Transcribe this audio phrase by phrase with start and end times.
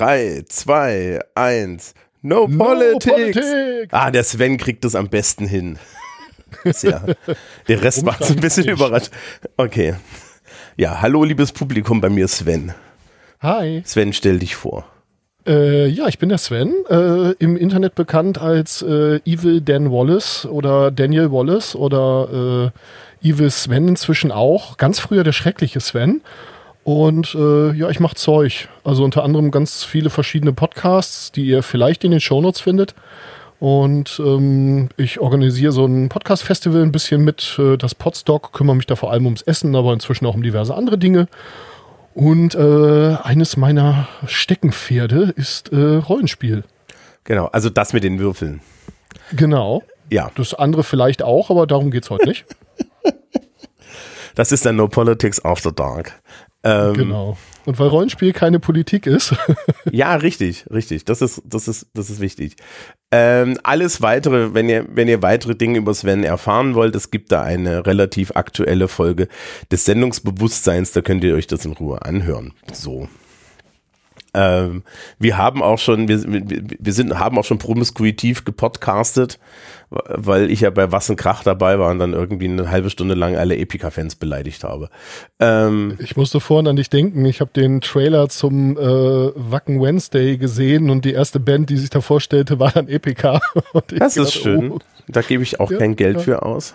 [0.00, 1.94] 3, 2, 1.
[2.22, 3.04] No, no politics.
[3.04, 3.92] politics.
[3.92, 5.78] Ah, der Sven kriegt das am besten hin.
[6.64, 7.16] Sehr.
[7.68, 9.10] Der Rest macht so ein bisschen überrascht.
[9.58, 9.96] Okay.
[10.78, 12.72] Ja, hallo liebes Publikum, bei mir Sven.
[13.42, 13.82] Hi.
[13.84, 14.86] Sven, stell dich vor.
[15.46, 20.46] Äh, ja, ich bin der Sven, äh, im Internet bekannt als äh, Evil Dan Wallace
[20.46, 22.72] oder Daniel Wallace oder
[23.22, 24.78] äh, Evil Sven inzwischen auch.
[24.78, 26.22] Ganz früher der schreckliche Sven.
[26.84, 28.68] Und äh, ja, ich mache Zeug.
[28.84, 32.94] Also unter anderem ganz viele verschiedene Podcasts, die ihr vielleicht in den Shownotes findet.
[33.58, 37.58] Und ähm, ich organisiere so ein Podcast-Festival ein bisschen mit.
[37.58, 40.74] Äh, das Podstock kümmere mich da vor allem ums Essen, aber inzwischen auch um diverse
[40.74, 41.28] andere Dinge.
[42.14, 46.64] Und äh, eines meiner Steckenpferde ist äh, Rollenspiel.
[47.24, 48.60] Genau, also das mit den Würfeln.
[49.32, 49.82] Genau.
[50.10, 50.30] Ja.
[50.34, 52.46] Das andere vielleicht auch, aber darum geht es heute nicht.
[54.34, 56.20] das ist dann No Politics After Dark.
[56.62, 57.38] Ähm, genau.
[57.64, 59.34] Und weil Rollenspiel keine Politik ist.
[59.90, 61.04] ja, richtig, richtig.
[61.04, 62.56] Das ist, das ist, das ist wichtig.
[63.10, 67.32] Ähm, alles weitere, wenn ihr, wenn ihr weitere Dinge über Sven erfahren wollt, es gibt
[67.32, 69.28] da eine relativ aktuelle Folge
[69.70, 72.52] des Sendungsbewusstseins, da könnt ihr euch das in Ruhe anhören.
[72.72, 73.08] So.
[74.32, 74.84] Ähm,
[75.18, 79.40] wir haben auch schon, wir, wir sind, haben auch schon promiskuitiv gepodcastet,
[79.90, 83.36] weil ich ja bei Was Krach dabei war und dann irgendwie eine halbe Stunde lang
[83.36, 84.88] alle Epica-Fans beleidigt habe.
[85.40, 87.24] Ähm, ich musste vorhin an dich denken.
[87.24, 91.90] Ich habe den Trailer zum äh, Wacken Wednesday gesehen und die erste Band, die sich
[91.90, 93.40] da vorstellte, war dann Epica.
[93.88, 94.72] das ist schön.
[94.72, 94.78] Oh.
[95.08, 96.22] Da gebe ich auch ja, kein Geld ja.
[96.22, 96.74] für aus.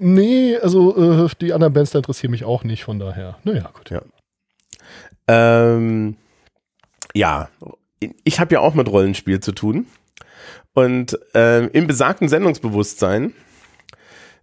[0.00, 3.36] Nee, also äh, die anderen Bands da interessieren mich auch nicht, von daher.
[3.44, 3.90] Naja, gut.
[3.90, 4.02] Ja.
[5.28, 6.16] Ähm,
[7.14, 7.48] ja,
[8.24, 9.86] ich habe ja auch mit Rollenspiel zu tun.
[10.78, 13.32] Und äh, im besagten Sendungsbewusstsein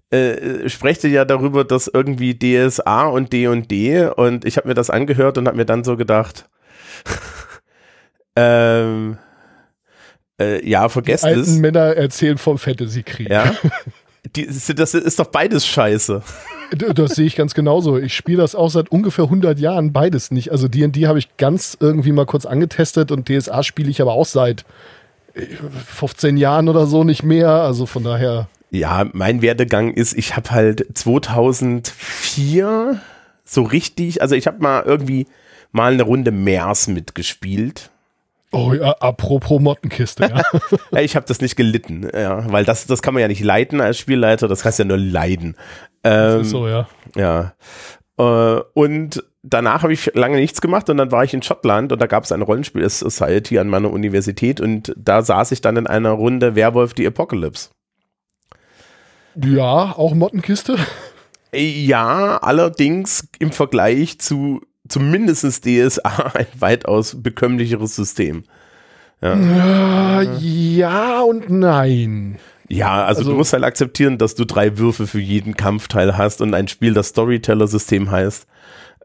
[0.09, 4.67] äh, sprecht ihr ja darüber, dass irgendwie DSA und D und D und ich habe
[4.67, 6.50] mir das angehört und habe mir dann so gedacht,
[8.36, 9.17] ähm,
[10.38, 11.55] äh, ja, vergesst Die alten es.
[11.55, 13.30] Männer erzählen vom Fantasy-Krieg.
[13.30, 13.55] Ja.
[14.36, 16.21] Die, das ist doch beides scheiße.
[16.76, 17.98] Das sehe ich ganz genauso.
[17.98, 20.52] Ich spiele das auch seit ungefähr 100 Jahren, beides nicht.
[20.52, 24.26] Also D&D habe ich ganz irgendwie mal kurz angetestet und DSA spiele ich aber auch
[24.26, 24.65] seit
[25.35, 27.49] 15 äh, Jahren oder so nicht mehr.
[27.49, 28.47] Also von daher.
[28.71, 32.99] Ja, mein Werdegang ist, ich habe halt 2004
[33.43, 35.27] so richtig, also ich habe mal irgendwie
[35.71, 37.91] mal eine Runde MERS mitgespielt.
[38.51, 40.41] Oh ja, apropos Mottenkiste, ja.
[40.91, 43.81] ja ich habe das nicht gelitten, ja, weil das, das kann man ja nicht leiten
[43.81, 45.55] als Spielleiter, das heißt ja nur leiden.
[46.03, 46.87] Ähm, das ist so, ja.
[47.15, 47.53] Ja.
[48.17, 52.02] Äh, und danach habe ich lange nichts gemacht und dann war ich in Schottland und
[52.02, 56.11] da gab es eine Rollenspiel-Society an meiner Universität und da saß ich dann in einer
[56.11, 57.70] Runde Werwolf die Apocalypse.
[59.36, 60.78] Ja, auch Mottenkiste.
[61.54, 68.44] Ja, allerdings im Vergleich zu zumindest DSA ein weitaus bekömmlicheres System.
[69.22, 70.22] Ja.
[70.22, 72.38] ja und nein.
[72.67, 76.42] Ja, also, also, du musst halt akzeptieren, dass du drei Würfe für jeden Kampfteil hast
[76.42, 78.48] und ein Spiel, das Storyteller-System heißt.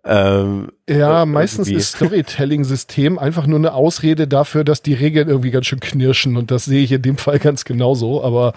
[0.02, 5.66] Ähm, ja, meistens ist Storytelling-System einfach nur eine Ausrede dafür, dass die Regeln irgendwie ganz
[5.66, 8.24] schön knirschen und das sehe ich in dem Fall ganz genauso.
[8.24, 8.54] Aber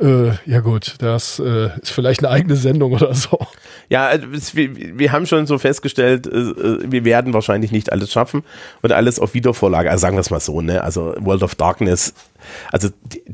[0.00, 3.38] äh, ja gut, das äh, ist vielleicht eine eigene Sendung oder so.
[3.88, 8.12] Ja, äh, wir, wir haben schon so festgestellt, äh, äh, wir werden wahrscheinlich nicht alles
[8.12, 8.44] schaffen
[8.82, 9.90] und alles auf Wiedervorlage.
[9.90, 10.84] Also sagen wir es mal so, ne?
[10.84, 12.14] Also World of Darkness,
[12.70, 12.88] also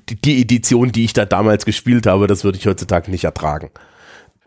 [0.09, 3.70] die, die Edition, die ich da damals gespielt habe, das würde ich heutzutage nicht ertragen.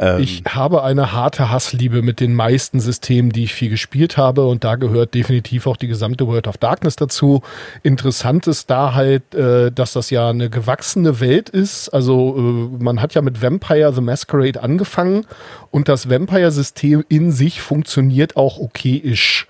[0.03, 4.45] Ähm, ich habe eine harte Hassliebe mit den meisten Systemen, die ich viel gespielt habe
[4.45, 7.41] und da gehört definitiv auch die gesamte World of Darkness dazu.
[7.83, 11.89] Interessant ist da halt, äh, dass das ja eine gewachsene Welt ist.
[11.89, 15.25] Also äh, man hat ja mit Vampire the Masquerade angefangen
[15.71, 19.47] und das Vampire-System in sich funktioniert auch okayisch.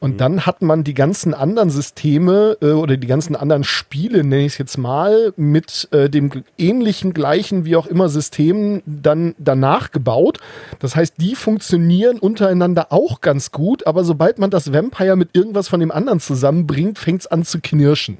[0.00, 0.16] Und mhm.
[0.18, 4.52] dann hat man die ganzen anderen Systeme äh, oder die ganzen anderen Spiele, nenne ich
[4.52, 10.38] es jetzt mal, mit äh, dem ähnlichen, gleichen, wie auch immer System dann danach gebaut.
[10.78, 15.68] Das heißt, die funktionieren untereinander auch ganz gut, aber sobald man das Vampire mit irgendwas
[15.68, 18.18] von dem anderen zusammenbringt, fängt es an zu knirschen.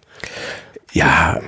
[0.93, 1.41] Ja,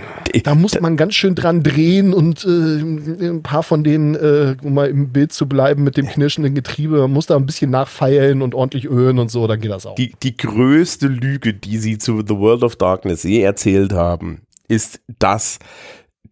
[0.45, 4.75] da muss man ganz schön dran drehen und äh, ein paar von denen, äh, um
[4.75, 8.55] mal im Bild zu bleiben, mit dem knirschenden Getriebe, muss da ein bisschen nachfeilen und
[8.55, 9.95] ordentlich ölen und so, dann geht das auch.
[9.95, 15.01] Die, die größte Lüge, die sie zu The World of Darkness je erzählt haben, ist,
[15.19, 15.59] dass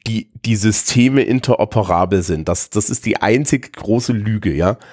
[0.08, 2.49] die, die Systeme interoperabel sind.
[2.49, 4.76] Das, das ist die einzige große Lüge, ja.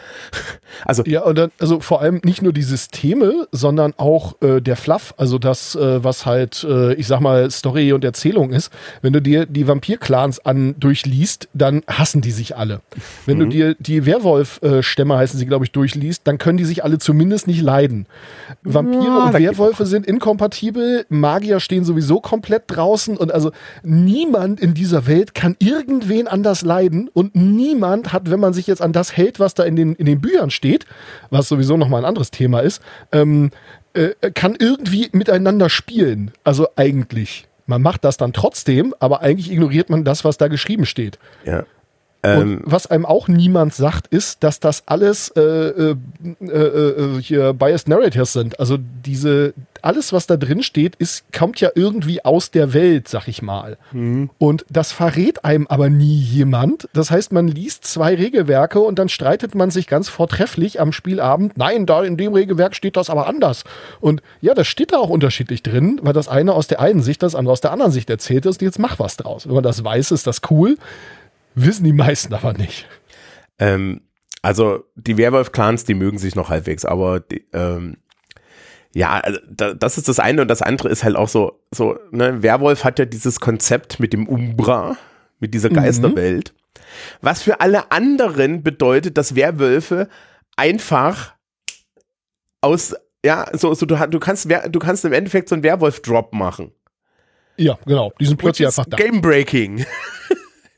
[0.84, 4.76] Also, ja, und dann, also vor allem nicht nur die Systeme, sondern auch äh, der
[4.76, 8.72] Fluff, also das, äh, was halt, äh, ich sag mal, Story und Erzählung ist.
[9.02, 12.82] Wenn du dir die Vampir-Clans an durchliest, dann hassen die sich alle.
[13.26, 13.42] Wenn mhm.
[13.42, 17.48] du dir die Werwolf-Stämme, heißen sie, glaube ich, durchliest, dann können die sich alle zumindest
[17.48, 18.06] nicht leiden.
[18.64, 23.52] Vampire ja, und Werwölfe sind inkompatibel, Magier stehen sowieso komplett draußen und also
[23.82, 28.82] niemand in dieser Welt kann irgendwen anders leiden und niemand hat, wenn man sich jetzt
[28.82, 30.86] an das hält, was da in den, in den Büchern steht,
[31.30, 32.82] was sowieso nochmal ein anderes Thema ist,
[33.12, 33.52] ähm,
[33.94, 36.32] äh, kann irgendwie miteinander spielen.
[36.44, 37.48] Also eigentlich.
[37.68, 41.18] Man macht das dann trotzdem, aber eigentlich ignoriert man das, was da geschrieben steht.
[41.46, 41.66] Ja.
[42.26, 45.96] Und ähm, was einem auch niemand sagt, ist, dass das alles äh, äh,
[46.42, 48.60] äh, äh, hier Biased Narratives sind.
[48.60, 49.54] Also diese,
[49.86, 53.78] alles, was da drin steht, ist, kommt ja irgendwie aus der Welt, sag ich mal.
[53.92, 54.32] Mhm.
[54.38, 56.90] Und das verrät einem aber nie jemand.
[56.94, 61.58] Das heißt, man liest zwei Regelwerke und dann streitet man sich ganz vortrefflich am Spielabend.
[61.58, 63.64] Nein, da in dem Regelwerk steht das aber anders.
[64.00, 67.22] Und ja, das steht da auch unterschiedlich drin, weil das eine aus der einen Sicht,
[67.22, 68.62] das andere aus der anderen Sicht erzählt ist.
[68.62, 69.48] Jetzt mach was draus.
[69.48, 70.78] Wenn man das weiß, ist das cool.
[71.54, 72.88] Wissen die meisten aber nicht.
[73.60, 74.02] Ähm,
[74.42, 77.98] also die Werwolf-Clans, die mögen sich noch halbwegs, aber die, ähm,
[78.96, 82.00] ja, also da, das ist das eine und das andere ist halt auch so, so,
[82.12, 84.96] ne, Werwolf hat ja dieses Konzept mit dem Umbra,
[85.40, 85.74] mit dieser mhm.
[85.74, 86.80] Geisterwelt, mhm.
[87.22, 90.08] was für alle anderen bedeutet, dass Werwölfe
[90.56, 91.36] einfach
[92.62, 96.72] aus, ja, so, so du, du kannst, du kannst im Endeffekt so einen Werwolf-Drop machen.
[97.58, 98.14] Ja, genau.
[98.18, 98.96] Die sind plötzlich einfach da.
[98.96, 99.86] Game Breaking.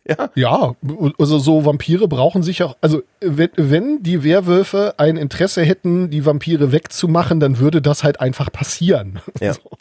[0.07, 0.29] Ja.
[0.35, 0.75] ja,
[1.19, 6.25] also so Vampire brauchen sich auch, also wenn, wenn die Werwölfe ein Interesse hätten, die
[6.25, 9.19] Vampire wegzumachen, dann würde das halt einfach passieren.
[9.41, 9.53] Ja.
[9.63, 9.71] So.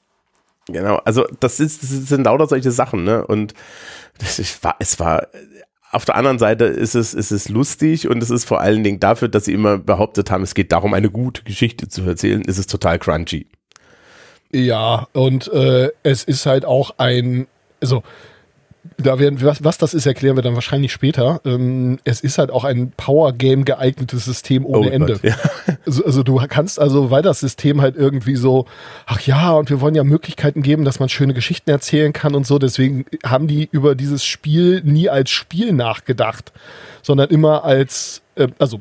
[0.68, 3.24] Genau, also das, ist, das sind lauter solche Sachen, ne?
[3.24, 3.54] Und
[4.18, 5.28] das war, es war,
[5.92, 8.98] auf der anderen Seite ist es, ist es lustig und es ist vor allen Dingen
[8.98, 12.58] dafür, dass sie immer behauptet haben, es geht darum, eine gute Geschichte zu erzählen, ist
[12.58, 13.46] es total crunchy.
[14.52, 17.46] Ja, und äh, es ist halt auch ein,
[17.80, 18.02] also
[18.96, 21.40] da werden, was, was das ist, erklären wir dann wahrscheinlich später.
[21.44, 25.14] Ähm, es ist halt auch ein Power-Game geeignetes System ohne oh Ende.
[25.14, 25.36] Gott, ja.
[25.86, 28.66] also, also, du kannst also, weil das System halt irgendwie so,
[29.06, 32.46] ach ja, und wir wollen ja Möglichkeiten geben, dass man schöne Geschichten erzählen kann und
[32.46, 32.58] so.
[32.58, 36.52] Deswegen haben die über dieses Spiel nie als Spiel nachgedacht,
[37.02, 38.80] sondern immer als, äh, also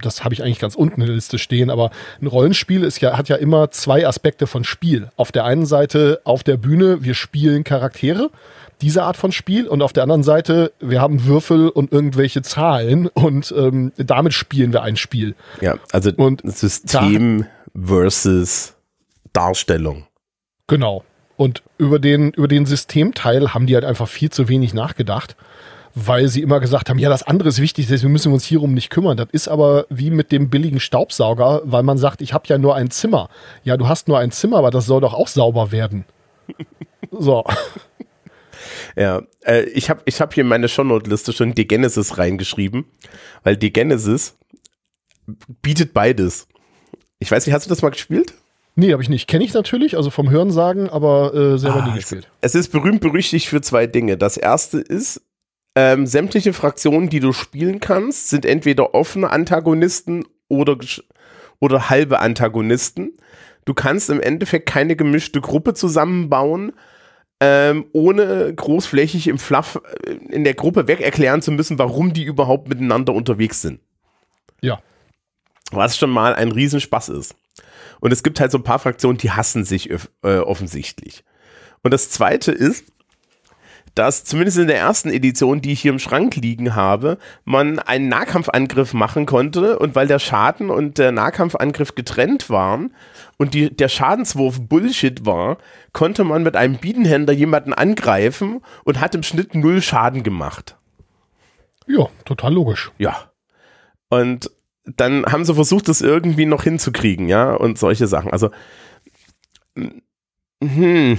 [0.00, 1.90] das habe ich eigentlich ganz unten in der Liste stehen, aber
[2.20, 5.08] ein Rollenspiel ist ja, hat ja immer zwei Aspekte von Spiel.
[5.16, 8.30] Auf der einen Seite auf der Bühne, wir spielen Charaktere
[8.80, 13.06] diese Art von Spiel und auf der anderen Seite, wir haben Würfel und irgendwelche Zahlen
[13.08, 15.34] und ähm, damit spielen wir ein Spiel.
[15.60, 18.74] Ja, also und System versus
[19.32, 20.06] Darstellung.
[20.66, 21.04] Genau.
[21.36, 25.36] Und über den, über den Systemteil haben die halt einfach viel zu wenig nachgedacht,
[25.94, 28.72] weil sie immer gesagt haben, ja, das andere ist wichtig, deswegen müssen wir uns hierum
[28.74, 29.16] nicht kümmern.
[29.16, 32.74] Das ist aber wie mit dem billigen Staubsauger, weil man sagt, ich habe ja nur
[32.74, 33.28] ein Zimmer.
[33.64, 36.04] Ja, du hast nur ein Zimmer, aber das soll doch auch sauber werden.
[37.10, 37.44] So.
[38.96, 42.84] Ja, äh, ich habe ich hab hier in meine Shownote-Liste schon die Genesis reingeschrieben,
[43.42, 44.36] weil die Genesis
[45.62, 46.48] bietet beides.
[47.18, 48.34] Ich weiß nicht, hast du das mal gespielt?
[48.76, 49.28] Nee, habe ich nicht.
[49.28, 52.28] Kenne ich natürlich, also vom Hören sagen, aber äh, selber ah, nie gespielt.
[52.40, 54.16] Es, es ist berühmt berüchtigt für zwei Dinge.
[54.16, 55.22] Das erste ist,
[55.76, 60.76] ähm, sämtliche Fraktionen, die du spielen kannst, sind entweder offene Antagonisten oder,
[61.60, 63.12] oder halbe Antagonisten.
[63.64, 66.72] Du kannst im Endeffekt keine gemischte Gruppe zusammenbauen,
[67.46, 72.24] ähm, ohne großflächig im Fluff äh, in der Gruppe weg erklären zu müssen, warum die
[72.24, 73.80] überhaupt miteinander unterwegs sind.
[74.62, 74.80] Ja.
[75.70, 77.36] Was schon mal ein Riesenspaß ist.
[78.00, 79.98] Und es gibt halt so ein paar Fraktionen, die hassen sich äh,
[80.38, 81.22] offensichtlich.
[81.82, 82.86] Und das zweite ist,
[83.94, 88.08] dass zumindest in der ersten Edition, die ich hier im Schrank liegen habe, man einen
[88.08, 92.92] Nahkampfangriff machen konnte und weil der Schaden und der Nahkampfangriff getrennt waren,
[93.36, 95.58] und die, der Schadenswurf Bullshit war,
[95.92, 100.76] konnte man mit einem Bienenhändler jemanden angreifen und hat im Schnitt null Schaden gemacht.
[101.86, 102.92] Ja, total logisch.
[102.98, 103.30] Ja.
[104.08, 104.50] Und
[104.84, 108.30] dann haben sie versucht, das irgendwie noch hinzukriegen, ja, und solche Sachen.
[108.30, 108.50] Also,
[110.62, 111.18] hm.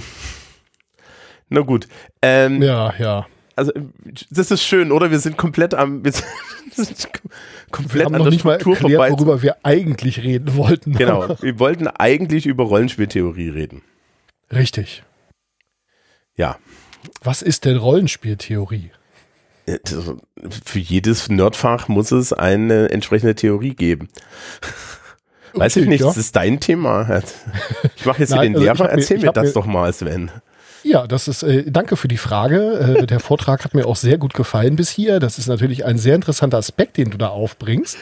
[1.48, 1.88] Na gut.
[2.22, 3.26] Ähm, ja, ja
[3.56, 3.72] also
[4.30, 5.10] das ist schön, oder?
[5.10, 6.26] Wir sind komplett am, wir sind
[7.70, 9.10] komplett wir haben an noch der nicht Struktur mal erklärt, vorbei.
[9.10, 10.92] worüber wir eigentlich reden wollten.
[10.92, 13.82] Genau, wir wollten eigentlich über Rollenspieltheorie reden.
[14.52, 15.02] Richtig.
[16.36, 16.58] Ja.
[17.22, 18.90] Was ist denn Rollenspieltheorie?
[19.64, 19.78] Äh,
[20.64, 24.08] für jedes Nerdfach muss es eine entsprechende Theorie geben.
[25.54, 26.08] Weiß okay, ich nicht, ja.
[26.08, 27.22] das ist dein Thema.
[27.96, 29.90] Ich mache jetzt Nein, hier den also Lehrer, erzähl mir, mir das mir, doch mal,
[29.94, 30.30] Sven.
[30.82, 32.98] Ja, das ist, äh, danke für die Frage.
[33.00, 35.20] Äh, der Vortrag hat mir auch sehr gut gefallen bis hier.
[35.20, 37.96] Das ist natürlich ein sehr interessanter Aspekt, den du da aufbringst.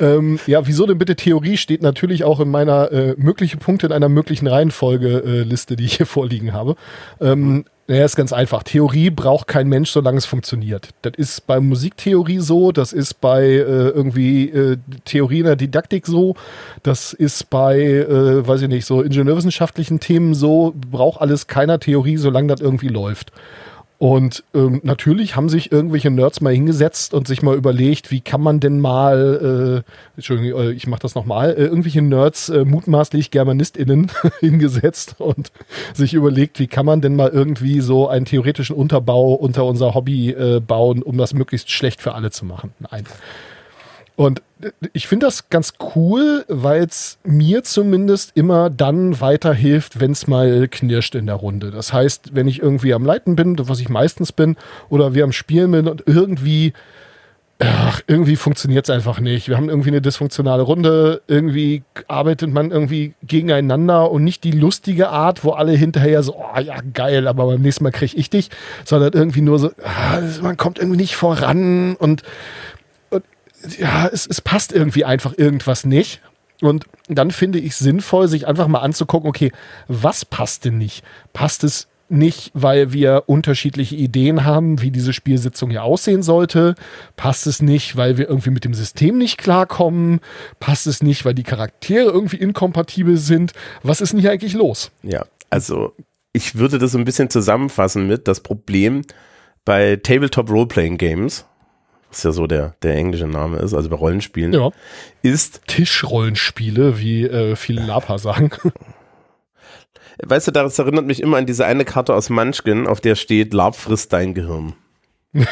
[0.00, 3.92] Ähm, ja, wieso denn bitte Theorie steht natürlich auch in meiner äh, mögliche Punkte in
[3.92, 6.76] einer möglichen Reihenfolge-Liste, äh, die ich hier vorliegen habe.
[7.20, 8.62] Ähm, naja, ist ganz einfach.
[8.62, 10.90] Theorie braucht kein Mensch, solange es funktioniert.
[11.02, 16.06] Das ist bei Musiktheorie so, das ist bei äh, irgendwie äh, Theorie in der Didaktik
[16.06, 16.36] so,
[16.84, 22.16] das ist bei, äh, weiß ich nicht, so ingenieurwissenschaftlichen Themen so, braucht alles keiner Theorie,
[22.16, 23.32] solange das irgendwie läuft.
[24.00, 28.40] Und ähm, natürlich haben sich irgendwelche Nerds mal hingesetzt und sich mal überlegt, wie kann
[28.40, 33.30] man denn mal, äh, Entschuldigung, äh, ich mache das nochmal, äh, irgendwelche Nerds, äh, mutmaßlich
[33.30, 35.52] GermanistInnen, hingesetzt und
[35.92, 40.30] sich überlegt, wie kann man denn mal irgendwie so einen theoretischen Unterbau unter unser Hobby
[40.30, 42.72] äh, bauen, um das möglichst schlecht für alle zu machen.
[42.78, 43.04] Nein.
[44.16, 44.42] Und
[44.92, 50.68] ich finde das ganz cool, weil es mir zumindest immer dann weiterhilft, wenn es mal
[50.68, 51.70] knirscht in der Runde.
[51.70, 54.56] Das heißt, wenn ich irgendwie am Leiten bin, was ich meistens bin,
[54.90, 56.74] oder wir am Spielen bin und irgendwie,
[58.06, 59.48] irgendwie funktioniert es einfach nicht.
[59.48, 65.10] Wir haben irgendwie eine dysfunktionale Runde, irgendwie arbeitet man irgendwie gegeneinander und nicht die lustige
[65.10, 68.50] Art, wo alle hinterher so, oh ja, geil, aber beim nächsten Mal kriege ich dich,
[68.84, 72.22] sondern irgendwie nur so, ah, man kommt irgendwie nicht voran und
[73.78, 76.20] ja, es, es passt irgendwie einfach irgendwas nicht.
[76.60, 79.52] Und dann finde ich sinnvoll, sich einfach mal anzugucken, okay,
[79.88, 81.04] was passt denn nicht?
[81.32, 86.74] Passt es nicht, weil wir unterschiedliche Ideen haben, wie diese Spielsitzung hier aussehen sollte?
[87.16, 90.20] Passt es nicht, weil wir irgendwie mit dem System nicht klarkommen?
[90.58, 93.52] Passt es nicht, weil die Charaktere irgendwie inkompatibel sind?
[93.82, 94.90] Was ist denn hier eigentlich los?
[95.02, 95.94] Ja, also
[96.32, 99.02] ich würde das so ein bisschen zusammenfassen mit das Problem
[99.64, 101.46] bei Tabletop Roleplaying Games
[102.10, 104.70] was ja so der, der englische Name ist, also bei Rollenspielen, ja.
[105.22, 108.50] ist Tischrollenspiele, wie äh, viele Lapa sagen.
[110.22, 113.54] Weißt du, das erinnert mich immer an diese eine Karte aus Munchkin, auf der steht,
[113.54, 114.74] Lab frisst dein Gehirn.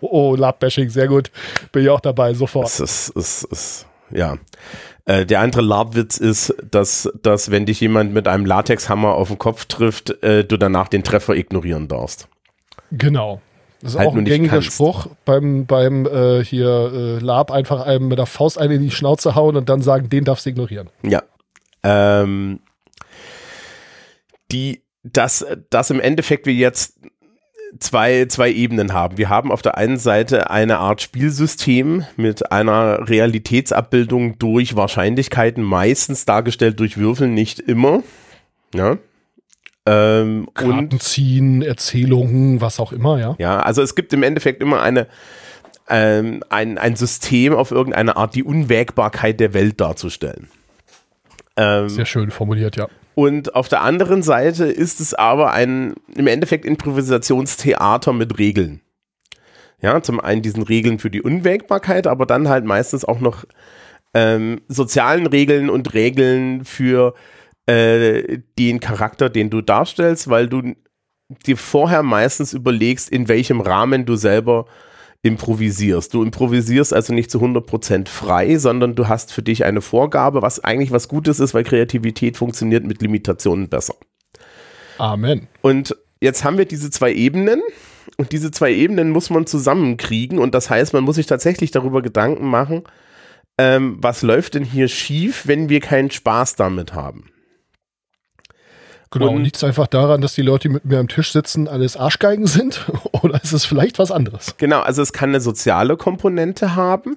[0.00, 1.30] oh, Lab-Bashing, sehr gut.
[1.72, 2.66] Bin ich auch dabei, sofort.
[2.66, 4.36] Es ist, es ist, ja.
[5.06, 9.38] Äh, der andere Labwitz ist, dass, dass wenn dich jemand mit einem Latexhammer auf den
[9.38, 12.28] Kopf trifft, äh, du danach den Treffer ignorieren darfst.
[12.92, 13.40] Genau.
[13.80, 14.72] Das ist halt auch ein gängiger kannst.
[14.72, 18.90] Spruch beim, beim äh, hier äh, Lab einfach einem mit der Faust eine in die
[18.90, 20.90] Schnauze hauen und dann sagen, den darfst du ignorieren.
[21.02, 21.22] Ja.
[21.82, 22.60] Ähm,
[24.52, 27.00] die, dass, dass im Endeffekt wir jetzt
[27.78, 29.16] zwei, zwei Ebenen haben.
[29.16, 36.24] Wir haben auf der einen Seite eine Art Spielsystem mit einer Realitätsabbildung durch Wahrscheinlichkeiten, meistens
[36.24, 38.02] dargestellt durch Würfel, nicht immer.
[38.74, 38.98] Ja.
[39.86, 43.34] Ähm, Karten und, ziehen, Erzählungen, was auch immer, ja.
[43.38, 45.06] Ja, also es gibt im Endeffekt immer eine,
[45.88, 50.48] ähm, ein, ein System auf irgendeine Art, die Unwägbarkeit der Welt darzustellen.
[51.56, 52.88] Ähm, Sehr schön formuliert, ja.
[53.14, 58.82] Und auf der anderen Seite ist es aber ein im Endeffekt Improvisationstheater mit Regeln.
[59.82, 63.44] Ja, zum einen diesen Regeln für die Unwägbarkeit, aber dann halt meistens auch noch
[64.12, 70.74] ähm, sozialen Regeln und Regeln für äh, den Charakter, den du darstellst, weil du
[71.46, 74.66] dir vorher meistens überlegst, in welchem Rahmen du selber
[75.22, 76.14] improvisierst.
[76.14, 80.64] Du improvisierst also nicht zu 100% frei, sondern du hast für dich eine Vorgabe, was
[80.64, 83.94] eigentlich was Gutes ist, weil Kreativität funktioniert mit Limitationen besser.
[84.98, 85.46] Amen.
[85.60, 87.62] Und jetzt haben wir diese zwei Ebenen
[88.16, 92.02] und diese zwei Ebenen muss man zusammenkriegen und das heißt, man muss sich tatsächlich darüber
[92.02, 92.84] Gedanken machen,
[93.58, 97.30] ähm, was läuft denn hier schief, wenn wir keinen Spaß damit haben.
[99.12, 101.66] Genau, und liegt es einfach daran, dass die Leute, die mit mir am Tisch sitzen,
[101.66, 102.86] alles Arschgeigen sind?
[103.22, 104.54] Oder ist es vielleicht was anderes?
[104.56, 107.16] Genau, also es kann eine soziale Komponente haben.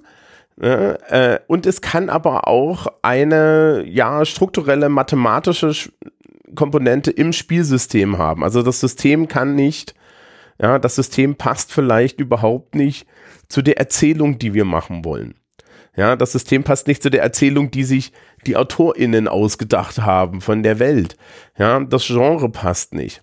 [0.56, 5.90] Ne, äh, und es kann aber auch eine ja strukturelle mathematische
[6.54, 8.44] Komponente im Spielsystem haben.
[8.44, 9.94] Also das System kann nicht,
[10.60, 13.06] ja, das System passt vielleicht überhaupt nicht
[13.48, 15.34] zu der Erzählung, die wir machen wollen.
[15.96, 18.12] Ja, das System passt nicht zu der Erzählung, die sich
[18.46, 21.16] die AutorInnen ausgedacht haben von der Welt.
[21.58, 23.22] Ja, das Genre passt nicht.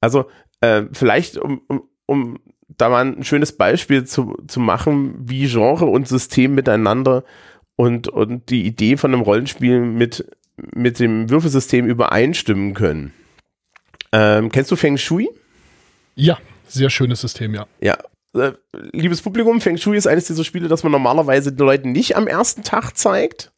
[0.00, 0.26] Also,
[0.60, 2.38] äh, vielleicht, um, um, um
[2.68, 7.24] da mal ein schönes Beispiel zu, zu machen, wie Genre und System miteinander
[7.76, 13.12] und, und die Idee von einem Rollenspiel mit, mit dem Würfelsystem übereinstimmen können.
[14.12, 15.28] Ähm, kennst du Feng Shui?
[16.14, 17.66] Ja, sehr schönes System, ja.
[17.80, 17.96] Ja,
[18.34, 18.52] äh,
[18.92, 22.26] liebes Publikum, Feng Shui ist eines dieser Spiele, das man normalerweise den Leuten nicht am
[22.26, 23.52] ersten Tag zeigt.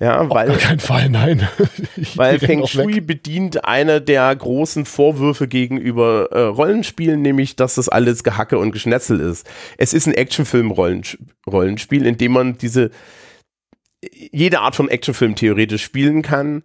[0.00, 1.48] Ja, weil, Auf keinen Fall, nein.
[2.16, 8.24] weil Feng Shui bedient eine der großen Vorwürfe gegenüber äh, Rollenspielen, nämlich, dass das alles
[8.24, 9.48] Gehacke und Geschnetzel ist.
[9.78, 12.90] Es ist ein Actionfilm-Rollenspiel, in dem man diese
[14.12, 16.62] jede Art von Actionfilm theoretisch spielen kann.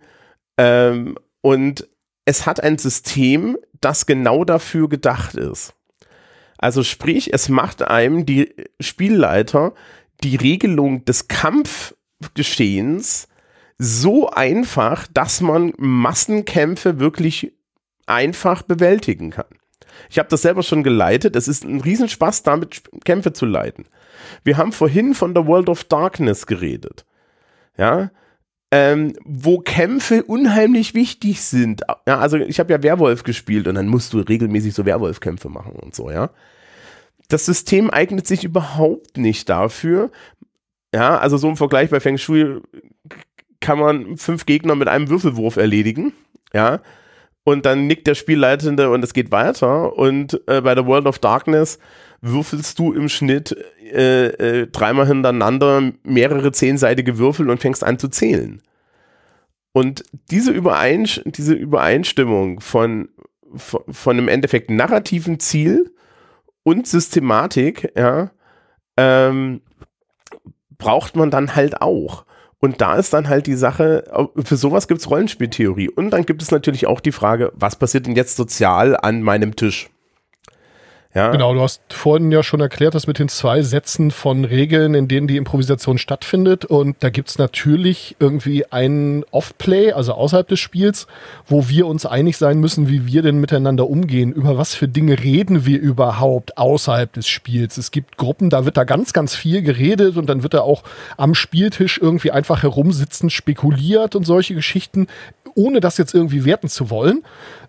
[0.57, 1.88] Ähm, und
[2.25, 5.74] es hat ein System, das genau dafür gedacht ist.
[6.57, 9.74] Also sprich, es macht einem die Spielleiter
[10.24, 11.29] die Regelung des
[12.19, 13.27] Kampfgeschehens
[13.77, 17.53] so einfach, dass man Massenkämpfe wirklich
[18.05, 19.45] einfach bewältigen kann.
[20.09, 21.35] Ich habe das selber schon geleitet.
[21.35, 23.85] Es ist ein Riesenspaß, damit Kämpfe zu leiten.
[24.43, 27.05] Wir haben vorhin von der World of Darkness geredet.
[27.77, 28.11] Ja,
[28.71, 31.81] ähm, wo Kämpfe unheimlich wichtig sind.
[32.05, 35.73] Ja, also ich habe ja Werwolf gespielt und dann musst du regelmäßig so Werwolf-Kämpfe machen
[35.73, 36.29] und so, ja.
[37.29, 40.11] Das System eignet sich überhaupt nicht dafür.
[40.93, 42.62] Ja, also so im Vergleich bei Feng Shui
[43.60, 46.13] kann man fünf Gegner mit einem Würfelwurf erledigen,
[46.53, 46.81] ja.
[47.43, 49.98] Und dann nickt der Spielleitende und es geht weiter.
[49.98, 51.79] Und äh, bei der World of Darkness
[52.22, 53.55] würfelst du im Schnitt
[53.91, 58.62] äh, äh, dreimal hintereinander mehrere zehnseitige Würfel und fängst an zu zählen.
[59.72, 63.10] Und diese, Übereinsch diese Übereinstimmung von,
[63.55, 65.93] von, von einem Endeffekt narrativen Ziel
[66.63, 68.31] und Systematik, ja,
[68.98, 69.62] ähm,
[70.79, 72.25] braucht man dann halt auch.
[72.57, 74.03] Und da ist dann halt die Sache,
[74.43, 75.89] für sowas gibt es Rollenspieltheorie.
[75.89, 79.55] Und dann gibt es natürlich auch die Frage, was passiert denn jetzt sozial an meinem
[79.55, 79.89] Tisch?
[81.15, 81.31] Ja.
[81.31, 85.07] Genau, du hast vorhin ja schon erklärt, das mit den zwei Sätzen von Regeln, in
[85.07, 86.65] denen die Improvisation stattfindet.
[86.65, 91.07] Und da gibt's natürlich irgendwie einen Off-Play, also außerhalb des Spiels,
[91.47, 94.31] wo wir uns einig sein müssen, wie wir denn miteinander umgehen.
[94.31, 97.79] Über was für Dinge reden wir überhaupt außerhalb des Spiels?
[97.79, 100.83] Es gibt Gruppen, da wird da ganz, ganz viel geredet und dann wird da auch
[101.17, 105.07] am Spieltisch irgendwie einfach herumsitzen, spekuliert und solche Geschichten,
[105.55, 107.23] ohne das jetzt irgendwie werten zu wollen.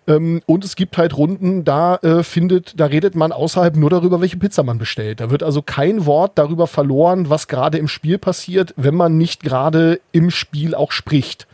[0.07, 4.21] Ähm, und es gibt halt Runden, da äh, findet, da redet man außerhalb nur darüber,
[4.21, 5.19] welche Pizza man bestellt.
[5.19, 9.43] Da wird also kein Wort darüber verloren, was gerade im Spiel passiert, wenn man nicht
[9.43, 11.47] gerade im Spiel auch spricht.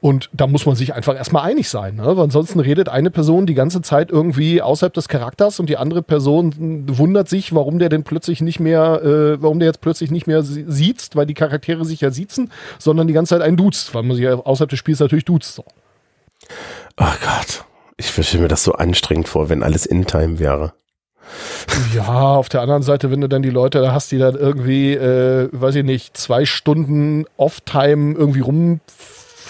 [0.00, 1.96] Und da muss man sich einfach erstmal einig sein.
[1.96, 2.04] Ne?
[2.04, 6.02] Weil ansonsten redet eine Person die ganze Zeit irgendwie außerhalb des Charakters und die andere
[6.02, 10.28] Person wundert sich, warum der denn plötzlich nicht mehr, äh, warum der jetzt plötzlich nicht
[10.28, 14.04] mehr sieht, weil die Charaktere sich ja siezen, sondern die ganze Zeit einen duzt, weil
[14.04, 15.54] man sich ja außerhalb des Spiels natürlich duzt.
[15.56, 15.64] So.
[16.96, 17.64] Ach Gott,
[17.96, 20.72] ich stelle mir das so anstrengend vor, wenn alles in-time wäre.
[21.94, 25.48] Ja, auf der anderen Seite, wenn du dann die Leute hast, die dann irgendwie, äh,
[25.52, 28.80] weiß ich nicht, zwei Stunden Off-Time irgendwie rum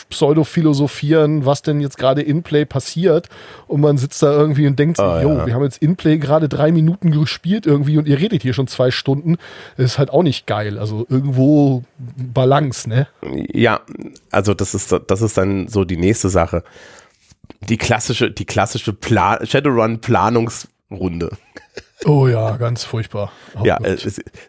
[0.09, 3.29] pseudo-philosophieren, was denn jetzt gerade in-Play passiert.
[3.67, 5.47] Und man sitzt da irgendwie und denkt, oh, jo, ja.
[5.47, 8.91] wir haben jetzt in-Play gerade drei Minuten gespielt irgendwie und ihr redet hier schon zwei
[8.91, 9.37] Stunden.
[9.77, 10.79] Das ist halt auch nicht geil.
[10.79, 13.09] Also irgendwo Balance, ne?
[13.53, 13.81] Ja,
[14.31, 16.63] also das ist, das ist dann so die nächste Sache
[17.69, 21.31] die klassische, die klassische Pla Shadowrun-Planungsrunde.
[22.05, 23.33] Oh ja, ganz furchtbar.
[23.59, 23.97] Oh ja, äh,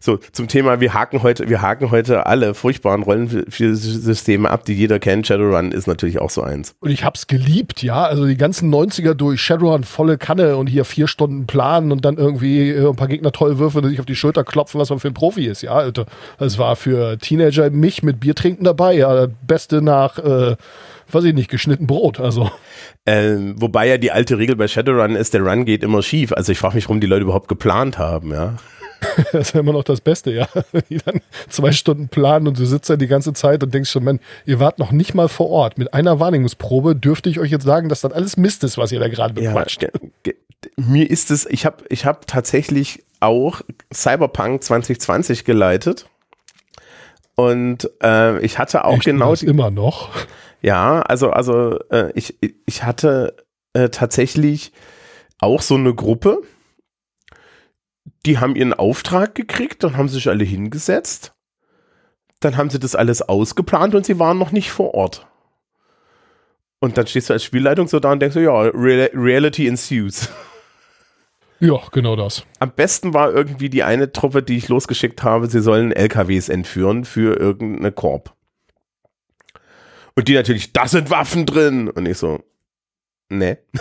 [0.01, 4.99] so zum Thema, wir haken heute, wir haken heute alle furchtbaren Rollenspielsysteme ab, die jeder
[4.99, 5.27] kennt.
[5.27, 6.75] Shadowrun ist natürlich auch so eins.
[6.81, 8.03] Und ich hab's geliebt, ja.
[8.03, 12.17] Also die ganzen 90er durch Shadowrun volle Kanne und hier vier Stunden planen und dann
[12.17, 14.99] irgendwie äh, ein paar Gegner toll würfeln und sich auf die Schulter klopfen, was man
[14.99, 15.71] für ein Profi ist, ja.
[15.71, 16.05] Also,
[16.39, 19.27] es war für Teenager mich mit Bier trinken dabei, ja.
[19.47, 20.57] Beste nach äh,
[21.13, 22.19] weiß ich nicht, geschnitten Brot.
[22.19, 22.51] Also.
[23.05, 26.33] Ähm, wobei ja die alte Regel bei Shadowrun ist, der Run geht immer schief.
[26.33, 28.55] Also ich frage mich, warum die Leute überhaupt geplant haben, ja.
[29.31, 30.47] das ist ja immer noch das Beste, ja.
[30.89, 34.03] Die dann zwei Stunden planen und du sitzt da die ganze Zeit und denkst schon,
[34.03, 35.77] man, ihr wart noch nicht mal vor Ort.
[35.77, 38.99] Mit einer Wahrnehmungsprobe dürfte ich euch jetzt sagen, dass das alles Mist ist, was ihr
[38.99, 39.83] da gerade bequatscht.
[39.83, 40.33] Ja,
[40.75, 43.61] mir ist es, ich habe ich hab tatsächlich auch
[43.93, 46.07] Cyberpunk 2020 geleitet.
[47.35, 49.33] Und äh, ich hatte auch ich genau.
[49.33, 50.09] immer noch.
[50.61, 53.35] Ja, also, also äh, ich, ich hatte
[53.73, 54.71] äh, tatsächlich
[55.39, 56.41] auch so eine Gruppe,
[58.25, 61.33] die haben ihren Auftrag gekriegt, dann haben sich alle hingesetzt,
[62.39, 65.27] dann haben sie das alles ausgeplant und sie waren noch nicht vor Ort.
[66.79, 70.29] Und dann stehst du als Spielleitung so da und denkst so, ja, Real Reality ensues.
[71.59, 72.45] Ja, genau das.
[72.59, 77.03] Am besten war irgendwie die eine Truppe, die ich losgeschickt habe, sie sollen LKWs entführen
[77.03, 78.36] für irgendeine Korb.
[80.17, 81.89] Und die natürlich, da sind Waffen drin.
[81.89, 82.43] Und ich so,
[83.29, 83.59] ne.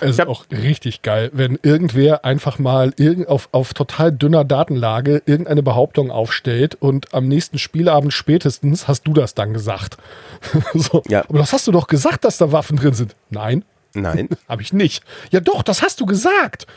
[0.00, 5.22] Es ist auch richtig geil, wenn irgendwer einfach mal irgend auf, auf total dünner Datenlage
[5.26, 9.98] irgendeine Behauptung aufstellt und am nächsten Spielabend spätestens hast du das dann gesagt.
[10.74, 11.02] so.
[11.08, 11.24] ja.
[11.28, 13.16] Aber das hast du doch gesagt, dass da Waffen drin sind.
[13.30, 13.64] Nein.
[13.92, 14.28] Nein.
[14.48, 15.02] Habe ich nicht.
[15.32, 16.68] Ja doch, das hast du gesagt.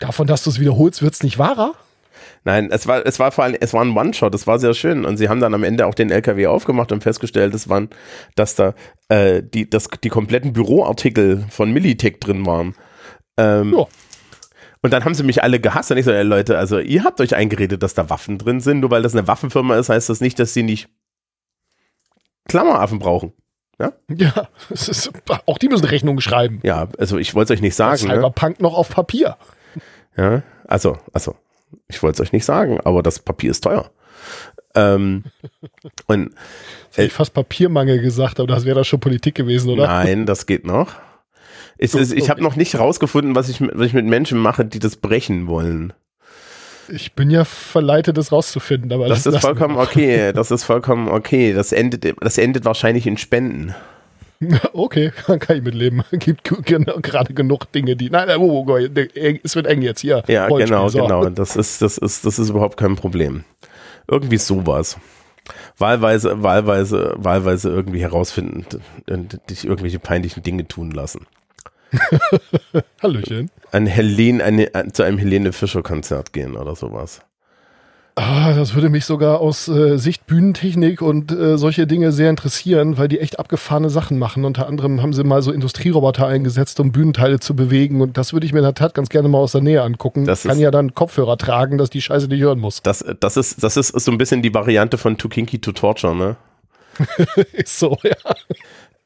[0.00, 1.74] Davon, dass du es wiederholst, wird es nicht wahrer?
[2.44, 5.04] Nein, es war, es war vor allem, es war ein One-Shot, es war sehr schön.
[5.04, 7.88] Und sie haben dann am Ende auch den LKW aufgemacht und festgestellt, dass, waren,
[8.36, 8.74] dass da
[9.08, 12.74] äh, die, dass die kompletten Büroartikel von Militech drin waren.
[13.38, 13.86] Ähm, ja.
[14.82, 15.90] Und dann haben sie mich alle gehasst.
[15.90, 18.80] Und ich so, ey Leute, also ihr habt euch eingeredet, dass da Waffen drin sind.
[18.80, 20.88] Nur weil das eine Waffenfirma ist, heißt das nicht, dass sie nicht
[22.46, 23.32] Klammeraffen brauchen.
[23.80, 25.10] Ja, ja ist,
[25.46, 26.60] auch die müssen Rechnungen schreiben.
[26.62, 27.96] Ja, also ich wollte es euch nicht sagen.
[27.96, 28.62] Cyberpunk ne?
[28.62, 29.36] noch auf Papier.
[30.16, 31.34] Ja, also, also,
[31.88, 33.90] ich wollte es euch nicht sagen, aber das Papier ist teuer.
[34.74, 35.24] Ähm,
[36.06, 36.34] und
[36.86, 39.86] Jetzt hätte ich fast Papiermangel gesagt, aber das wäre da schon Politik gewesen, oder?
[39.86, 40.92] Nein, das geht noch.
[41.76, 44.78] Ich, so, ich habe noch nicht rausgefunden, was ich, was ich mit Menschen mache, die
[44.78, 45.92] das brechen wollen.
[46.88, 50.32] Ich bin ja verleitet, das rauszufinden, aber das, das ist vollkommen okay.
[50.32, 51.52] Das ist vollkommen okay.
[51.52, 53.74] Das endet, das endet wahrscheinlich in Spenden.
[54.72, 56.02] Okay, dann kann ich mitleben.
[56.12, 58.10] Gibt gerade genug Dinge, die.
[58.10, 60.22] Nein, oh, oh, oh, es wird eng jetzt hier.
[60.26, 61.02] Ja, genau, so.
[61.02, 61.28] genau.
[61.28, 63.44] Das ist, das ist, das ist überhaupt kein Problem.
[64.08, 64.98] Irgendwie sowas.
[65.78, 68.64] Wahlweise, wahlweise, wahlweise irgendwie herausfinden,
[69.50, 71.26] dich irgendwelche peinlichen Dinge tun lassen.
[73.02, 73.50] Hallöchen.
[73.70, 77.20] An Helene, eine, zu einem Helene Fischer Konzert gehen oder sowas.
[78.16, 82.96] Ah, das würde mich sogar aus äh, Sicht Bühnentechnik und äh, solche Dinge sehr interessieren,
[82.96, 84.44] weil die echt abgefahrene Sachen machen.
[84.44, 88.00] Unter anderem haben sie mal so Industrieroboter eingesetzt, um Bühnenteile zu bewegen.
[88.00, 90.26] Und das würde ich mir in der Tat ganz gerne mal aus der Nähe angucken.
[90.26, 92.82] Das Kann ja dann Kopfhörer tragen, dass die Scheiße nicht hören muss.
[92.82, 96.14] Das, das, ist, das ist so ein bisschen die Variante von Too Kinky to Torture,
[96.14, 96.36] ne?
[97.52, 98.14] ist so, ja.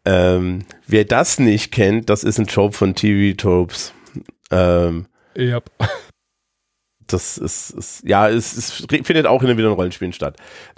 [0.05, 3.95] Ähm, wer das nicht kennt, das ist ein Trope von TV Tropes.
[4.51, 5.71] Ähm, yep.
[7.09, 10.37] Das ist, ist ja, es, es, findet auch in den Rollenspielen statt.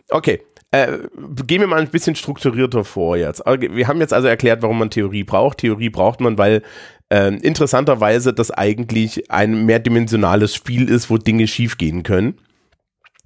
[0.09, 0.41] Okay,
[0.71, 0.99] äh,
[1.47, 3.43] gehen wir mal ein bisschen strukturierter vor jetzt.
[3.45, 5.59] Wir haben jetzt also erklärt, warum man Theorie braucht.
[5.59, 6.63] Theorie braucht man, weil
[7.09, 12.39] äh, interessanterweise das eigentlich ein mehrdimensionales Spiel ist, wo Dinge schiefgehen können.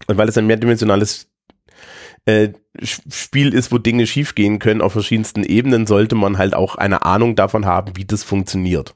[0.07, 1.29] Und weil es ein mehrdimensionales
[2.25, 2.51] äh,
[2.83, 7.37] Spiel ist, wo Dinge schiefgehen können auf verschiedensten Ebenen, sollte man halt auch eine Ahnung
[7.37, 8.95] davon haben, wie das funktioniert.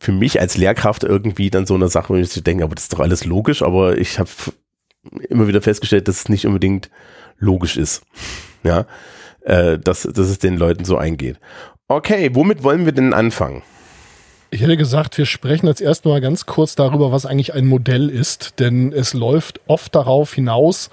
[0.00, 2.92] Für mich als Lehrkraft irgendwie dann so eine Sache, wo ich denke, aber das ist
[2.94, 4.30] doch alles logisch, aber ich habe
[5.28, 6.90] immer wieder festgestellt, dass es nicht unbedingt
[7.38, 8.02] logisch ist.
[8.64, 8.86] Ja,
[9.42, 11.38] äh, dass, dass es den Leuten so eingeht.
[11.88, 13.62] Okay, womit wollen wir denn anfangen?
[14.50, 18.58] Ich hätte gesagt, wir sprechen jetzt erstmal ganz kurz darüber, was eigentlich ein Modell ist,
[18.58, 20.90] denn es läuft oft darauf hinaus,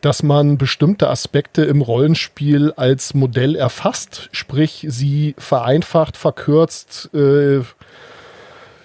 [0.00, 7.60] dass man bestimmte Aspekte im Rollenspiel als Modell erfasst, sprich sie vereinfacht, verkürzt äh,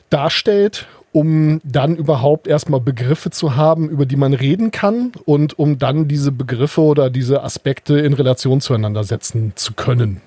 [0.09, 5.79] darstellt, um dann überhaupt erstmal Begriffe zu haben, über die man reden kann und um
[5.79, 10.21] dann diese Begriffe oder diese Aspekte in Relation zueinander setzen zu können.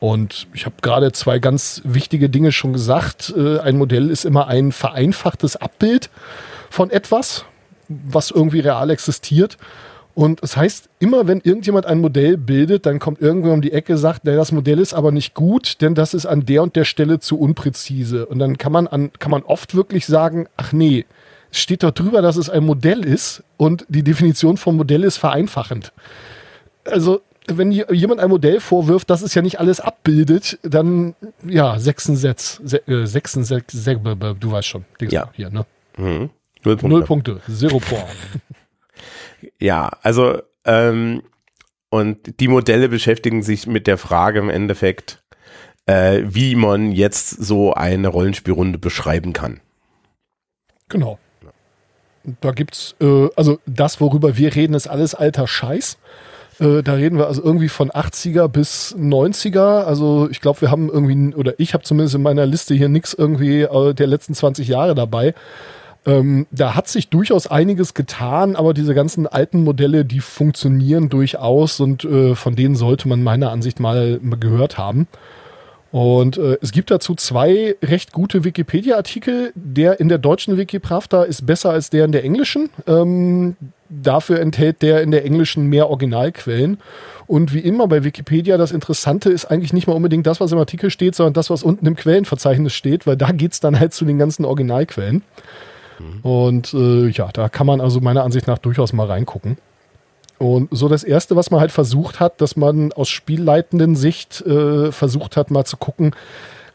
[0.00, 3.32] Und ich habe gerade zwei ganz wichtige Dinge schon gesagt.
[3.36, 6.10] Äh, ein Modell ist immer ein vereinfachtes Abbild
[6.70, 7.44] von etwas,
[7.88, 9.58] was irgendwie real existiert.
[10.14, 13.96] Und das heißt, immer wenn irgendjemand ein Modell bildet, dann kommt irgendwer um die Ecke,
[13.96, 16.84] sagt, nee, das Modell ist aber nicht gut, denn das ist an der und der
[16.84, 18.26] Stelle zu unpräzise.
[18.26, 21.06] Und dann kann man, an, kann man oft wirklich sagen, ach nee,
[21.50, 25.16] es steht dort drüber, dass es ein Modell ist und die Definition vom Modell ist
[25.16, 25.92] vereinfachend.
[26.84, 31.14] Also, wenn jemand ein Modell vorwirft, das es ja nicht alles abbildet, dann,
[31.46, 33.98] ja, sechsten Sätze, äh, sechsten Sätze,
[34.38, 35.30] du weißt schon, ja.
[35.34, 35.66] hier, ne?
[35.96, 36.30] Mhm.
[36.64, 36.88] Null Punkte.
[36.88, 38.04] Null Punkte, zero Point.
[39.58, 41.22] Ja, also ähm,
[41.90, 45.22] und die Modelle beschäftigen sich mit der Frage im Endeffekt,
[45.86, 49.60] äh, wie man jetzt so eine Rollenspielrunde beschreiben kann.
[50.88, 51.18] Genau.
[52.40, 55.98] Da gibt's, äh, also das, worüber wir reden, ist alles alter Scheiß.
[56.60, 59.82] Äh, da reden wir also irgendwie von 80er bis 90er.
[59.82, 63.14] Also ich glaube, wir haben irgendwie, oder ich habe zumindest in meiner Liste hier nichts
[63.14, 65.34] irgendwie äh, der letzten 20 Jahre dabei.
[66.04, 71.78] Ähm, da hat sich durchaus einiges getan, aber diese ganzen alten Modelle, die funktionieren durchaus
[71.78, 75.06] und äh, von denen sollte man meiner Ansicht mal gehört haben.
[75.92, 79.52] Und äh, es gibt dazu zwei recht gute Wikipedia-Artikel.
[79.54, 82.70] Der in der deutschen Wikipravda ist besser als der in der englischen.
[82.86, 83.56] Ähm,
[83.90, 86.78] dafür enthält der in der englischen mehr Originalquellen.
[87.26, 90.58] Und wie immer bei Wikipedia, das Interessante ist eigentlich nicht mal unbedingt das, was im
[90.58, 94.06] Artikel steht, sondern das, was unten im Quellenverzeichnis steht, weil da geht's dann halt zu
[94.06, 95.22] den ganzen Originalquellen.
[96.22, 99.56] Und äh, ja, da kann man also meiner Ansicht nach durchaus mal reingucken.
[100.38, 104.90] Und so das Erste, was man halt versucht hat, dass man aus spielleitenden Sicht äh,
[104.90, 106.16] versucht hat, mal zu gucken,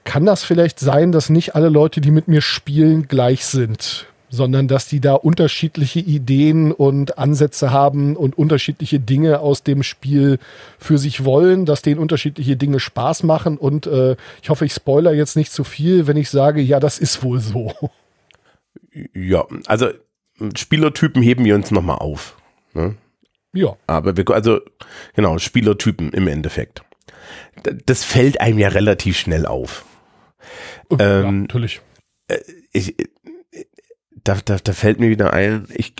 [0.06, 4.70] kann das vielleicht sein, dass nicht alle Leute, die mit mir spielen, gleich sind, sondern
[4.70, 10.40] dass die da unterschiedliche Ideen und Ansätze haben und unterschiedliche Dinge aus dem Spiel
[10.80, 13.58] für sich wollen, dass denen unterschiedliche Dinge Spaß machen.
[13.58, 17.00] Und äh, ich hoffe, ich spoiler jetzt nicht zu viel, wenn ich sage, ja, das
[17.00, 17.74] ist wohl so.
[19.14, 19.90] Ja, also
[20.56, 22.38] Spielertypen heben wir uns nochmal auf.
[22.74, 22.96] Ne?
[23.54, 23.76] Ja.
[23.88, 24.62] Aber wir, also,
[25.16, 26.84] genau, Spielertypen im Endeffekt.
[27.86, 29.86] Das fällt einem ja relativ schnell auf.
[30.92, 31.82] Ja, ähm, natürlich.
[32.28, 32.40] Äh,
[32.72, 32.96] ich,
[34.24, 35.94] da, da, da fällt mir wieder ein, ich,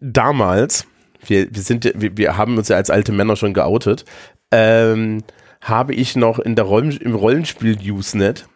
[0.00, 0.86] damals,
[1.24, 4.04] wir, wir sind, wir, wir haben uns ja als alte Männer schon geoutet,
[4.50, 5.22] ähm,
[5.60, 8.48] habe ich noch in der Rollen, im Rollenspiel Usenet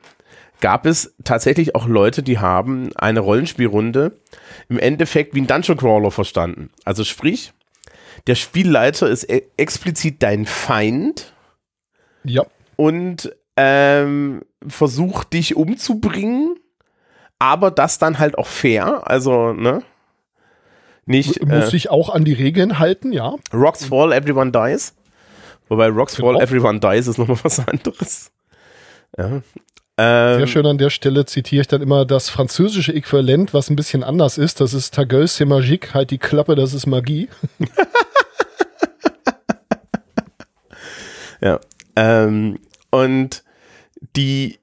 [0.65, 4.13] gab es tatsächlich auch Leute, die haben eine Rollenspielrunde
[4.71, 6.71] im Endeffekt wie ein Dungeon Crawler verstanden.
[6.87, 7.53] Also sprich,
[8.29, 11.35] der Spielleiter ist e explizit dein Feind.
[12.25, 12.47] Ja.
[12.77, 16.57] Und ähm, versucht dich umzubringen,
[17.39, 19.03] aber das dann halt auch fair.
[19.07, 19.83] Also, ne?
[21.05, 23.35] Nicht, Muss äh, sich auch an die Regeln halten, ja.
[23.53, 24.95] Rocks Fall, Everyone Dies.
[25.69, 26.41] Wobei Rocks Fall, genau.
[26.41, 28.33] Everyone Dies ist nochmal was anderes.
[29.19, 29.43] Ja.
[29.97, 33.77] Ähm, Sehr schön an der Stelle zitiere ich dann immer das französische Äquivalent, was ein
[33.77, 34.61] bisschen anders ist.
[34.61, 37.29] Das ist Ta gueule, c'est magique, halt die Klappe, das ist Magie.
[41.41, 41.61] ja.
[41.95, 42.59] Ähm,
[42.91, 43.45] und
[44.17, 44.59] die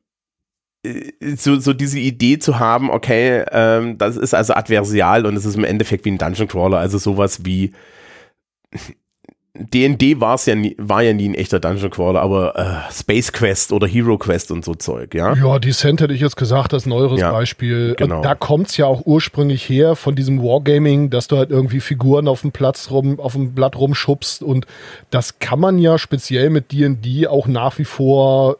[0.83, 5.45] äh, so, so diese Idee zu haben, okay, ähm, das ist also adversial und es
[5.45, 7.71] ist im Endeffekt wie ein Dungeon Crawler, also sowas wie
[9.53, 13.33] D&D war es ja nie, war ja nie ein echter Dungeon Crawler, aber äh, Space
[13.33, 15.33] Quest oder Hero Quest und so Zeug, ja.
[15.33, 17.95] Ja, Descent hätte ich jetzt gesagt, das neueres ja, Beispiel.
[17.97, 18.21] Genau.
[18.21, 22.41] Da kommt's ja auch ursprünglich her von diesem Wargaming, dass du halt irgendwie Figuren auf
[22.41, 24.67] dem Platz rum, auf dem Blatt rumschubst und
[25.09, 28.55] das kann man ja speziell mit D&D auch nach wie vor,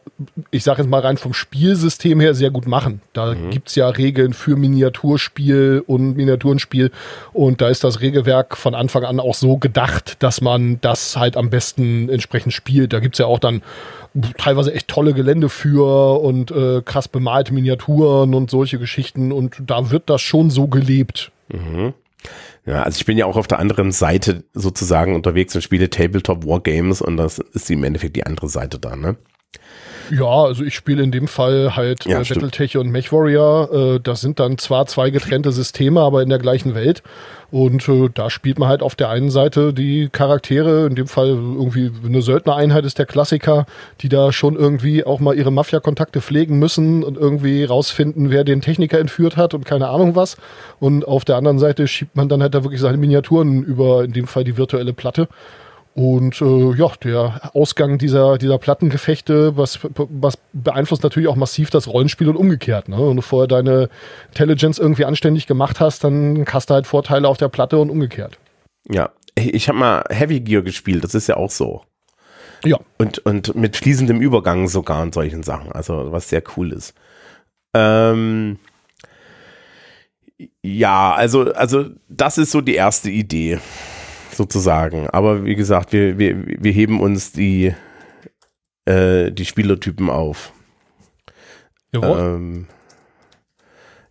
[0.50, 3.00] ich sage jetzt mal rein vom Spielsystem her sehr gut machen.
[3.14, 3.48] Da mhm.
[3.48, 6.90] gibt's ja Regeln für Miniaturspiel und Miniaturenspiel
[7.32, 11.36] und da ist das Regelwerk von Anfang an auch so gedacht, dass man das halt
[11.36, 12.92] am besten entsprechend spielt.
[12.92, 13.62] Da gibt es ja auch dann
[14.36, 19.90] teilweise echt tolle Gelände für und äh, krass bemalte Miniaturen und solche Geschichten und da
[19.90, 21.32] wird das schon so gelebt.
[21.48, 21.94] Mhm.
[22.64, 26.46] Ja, also ich bin ja auch auf der anderen Seite sozusagen unterwegs und spiele Tabletop
[26.46, 29.16] Wargames und das ist im Endeffekt die andere Seite da, ne?
[30.10, 33.96] Ja, also ich spiele in dem Fall halt ja, äh, Battletech und MechWarrior.
[33.96, 37.02] Äh, das sind dann zwar zwei getrennte Systeme, aber in der gleichen Welt.
[37.50, 41.28] Und äh, da spielt man halt auf der einen Seite die Charaktere, in dem Fall
[41.28, 43.66] irgendwie eine Söldnereinheit ist der Klassiker,
[44.00, 48.62] die da schon irgendwie auch mal ihre Mafia-Kontakte pflegen müssen und irgendwie rausfinden, wer den
[48.62, 50.38] Techniker entführt hat und keine Ahnung was.
[50.80, 54.14] Und auf der anderen Seite schiebt man dann halt da wirklich seine Miniaturen über, in
[54.14, 55.28] dem Fall die virtuelle Platte.
[55.94, 61.86] Und äh, ja, der Ausgang dieser, dieser Plattengefechte, was, was beeinflusst natürlich auch massiv das
[61.86, 62.88] Rollenspiel und umgekehrt.
[62.88, 62.96] Ne?
[62.96, 63.90] Wenn du vorher deine
[64.28, 68.38] Intelligence irgendwie anständig gemacht hast, dann hast du halt Vorteile auf der Platte und umgekehrt.
[68.88, 71.82] Ja, ich habe mal Heavy Gear gespielt, das ist ja auch so.
[72.64, 72.78] Ja.
[72.96, 76.94] Und, und mit fließendem Übergang sogar und solchen Sachen, also was sehr cool ist.
[77.74, 78.58] Ähm,
[80.62, 83.58] ja, also, also das ist so die erste Idee
[84.34, 85.08] sozusagen.
[85.10, 87.74] Aber wie gesagt, wir, wir, wir heben uns die,
[88.84, 90.52] äh, die Spielertypen auf.
[91.94, 92.66] Ähm,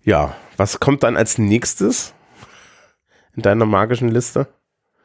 [0.03, 2.13] ja, was kommt dann als nächstes
[3.36, 4.47] in deiner magischen Liste?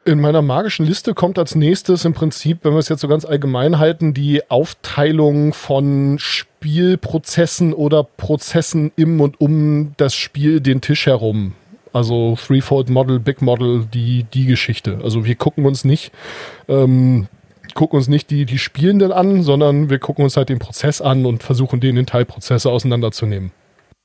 [0.05, 3.25] In meiner magischen Liste kommt als nächstes im Prinzip, wenn wir es jetzt so ganz
[3.25, 11.07] allgemein halten, die Aufteilung von Spielprozessen oder Prozessen im und um das Spiel den Tisch
[11.07, 11.55] herum.
[11.93, 14.99] Also Threefold Model, Big Model, die, die Geschichte.
[15.03, 16.11] Also wir gucken uns nicht,
[16.67, 17.27] ähm,
[17.73, 21.25] gucken uns nicht die, die Spielenden an, sondern wir gucken uns halt den Prozess an
[21.25, 23.51] und versuchen den in Teilprozesse auseinanderzunehmen.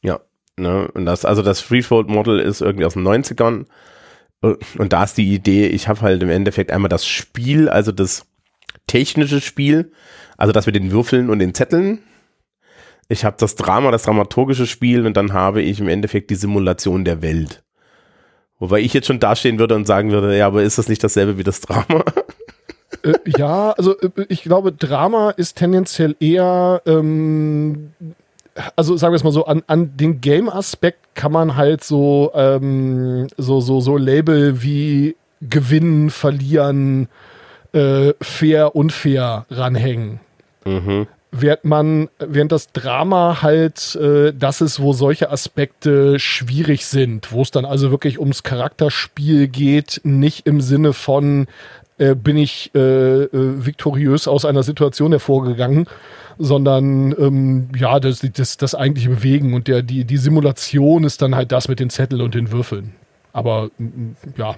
[0.02, 0.20] Ja,
[0.56, 3.66] ne, und das, also das Threefold Model ist irgendwie aus den 90ern.
[4.42, 8.26] Und da ist die Idee, ich habe halt im Endeffekt einmal das Spiel, also das
[8.88, 9.92] technische Spiel,
[10.36, 12.00] also das mit den Würfeln und den Zetteln.
[13.08, 17.04] Ich habe das Drama, das dramaturgische Spiel und dann habe ich im Endeffekt die Simulation
[17.04, 17.62] der Welt.
[18.62, 21.36] Wobei ich jetzt schon dastehen würde und sagen würde, ja, aber ist das nicht dasselbe
[21.36, 22.04] wie das Drama?
[23.02, 27.90] Äh, ja, also äh, ich glaube, Drama ist tendenziell eher, ähm,
[28.76, 33.26] also sagen wir es mal so, an, an den Game-Aspekt kann man halt so, ähm,
[33.36, 37.08] so, so, so Label wie gewinnen, verlieren,
[37.72, 40.20] äh, fair, unfair ranhängen.
[40.64, 47.32] Mhm während man, während das Drama halt äh, das ist, wo solche Aspekte schwierig sind,
[47.32, 51.46] wo es dann also wirklich ums Charakterspiel geht, nicht im Sinne von
[51.98, 53.28] äh, bin ich äh, äh,
[53.66, 55.86] viktoriös aus einer Situation hervorgegangen,
[56.38, 61.34] sondern ähm, ja, das, das, das eigentliche Bewegen und der, die, die Simulation ist dann
[61.34, 62.94] halt das mit den Zetteln und den Würfeln.
[63.32, 63.70] Aber
[64.36, 64.56] ja,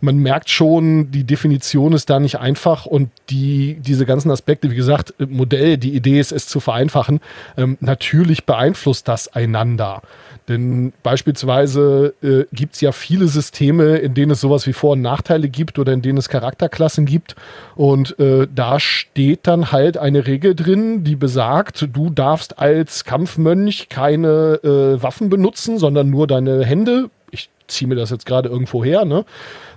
[0.00, 4.76] man merkt schon, die Definition ist da nicht einfach und die, diese ganzen Aspekte, wie
[4.76, 7.20] gesagt, Modell, die Idee ist, es zu vereinfachen.
[7.56, 10.02] Ähm, natürlich beeinflusst das einander.
[10.48, 15.02] Denn beispielsweise äh, gibt es ja viele Systeme, in denen es sowas wie Vor- und
[15.02, 17.34] Nachteile gibt oder in denen es Charakterklassen gibt.
[17.74, 23.88] Und äh, da steht dann halt eine Regel drin, die besagt, du darfst als Kampfmönch
[23.88, 27.10] keine äh, Waffen benutzen, sondern nur deine Hände.
[27.32, 29.24] Ich ziehe mir das jetzt gerade irgendwo her, ne?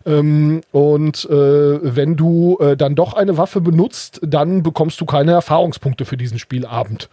[0.05, 5.31] Ähm, und äh, wenn du äh, dann doch eine Waffe benutzt, dann bekommst du keine
[5.31, 7.09] Erfahrungspunkte für diesen Spielabend.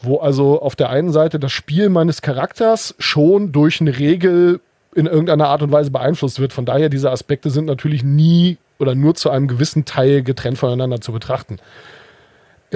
[0.00, 4.60] Wo also auf der einen Seite das Spiel meines Charakters schon durch eine Regel
[4.94, 6.52] in irgendeiner Art und Weise beeinflusst wird.
[6.52, 11.00] Von daher, diese Aspekte sind natürlich nie oder nur zu einem gewissen Teil getrennt voneinander
[11.00, 11.58] zu betrachten.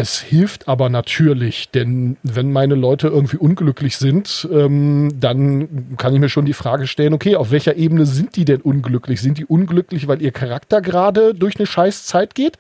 [0.01, 6.21] Es hilft aber natürlich, denn wenn meine Leute irgendwie unglücklich sind, ähm, dann kann ich
[6.21, 9.21] mir schon die Frage stellen, okay, auf welcher Ebene sind die denn unglücklich?
[9.21, 12.57] Sind die unglücklich, weil ihr Charakter gerade durch eine Scheißzeit geht?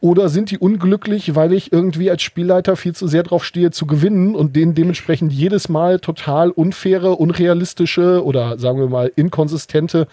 [0.00, 3.86] Oder sind die unglücklich, weil ich irgendwie als Spielleiter viel zu sehr drauf stehe, zu
[3.86, 10.08] gewinnen und denen dementsprechend jedes Mal total unfaire, unrealistische oder sagen wir mal inkonsistente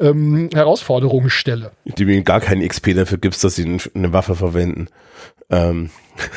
[0.00, 1.70] ähm, Herausforderungen stelle?
[1.84, 4.88] Die mir gar keinen XP dafür gibst, dass sie eine Waffe verwenden.
[5.50, 5.90] Ähm.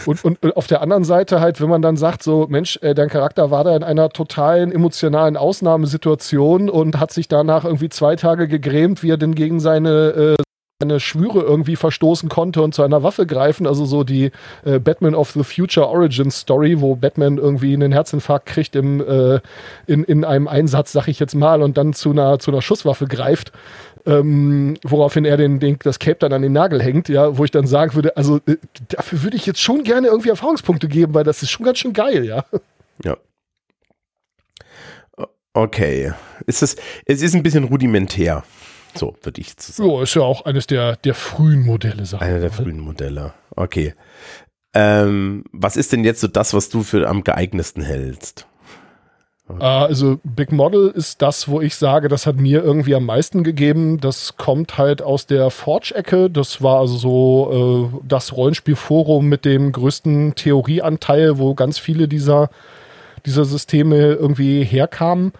[0.06, 3.10] Und, und auf der anderen Seite halt, wenn man dann sagt, so, Mensch, äh, dein
[3.10, 8.48] Charakter war da in einer totalen emotionalen Ausnahmesituation und hat sich danach irgendwie zwei Tage
[8.48, 10.44] gegrämt, wie er denn gegen seine äh,
[10.82, 13.68] seine Schwüre irgendwie verstoßen konnte und zu einer Waffe greifen.
[13.68, 14.32] Also so die
[14.66, 19.40] äh, Batman of the Future Origin Story, wo Batman irgendwie einen Herzinfarkt kriegt im, äh,
[19.86, 23.06] in, in einem Einsatz, sag ich jetzt mal, und dann zu einer, zu einer Schusswaffe
[23.06, 23.52] greift.
[24.06, 27.52] Ähm, woraufhin er den, den, das Cape dann an den Nagel hängt, ja, wo ich
[27.52, 28.58] dann sagen würde, also äh,
[28.90, 31.94] dafür würde ich jetzt schon gerne irgendwie Erfahrungspunkte geben, weil das ist schon ganz schön
[31.94, 32.44] geil, ja.
[33.04, 33.18] Ja.
[35.54, 36.14] Okay.
[36.46, 38.44] Ist es, es ist ein bisschen rudimentär.
[38.96, 39.90] So würde ich sagen.
[39.90, 43.34] Ja, ist ja auch eines der, der frühen Modelle, sag Einer der frühen Modelle.
[43.56, 43.94] Okay.
[44.74, 48.48] Ähm, was ist denn jetzt so das, was du für am geeignetsten hältst?
[49.60, 53.44] Ah, also Big Model ist das, wo ich sage, das hat mir irgendwie am meisten
[53.44, 54.00] gegeben.
[54.00, 56.30] Das kommt halt aus der Forge-Ecke.
[56.30, 62.50] Das war also so äh, das Rollenspielforum mit dem größten Theorieanteil, wo ganz viele dieser,
[63.26, 65.34] dieser Systeme irgendwie herkamen.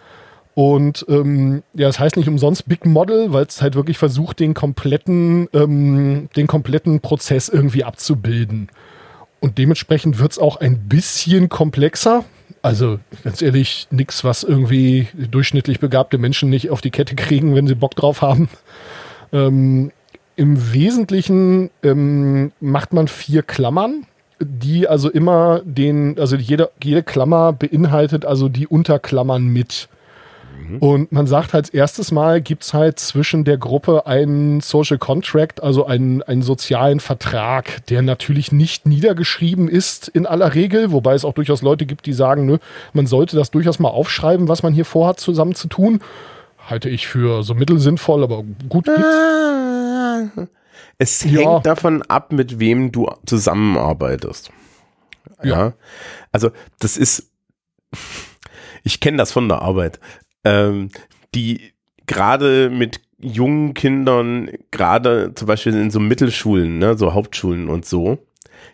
[0.54, 4.54] Und ähm, ja, das heißt nicht umsonst Big Model, weil es halt wirklich versucht, den
[4.54, 8.70] kompletten, ähm, den kompletten Prozess irgendwie abzubilden.
[9.40, 12.26] Und dementsprechend wird es auch ein bisschen komplexer.
[12.62, 17.68] Also ganz ehrlich, nichts, was irgendwie durchschnittlich begabte Menschen nicht auf die Kette kriegen, wenn
[17.68, 18.50] sie Bock drauf haben.
[19.34, 19.92] Ähm,
[20.36, 24.06] Im Wesentlichen ähm, macht man vier Klammern,
[24.40, 29.88] die also immer den, also jede, jede Klammer beinhaltet also die Unterklammern mit.
[30.68, 30.78] Mhm.
[30.78, 35.62] Und man sagt als erstes Mal, gibt es halt zwischen der Gruppe einen Social Contract,
[35.64, 41.26] also einen, einen sozialen Vertrag, der natürlich nicht niedergeschrieben ist in aller Regel, wobei es
[41.26, 42.58] auch durchaus Leute gibt, die sagen, nö,
[42.94, 46.00] man sollte das durchaus mal aufschreiben, was man hier vorhat, zusammen zu tun.
[46.70, 50.48] Halte ich für so mittelsinnvoll, aber gut gibt's.
[50.98, 51.60] Es hängt ja.
[51.60, 54.52] davon ab, mit wem du zusammenarbeitest.
[55.44, 55.50] Ja.
[55.50, 55.74] ja.
[56.32, 57.32] Also, das ist,
[58.84, 60.00] ich kenne das von der Arbeit
[60.44, 60.90] ähm,
[61.36, 61.74] die
[62.06, 68.20] gerade mit jungen Kindern, gerade zum Beispiel in so Mittelschulen, ne, so Hauptschulen und so,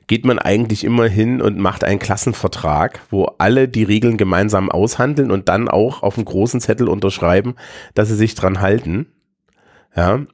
[0.07, 5.31] geht man eigentlich immer hin und macht einen Klassenvertrag, wo alle die Regeln gemeinsam aushandeln
[5.31, 7.55] und dann auch auf einem großen Zettel unterschreiben,
[7.93, 9.07] dass sie sich dran halten.
[9.95, 10.25] Ja.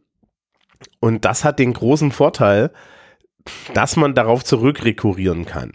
[0.99, 2.71] Und das hat den großen Vorteil,
[3.73, 5.71] dass man darauf zurückrekurrieren kann.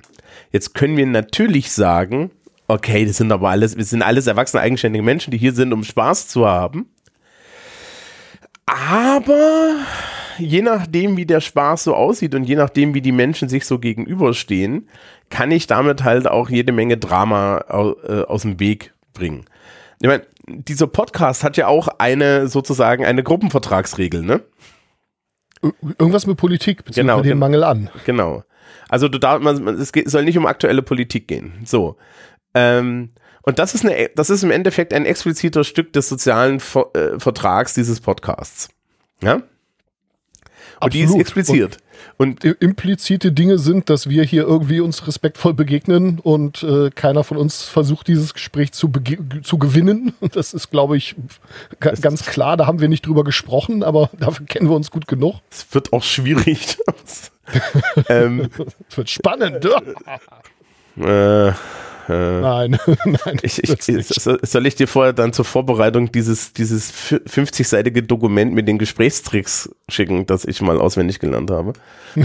[0.52, 2.30] Jetzt können wir natürlich sagen,
[2.68, 5.82] okay, das sind aber alles, wir sind alles erwachsene, eigenständige Menschen, die hier sind, um
[5.82, 6.90] Spaß zu haben.
[8.66, 9.76] Aber
[10.38, 13.78] je nachdem, wie der Spaß so aussieht und je nachdem, wie die Menschen sich so
[13.78, 14.88] gegenüberstehen,
[15.30, 19.46] kann ich damit halt auch jede Menge Drama äh, aus dem Weg bringen.
[20.00, 24.42] Ich meine, dieser Podcast hat ja auch eine sozusagen eine Gruppenvertragsregel, ne?
[25.98, 27.90] Irgendwas mit Politik, beziehungsweise genau, den Mangel an.
[28.04, 28.44] Genau.
[28.88, 31.52] Also du darf, man, es soll nicht um aktuelle Politik gehen.
[31.64, 31.96] So.
[32.54, 33.10] Ähm,
[33.42, 37.18] und das ist, eine, das ist im Endeffekt ein expliziter Stück des sozialen Ver, äh,
[37.18, 38.68] Vertrags dieses Podcasts.
[39.22, 39.34] Ja?
[39.34, 39.44] Und
[40.80, 40.94] Absolut.
[40.94, 41.78] die ist expliziert.
[42.18, 47.24] Und, und, implizite Dinge sind, dass wir hier irgendwie uns respektvoll begegnen und äh, keiner
[47.24, 48.92] von uns versucht, dieses Gespräch zu,
[49.42, 50.12] zu gewinnen.
[50.32, 51.16] Das ist, glaube ich,
[51.80, 52.56] ganz klar.
[52.56, 55.36] Da haben wir nicht drüber gesprochen, aber dafür kennen wir uns gut genug.
[55.50, 56.76] Es wird auch schwierig.
[58.08, 58.50] ähm,
[58.88, 59.64] es wird spannend.
[60.96, 61.52] äh,
[62.08, 63.38] äh, nein, nein.
[63.42, 63.70] Ich, ich,
[64.42, 70.26] soll ich dir vorher dann zur Vorbereitung dieses, dieses 50-seitige Dokument mit den Gesprächstricks schicken,
[70.26, 71.74] das ich mal auswendig gelernt habe?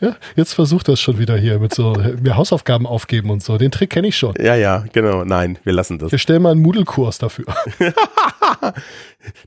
[0.00, 3.58] ja, jetzt versucht das schon wieder hier mit so mir Hausaufgaben aufgeben und so.
[3.58, 4.34] Den Trick kenne ich schon.
[4.40, 5.24] Ja, ja, genau.
[5.24, 6.10] Nein, wir lassen das.
[6.10, 7.46] Wir stellen mal einen Moodle-Kurs dafür.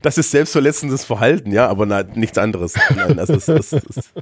[0.02, 2.74] das ist selbstverletzendes Verhalten, ja, aber na, nichts anderes.
[2.94, 4.12] Nein, das ist, das ist,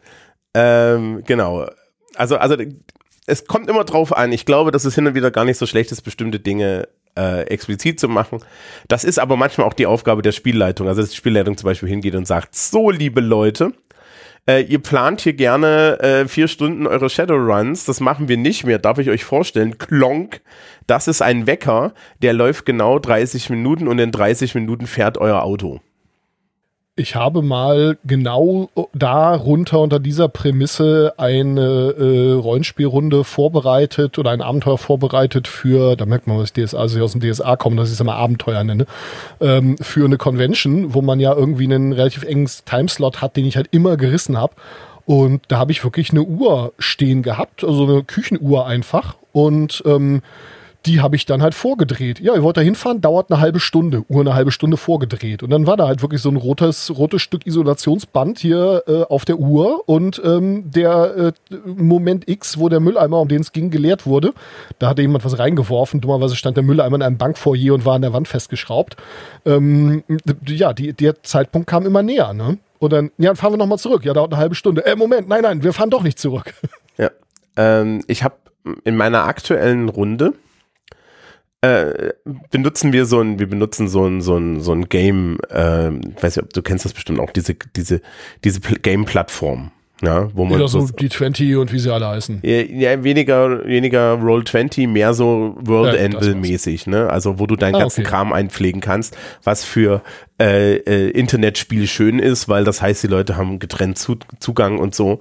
[0.54, 1.66] ähm, genau.
[2.14, 2.56] Also, also
[3.32, 4.30] es kommt immer drauf an.
[4.30, 7.46] Ich glaube, dass es hin und wieder gar nicht so schlecht ist, bestimmte Dinge äh,
[7.46, 8.40] explizit zu machen.
[8.88, 10.86] Das ist aber manchmal auch die Aufgabe der Spielleitung.
[10.86, 13.72] Also dass die Spielleitung zum Beispiel hingeht und sagt, so liebe Leute,
[14.46, 18.78] äh, ihr plant hier gerne äh, vier Stunden eure Shadowruns, das machen wir nicht mehr,
[18.78, 19.78] darf ich euch vorstellen.
[19.78, 20.42] Klonk,
[20.86, 25.42] das ist ein Wecker, der läuft genau 30 Minuten und in 30 Minuten fährt euer
[25.42, 25.80] Auto.
[26.94, 34.76] Ich habe mal genau darunter unter dieser Prämisse eine äh, Rollenspielrunde vorbereitet oder ein Abenteuer
[34.76, 37.94] vorbereitet für, da merkt man, was DSA, also ich aus dem DSA komme, dass ich
[37.94, 38.84] es immer Abenteuer nenne,
[39.40, 43.56] ähm, für eine Convention, wo man ja irgendwie einen relativ engen Timeslot hat, den ich
[43.56, 44.54] halt immer gerissen habe.
[45.06, 49.16] Und da habe ich wirklich eine Uhr stehen gehabt, also eine Küchenuhr einfach.
[49.32, 50.20] Und ähm,
[50.86, 52.20] die habe ich dann halt vorgedreht.
[52.20, 55.42] Ja, ihr wollt da hinfahren, dauert eine halbe Stunde, Uhr eine halbe Stunde vorgedreht.
[55.42, 59.24] Und dann war da halt wirklich so ein rotes, rotes Stück Isolationsband hier äh, auf
[59.24, 63.70] der Uhr und ähm, der äh, Moment X, wo der Mülleimer, um den es ging,
[63.70, 64.32] geleert wurde,
[64.78, 66.00] da hatte jemand was reingeworfen.
[66.00, 68.96] Dummerweise stand der Mülleimer in einem Bankfoyer und war an der Wand festgeschraubt.
[69.46, 70.02] Ähm,
[70.46, 72.58] ja, die, der Zeitpunkt kam immer näher, ne?
[72.78, 74.04] Und dann, ja, fahren wir nochmal zurück.
[74.04, 74.84] Ja, dauert eine halbe Stunde.
[74.84, 76.54] Äh, Moment, nein, nein, wir fahren doch nicht zurück.
[76.98, 77.08] Ja.
[77.56, 78.34] Ähm, ich habe
[78.84, 80.34] in meiner aktuellen Runde
[81.62, 82.12] äh,
[82.50, 85.90] benutzen wir so ein, wir benutzen so ein, so ein, so ein Game, äh,
[86.20, 88.02] weiß nicht, ob du kennst das bestimmt auch, diese, diese,
[88.44, 89.70] diese Game-Plattform.
[90.04, 92.40] Ja, wo man ja, so die 20 und wie sie alle heißen.
[92.42, 97.08] Ja, weniger, weniger Roll 20, mehr so World ja, Anvil mäßig, ne?
[97.08, 98.10] Also wo du deinen ah, ganzen okay.
[98.10, 100.02] Kram einpflegen kannst, was für
[100.40, 104.96] äh, äh, Internetspiele schön ist, weil das heißt, die Leute haben getrennt zu, Zugang und
[104.96, 105.20] so.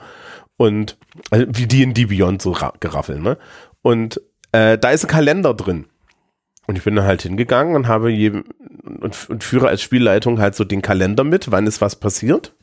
[0.57, 0.97] Und
[1.29, 3.37] also wie die in die Beyond so geraffeln, ne?
[3.83, 4.19] Und
[4.51, 5.85] äh, da ist ein Kalender drin.
[6.71, 10.55] Und ich bin dann halt hingegangen und habe je, und, und führe als Spielleitung halt
[10.55, 12.53] so den Kalender mit, wann ist was passiert.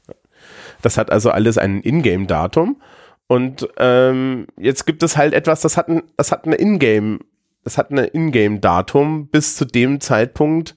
[0.80, 2.80] Das hat also alles ein Ingame-Datum.
[3.26, 7.18] Und ähm, jetzt gibt es halt etwas, das hat ein, das hat eine Ingame,
[7.64, 9.26] das hat ein Ingame-Datum.
[9.26, 10.74] Bis zu dem Zeitpunkt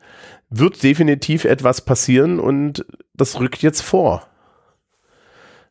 [0.50, 4.28] wird definitiv etwas passieren und das rückt jetzt vor.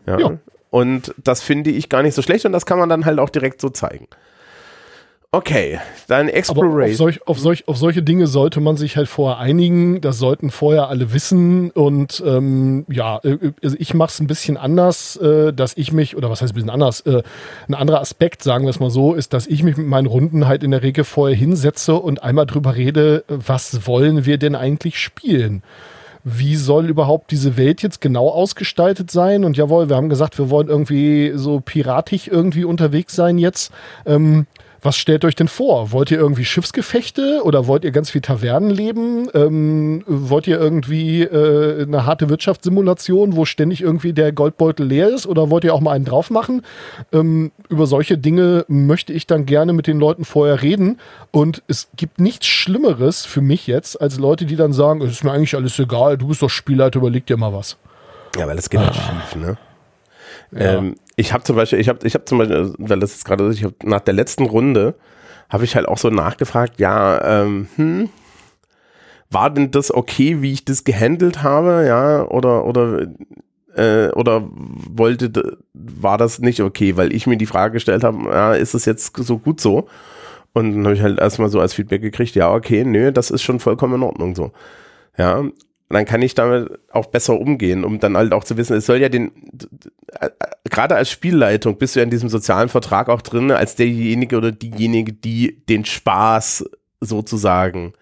[0.07, 0.19] Ja.
[0.19, 0.39] ja.
[0.71, 3.29] Und das finde ich gar nicht so schlecht und das kann man dann halt auch
[3.29, 4.09] direkt so zeigen.
[5.33, 5.79] Okay,
[6.09, 6.91] dann Exploration.
[6.91, 10.01] Auf, solch, auf, solch, auf, solche Dinge sollte man sich halt vorher einigen.
[10.01, 11.71] Das sollten vorher alle wissen.
[11.71, 16.17] Und ähm, ja, äh, also ich mache es ein bisschen anders, äh, dass ich mich,
[16.17, 17.23] oder was heißt ein bisschen anders, äh,
[17.69, 20.49] ein anderer Aspekt, sagen wir es mal so, ist, dass ich mich mit meinen Runden
[20.49, 24.99] halt in der Regel vorher hinsetze und einmal drüber rede, was wollen wir denn eigentlich
[24.99, 25.63] spielen?
[26.23, 29.43] wie soll überhaupt diese Welt jetzt genau ausgestaltet sein?
[29.43, 33.73] Und jawohl, wir haben gesagt, wir wollen irgendwie so piratig irgendwie unterwegs sein jetzt.
[34.05, 34.47] Ähm,
[34.83, 35.93] was stellt euch denn vor?
[35.93, 39.29] Wollt ihr irgendwie Schiffsgefechte oder wollt ihr ganz viel Tavernenleben?
[39.35, 45.27] Ähm, wollt ihr irgendwie äh, eine harte Wirtschaftssimulation, wo ständig irgendwie der Goldbeutel leer ist?
[45.27, 46.63] Oder wollt ihr auch mal einen drauf machen?
[47.13, 50.99] Ähm, über solche Dinge möchte ich dann gerne mit den Leuten vorher reden.
[51.31, 55.25] Und es gibt nichts Schlimmeres für mich jetzt, als Leute, die dann sagen, es ist
[55.25, 57.77] mir eigentlich alles egal, du bist doch Spielleiter, überleg dir mal was.
[58.37, 58.95] Ja, weil das geht halt ah.
[58.95, 59.57] schief, ne?
[60.55, 63.51] Ähm, ich habe zum Beispiel, ich habe, ich habe zum Beispiel, weil das ist gerade,
[63.53, 64.95] ich habe nach der letzten Runde
[65.49, 68.09] habe ich halt auch so nachgefragt, ja, ähm, hm,
[69.31, 73.07] war denn das okay, wie ich das gehandelt habe, ja, oder oder
[73.77, 78.55] äh, oder wollte, war das nicht okay, weil ich mir die Frage gestellt habe, ja,
[78.55, 79.89] ist es jetzt so gut so?
[80.53, 83.43] Und dann habe ich halt erstmal so als Feedback gekriegt, ja, okay, nö, das ist
[83.43, 84.51] schon vollkommen in Ordnung so.
[85.17, 85.45] Ja,
[85.91, 88.87] und dann kann ich damit auch besser umgehen, um dann halt auch zu wissen, es
[88.87, 89.33] soll ja den,
[90.71, 94.53] gerade als Spielleitung bist du ja in diesem sozialen Vertrag auch drin, als derjenige oder
[94.53, 96.65] diejenige, die den Spaß
[97.01, 97.95] sozusagen,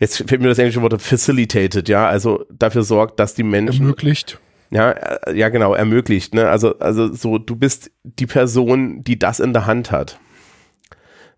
[0.00, 3.82] jetzt fällt mir das englische Wort facilitated, ja, also dafür sorgt, dass die Menschen.
[3.82, 4.40] Ermöglicht.
[4.72, 9.38] Ja, äh, ja, genau, ermöglicht, ne, also, also so, du bist die Person, die das
[9.38, 10.18] in der Hand hat.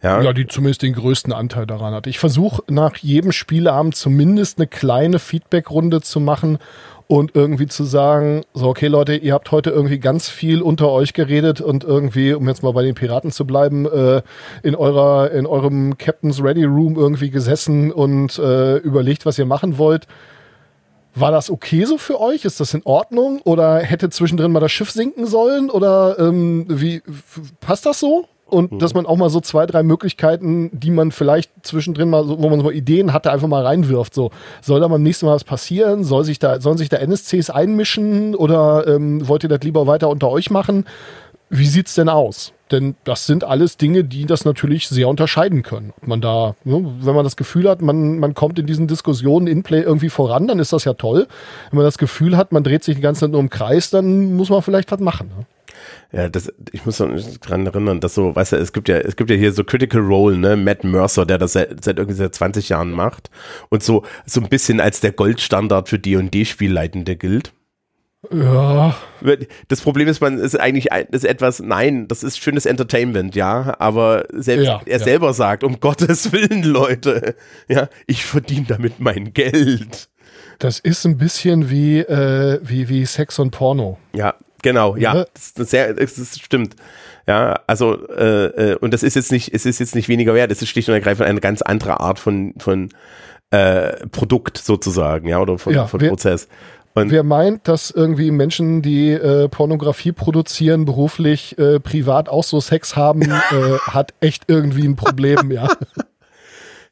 [0.03, 0.23] Ja.
[0.23, 2.07] ja, die zumindest den größten Anteil daran hat.
[2.07, 6.59] Ich versuche nach jedem Spieleabend zumindest eine kleine Feedbackrunde zu machen
[7.11, 11.13] und irgendwie zu sagen, so, okay Leute, ihr habt heute irgendwie ganz viel unter euch
[11.13, 14.23] geredet und irgendwie, um jetzt mal bei den Piraten zu bleiben, äh,
[14.63, 19.77] in eurer, in eurem Captain's Ready Room irgendwie gesessen und äh, überlegt, was ihr machen
[19.77, 20.07] wollt.
[21.17, 22.45] War das okay so für euch?
[22.45, 23.41] Ist das in Ordnung?
[23.43, 25.69] Oder hätte zwischendrin mal das Schiff sinken sollen?
[25.69, 27.03] Oder ähm, wie
[27.61, 28.29] passt das so?
[28.51, 28.79] Und mhm.
[28.79, 32.61] dass man auch mal so zwei, drei Möglichkeiten, die man vielleicht zwischendrin mal, wo man
[32.61, 34.15] so Ideen hatte, einfach mal reinwirft.
[34.15, 34.31] So,
[34.61, 36.05] soll da beim nächsten Mal was passieren?
[36.05, 40.09] Soll sich da, sollen sich da NSCs einmischen oder ähm, wollt ihr das lieber weiter
[40.09, 40.85] unter euch machen?
[41.49, 42.53] Wie sieht's denn aus?
[42.71, 45.93] Denn das sind alles Dinge, die das natürlich sehr unterscheiden können.
[46.01, 49.49] Ob man da, ne, wenn man das Gefühl hat, man, man kommt in diesen Diskussionen
[49.49, 51.27] in Play irgendwie voran, dann ist das ja toll.
[51.71, 54.35] Wenn man das Gefühl hat, man dreht sich die ganze Zeit nur im Kreis, dann
[54.35, 55.29] muss man vielleicht was machen.
[55.37, 55.47] Ne?
[56.13, 59.17] Ja, das, ich muss mich dran erinnern, dass so, weißt du, es gibt ja, es
[59.17, 62.35] gibt ja hier so Critical Role, ne, Matt Mercer, der das seit, seit irgendwie seit
[62.35, 63.31] 20 Jahren macht
[63.69, 67.53] und so, so ein bisschen als der Goldstandard für D&D-Spielleitende gilt.
[68.31, 68.95] Ja.
[69.69, 74.27] Das Problem ist, man ist eigentlich ist etwas, nein, das ist schönes Entertainment, ja, aber
[74.33, 75.05] selbst ja, er ja.
[75.05, 77.35] selber sagt, um Gottes Willen, Leute,
[77.69, 80.11] ja, ich verdiene damit mein Geld.
[80.59, 83.99] Das ist ein bisschen wie, äh, wie, wie Sex und Porno.
[84.13, 85.27] Ja, genau, ja, ja.
[85.35, 86.77] Das, das, sehr, das stimmt.
[87.27, 90.51] Ja, also, äh, äh, und das ist jetzt nicht, es ist jetzt nicht weniger wert,
[90.51, 92.91] es ist schlicht und ergreifend eine ganz andere Art von, von
[93.51, 96.49] äh, Produkt sozusagen, ja, oder von, von Prozess.
[96.95, 102.61] Und Wer meint, dass irgendwie Menschen, die äh, Pornografie produzieren, beruflich, äh, privat auch so
[102.61, 105.69] Sex haben, äh, hat echt irgendwie ein Problem, ja.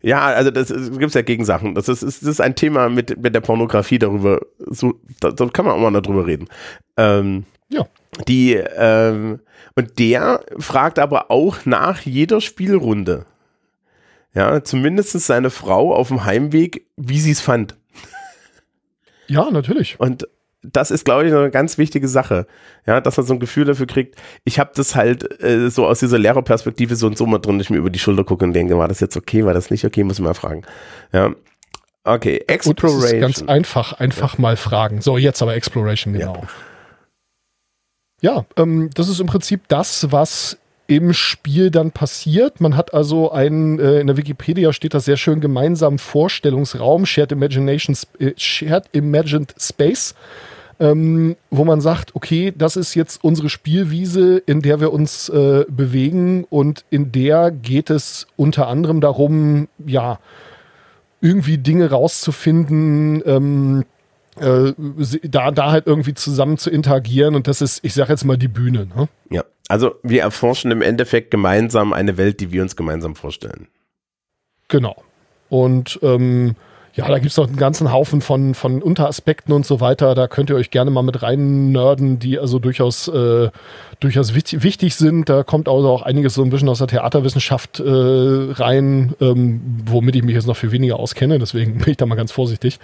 [0.01, 1.75] Ja, also das, das gibt es ja Gegensachen.
[1.75, 4.41] Das ist, das ist ein Thema mit, mit der Pornografie darüber.
[4.59, 6.47] So, da, da kann man auch mal darüber reden.
[6.97, 7.87] Ähm, ja.
[8.27, 9.41] Die, ähm,
[9.75, 13.27] und der fragt aber auch nach jeder Spielrunde.
[14.35, 17.77] Ja, zumindest seine Frau auf dem Heimweg, wie sie es fand.
[19.27, 19.99] Ja, natürlich.
[19.99, 20.29] Und
[20.63, 22.47] das ist, glaube ich, eine ganz wichtige Sache,
[22.87, 24.17] ja, dass man so ein Gefühl dafür kriegt.
[24.45, 27.71] Ich habe das halt äh, so aus dieser Lehrerperspektive so und so mal drin, ich
[27.71, 30.03] mir über die Schulter gucke und denke, war das jetzt okay, war das nicht okay,
[30.03, 30.63] muss ich mal fragen.
[31.13, 31.33] Ja.
[32.05, 33.21] Okay, Exploration.
[33.21, 34.41] ganz einfach, einfach ja.
[34.41, 35.01] mal fragen.
[35.01, 36.35] So, jetzt aber Exploration, genau.
[36.35, 36.49] Ja,
[38.21, 40.59] ja ähm, das ist im Prinzip das, was
[40.89, 42.61] im Spiel dann passiert.
[42.61, 47.31] Man hat also einen, äh, in der Wikipedia steht das sehr schön, gemeinsamen Vorstellungsraum, Shared,
[47.31, 50.15] Imagination, äh, Shared Imagined Space,
[50.81, 55.67] ähm, wo man sagt, okay, das ist jetzt unsere Spielwiese, in der wir uns äh,
[55.69, 60.19] bewegen und in der geht es unter anderem darum, ja,
[61.21, 63.85] irgendwie Dinge rauszufinden, ähm,
[64.41, 64.75] äh,
[65.23, 68.49] da, da halt irgendwie zusammen zu interagieren und das ist, ich sag jetzt mal, die
[68.49, 68.87] Bühne.
[68.87, 69.09] Ne?
[69.31, 69.45] Ja.
[69.69, 73.69] Also wir erforschen im Endeffekt gemeinsam eine Welt, die wir uns gemeinsam vorstellen.
[74.69, 74.97] Genau.
[75.51, 76.57] Und ähm,
[76.99, 80.17] ja, da gibt es noch einen ganzen Haufen von, von Unteraspekten und so weiter.
[80.17, 83.51] Da könnt ihr euch gerne mal mit rein nerden, die also durchaus, äh,
[84.01, 85.29] durchaus wichtig, wichtig, sind.
[85.29, 90.17] Da kommt also auch einiges so ein bisschen aus der Theaterwissenschaft äh, rein, ähm, womit
[90.17, 91.39] ich mich jetzt noch viel weniger auskenne.
[91.39, 92.81] Deswegen bin ich da mal ganz vorsichtig.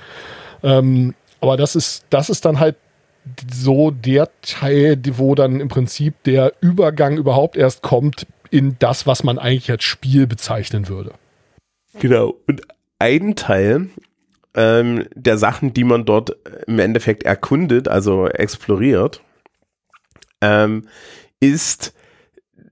[0.62, 2.76] Ähm, aber das ist, das ist dann halt
[3.52, 9.24] so der Teil, wo dann im Prinzip der Übergang überhaupt erst kommt in das, was
[9.24, 11.12] man eigentlich als Spiel bezeichnen würde.
[11.98, 12.34] Genau.
[12.46, 12.62] Und
[12.98, 13.88] ein Teil
[14.54, 19.22] ähm, der Sachen, die man dort im Endeffekt erkundet, also exploriert,
[20.40, 20.86] ähm,
[21.40, 21.94] ist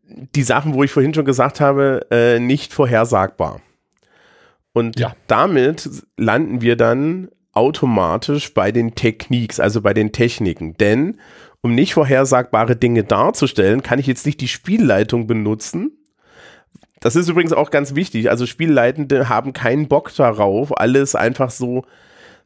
[0.04, 3.60] die Sachen, wo ich vorhin schon gesagt habe, äh, nicht vorhersagbar.
[4.72, 5.14] Und ja.
[5.26, 10.74] damit landen wir dann automatisch bei den Techniques, also bei den Techniken.
[10.74, 11.20] Denn
[11.60, 15.92] um nicht vorhersagbare Dinge darzustellen, kann ich jetzt nicht die Spielleitung benutzen.
[17.00, 18.30] Das ist übrigens auch ganz wichtig.
[18.30, 21.84] Also Spielleitende haben keinen Bock darauf, alles einfach so.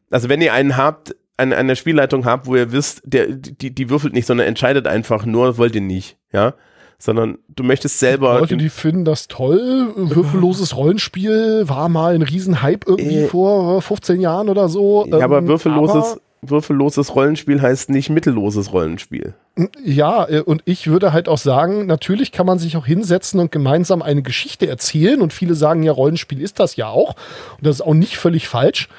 [0.09, 3.89] Also wenn ihr einen habt, eine, eine Spielleitung habt, wo ihr wisst, der, die, die
[3.89, 6.55] würfelt nicht, sondern entscheidet einfach nur, wollt ihr nicht, ja
[6.99, 8.39] sondern du möchtest selber.
[8.39, 9.93] Leute, die finden das toll.
[9.95, 15.05] Würfelloses Rollenspiel war mal ein Riesenhype irgendwie äh, vor 15 Jahren oder so.
[15.07, 19.35] Ja, aber ähm, würfelloses, aber würfelloses Rollenspiel heißt nicht mittelloses Rollenspiel.
[19.83, 23.51] Ja, äh, und ich würde halt auch sagen, natürlich kann man sich auch hinsetzen und
[23.51, 25.21] gemeinsam eine Geschichte erzählen.
[25.21, 27.15] Und viele sagen ja, Rollenspiel ist das ja auch.
[27.57, 28.89] Und das ist auch nicht völlig falsch.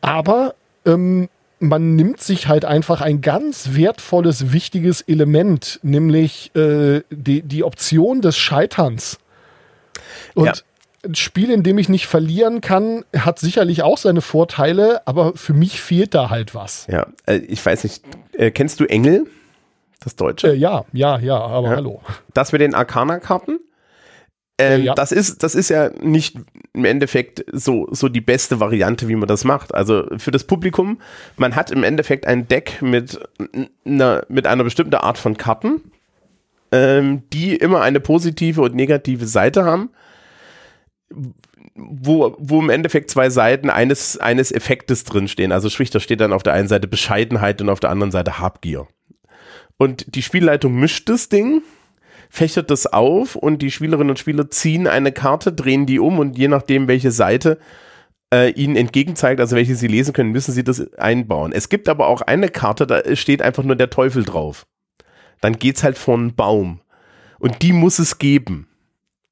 [0.00, 0.54] Aber
[0.86, 1.28] ähm,
[1.60, 8.22] man nimmt sich halt einfach ein ganz wertvolles, wichtiges Element, nämlich äh, die, die Option
[8.22, 9.18] des Scheiterns.
[10.34, 10.52] Und ja.
[11.04, 15.52] ein Spiel, in dem ich nicht verlieren kann, hat sicherlich auch seine Vorteile, aber für
[15.52, 16.86] mich fehlt da halt was.
[16.90, 18.02] Ja, äh, ich weiß nicht,
[18.32, 19.26] äh, kennst du Engel?
[20.02, 20.52] Das Deutsche?
[20.52, 21.76] Äh, ja, ja, ja, aber ja.
[21.76, 22.00] hallo.
[22.32, 23.60] Das mit den Arcana-Karten?
[24.60, 24.94] Ähm, ja.
[24.94, 26.36] das, ist, das ist ja nicht
[26.72, 29.74] im Endeffekt so, so die beste Variante, wie man das macht.
[29.74, 31.00] Also für das Publikum,
[31.36, 33.18] man hat im Endeffekt ein Deck mit,
[33.84, 35.80] einer, mit einer bestimmten Art von Karten,
[36.72, 39.90] ähm, die immer eine positive und negative Seite haben,
[41.74, 45.52] wo, wo im Endeffekt zwei Seiten eines, eines Effektes drinstehen.
[45.52, 48.38] Also sprich, da steht dann auf der einen Seite Bescheidenheit und auf der anderen Seite
[48.38, 48.86] Habgier.
[49.76, 51.62] Und die Spielleitung mischt das Ding
[52.30, 56.38] fächert das auf und die Spielerinnen und Spieler ziehen eine Karte, drehen die um und
[56.38, 57.58] je nachdem, welche Seite
[58.32, 61.52] äh, ihnen entgegenzeigt, also welche sie lesen können, müssen sie das einbauen.
[61.52, 64.66] Es gibt aber auch eine Karte, da steht einfach nur der Teufel drauf.
[65.40, 66.80] Dann geht's halt von Baum.
[67.40, 68.68] Und die muss es geben.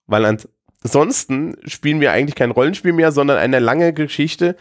[0.07, 0.41] Weil
[0.83, 4.57] ansonsten spielen wir eigentlich kein Rollenspiel mehr, sondern eine lange Geschichte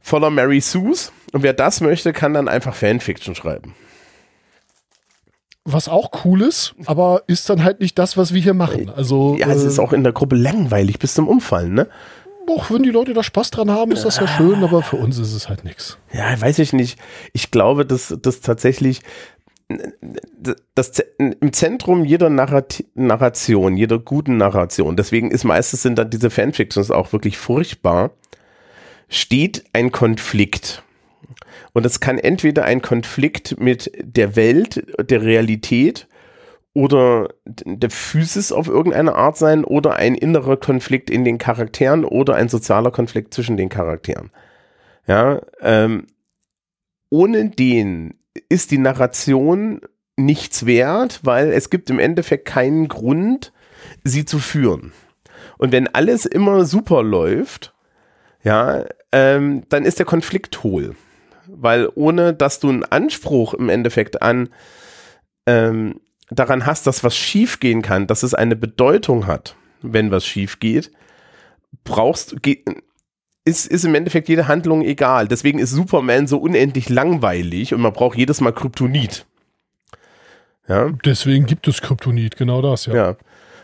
[0.00, 1.12] voller Mary Sues.
[1.32, 3.74] Und wer das möchte, kann dann einfach Fanfiction schreiben.
[5.64, 8.90] Was auch cool ist, aber ist dann halt nicht das, was wir hier machen.
[8.94, 11.88] Also, ja, es ist äh, auch in der Gruppe langweilig bis zum Umfallen, ne?
[12.46, 15.18] Doch, wenn die Leute da Spaß dran haben, ist das ja schön, aber für uns
[15.18, 15.96] ist es halt nichts.
[16.12, 16.98] Ja, weiß ich nicht.
[17.32, 19.00] Ich glaube, dass das tatsächlich
[20.74, 26.28] das, im Zentrum jeder Narrat Narration, jeder guten Narration, deswegen ist meistens sind dann diese
[26.28, 28.10] Fanfictions auch wirklich furchtbar,
[29.08, 30.82] steht ein Konflikt.
[31.74, 36.06] Und es kann entweder ein Konflikt mit der Welt, der Realität
[36.72, 42.36] oder der Physis auf irgendeine Art sein oder ein innerer Konflikt in den Charakteren oder
[42.36, 44.30] ein sozialer Konflikt zwischen den Charakteren.
[45.06, 46.06] Ja, ähm,
[47.10, 48.14] ohne den
[48.48, 49.80] ist die Narration
[50.16, 53.52] nichts wert, weil es gibt im Endeffekt keinen Grund,
[54.04, 54.92] sie zu führen.
[55.58, 57.74] Und wenn alles immer super läuft,
[58.44, 60.94] ja, ähm, dann ist der Konflikt hohl.
[61.46, 64.48] Weil ohne dass du einen Anspruch im Endeffekt an
[65.46, 70.24] ähm, daran hast, dass was schief gehen kann, dass es eine Bedeutung hat, wenn was
[70.24, 70.90] schief geht,
[71.84, 72.36] brauchst
[73.44, 75.28] ist, ist im Endeffekt jede Handlung egal.
[75.28, 79.26] Deswegen ist Superman so unendlich langweilig und man braucht jedes Mal Kryptonit.
[80.66, 80.90] Ja.
[81.04, 82.94] Deswegen gibt es Kryptonit, genau das, ja.
[82.94, 83.16] Ja.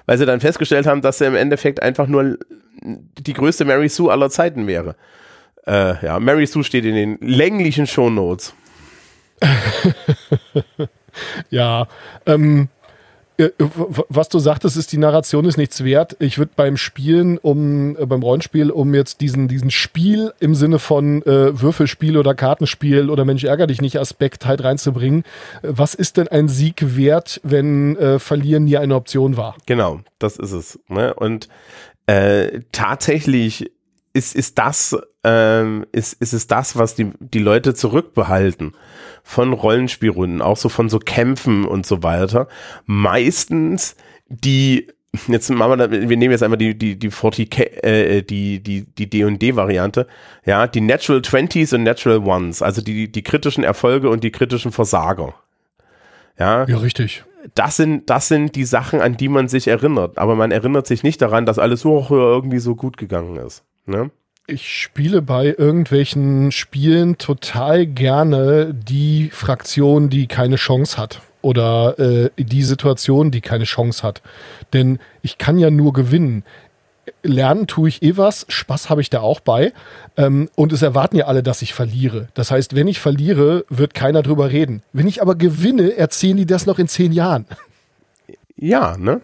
[0.04, 2.36] Weil sie dann festgestellt haben, dass er im Endeffekt einfach nur
[2.82, 4.96] die größte Mary Sue aller Zeiten wäre.
[5.66, 8.54] Äh, ja, Mary Sue steht in den länglichen Shownotes.
[11.50, 11.86] ja,
[12.26, 12.68] ähm,
[13.40, 13.52] äh,
[14.08, 16.16] was du sagtest, ist, die Narration ist nichts wert.
[16.18, 20.78] Ich würde beim Spielen, um äh, beim Rollenspiel, um jetzt diesen, diesen Spiel im Sinne
[20.78, 25.24] von äh, Würfelspiel oder Kartenspiel oder Mensch ärger dich nicht Aspekt halt reinzubringen.
[25.62, 29.56] Was ist denn ein Sieg wert, wenn äh, Verlieren nie eine Option war?
[29.66, 30.78] Genau, das ist es.
[30.88, 31.14] Ne?
[31.14, 31.48] Und
[32.06, 33.70] äh, tatsächlich
[34.12, 38.74] ist, ist das, ähm, ist, ist es das, was die, die Leute zurückbehalten
[39.22, 42.48] von Rollenspielrunden, auch so von so Kämpfen und so weiter.
[42.86, 43.96] Meistens
[44.28, 44.88] die,
[45.28, 49.10] jetzt machen wir, wir nehmen jetzt einmal die, die, die 40K, äh, die, die, die
[49.10, 50.06] D&D-Variante,
[50.44, 54.72] ja, die Natural 20s und Natural Ones, also die, die kritischen Erfolge und die kritischen
[54.72, 55.34] Versager.
[56.38, 60.18] Ja, ja richtig das sind, das sind die Sachen, an die man sich erinnert.
[60.18, 63.64] Aber man erinnert sich nicht daran, dass alles so irgendwie so gut gegangen ist.
[63.86, 64.10] Ne?
[64.46, 71.22] Ich spiele bei irgendwelchen Spielen total gerne die Fraktion, die keine Chance hat.
[71.42, 74.22] Oder äh, die Situation, die keine Chance hat.
[74.72, 76.44] Denn ich kann ja nur gewinnen.
[77.22, 79.72] Lernen tue ich eh was, Spaß habe ich da auch bei.
[80.16, 82.28] Ähm, und es erwarten ja alle, dass ich verliere.
[82.34, 84.82] Das heißt, wenn ich verliere, wird keiner drüber reden.
[84.92, 87.46] Wenn ich aber gewinne, erzählen die das noch in zehn Jahren.
[88.56, 89.22] Ja, ne?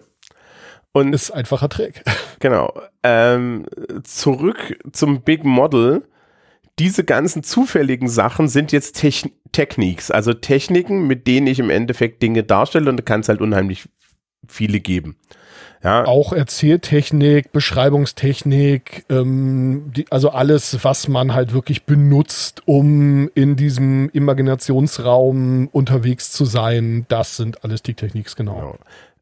[0.97, 2.03] Und ist einfacher Trick.
[2.39, 2.71] Genau.
[3.01, 3.65] Ähm,
[4.03, 6.03] zurück zum Big Model.
[6.77, 12.21] Diese ganzen zufälligen Sachen sind jetzt Techn Techniques, also Techniken, mit denen ich im Endeffekt
[12.21, 13.89] Dinge darstelle und da kann es halt unheimlich
[14.47, 15.15] viele geben.
[15.83, 16.05] Ja.
[16.05, 24.09] Auch Erzähltechnik, Beschreibungstechnik, ähm, die, also alles, was man halt wirklich benutzt, um in diesem
[24.09, 28.55] Imaginationsraum unterwegs zu sein, das sind alles die Techniks, genau.
[28.55, 28.75] genau.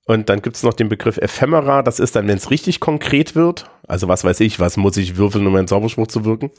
[0.08, 3.34] Und dann gibt es noch den Begriff Ephemera, das ist dann, wenn es richtig konkret
[3.34, 3.66] wird.
[3.88, 6.51] Also was weiß ich, was muss ich würfeln, um einen Zauberspruch zu wirken?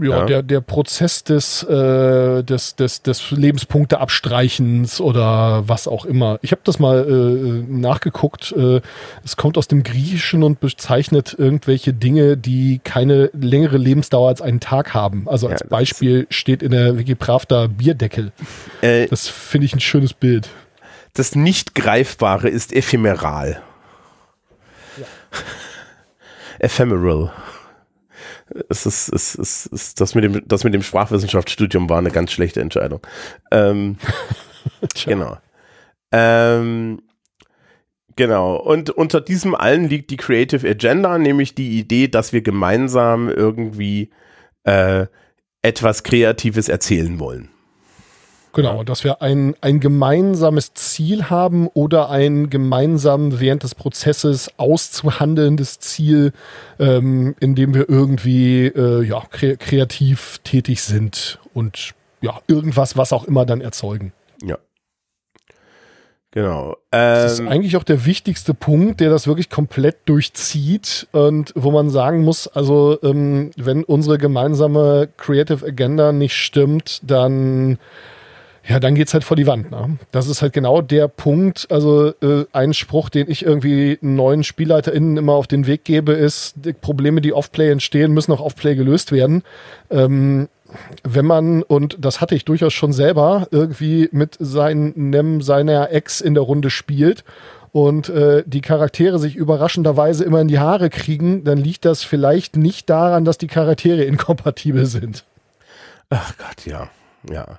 [0.00, 0.24] Ja, ja.
[0.24, 6.38] Der, der Prozess des, äh, des, des, des Lebenspunkteabstreichens oder was auch immer.
[6.40, 8.52] Ich habe das mal äh, nachgeguckt.
[8.52, 8.80] Äh,
[9.22, 14.60] es kommt aus dem Griechischen und bezeichnet irgendwelche Dinge, die keine längere Lebensdauer als einen
[14.60, 15.28] Tag haben.
[15.28, 18.32] Also als ja, Beispiel steht in der Wikipravda Bierdeckel.
[18.80, 20.48] Äh, das finde ich ein schönes Bild
[21.18, 23.62] das Nicht-Greifbare ist ephemeral.
[24.98, 25.06] Ja.
[26.58, 27.32] Ephemeral.
[28.68, 32.10] Es ist, es ist, es ist, das, mit dem, das mit dem Sprachwissenschaftsstudium war eine
[32.10, 33.00] ganz schlechte Entscheidung.
[33.50, 33.96] Ähm,
[35.04, 35.38] genau.
[36.12, 37.02] Ähm,
[38.14, 38.56] genau.
[38.56, 44.10] Und unter diesem allen liegt die Creative Agenda, nämlich die Idee, dass wir gemeinsam irgendwie
[44.64, 45.06] äh,
[45.62, 47.48] etwas Kreatives erzählen wollen.
[48.56, 55.78] Genau, dass wir ein, ein gemeinsames Ziel haben oder ein gemeinsam während des Prozesses auszuhandelndes
[55.78, 56.32] Ziel,
[56.78, 61.92] ähm, in dem wir irgendwie äh, ja, kre kreativ tätig sind und
[62.22, 64.14] ja, irgendwas, was auch immer dann erzeugen.
[64.42, 64.56] Ja.
[66.30, 66.78] Genau.
[66.92, 71.52] Ähm, das ist ähm, eigentlich auch der wichtigste Punkt, der das wirklich komplett durchzieht und
[71.56, 77.76] wo man sagen muss, also ähm, wenn unsere gemeinsame Creative Agenda nicht stimmt, dann
[78.68, 79.70] ja, dann geht's halt vor die Wand.
[79.70, 79.98] Ne?
[80.10, 81.66] Das ist halt genau der Punkt.
[81.70, 86.54] Also äh, ein Spruch, den ich irgendwie neuen SpielleiterInnen immer auf den Weg gebe, ist,
[86.56, 89.44] die Probleme, die Off-Play entstehen, müssen auch Off-Play gelöst werden.
[89.90, 90.48] Ähm,
[91.04, 96.34] wenn man, und das hatte ich durchaus schon selber, irgendwie mit seinem, seiner Ex in
[96.34, 97.22] der Runde spielt
[97.70, 102.56] und äh, die Charaktere sich überraschenderweise immer in die Haare kriegen, dann liegt das vielleicht
[102.56, 105.24] nicht daran, dass die Charaktere inkompatibel sind.
[106.10, 106.88] Ach Gott, ja.
[107.30, 107.58] Ja.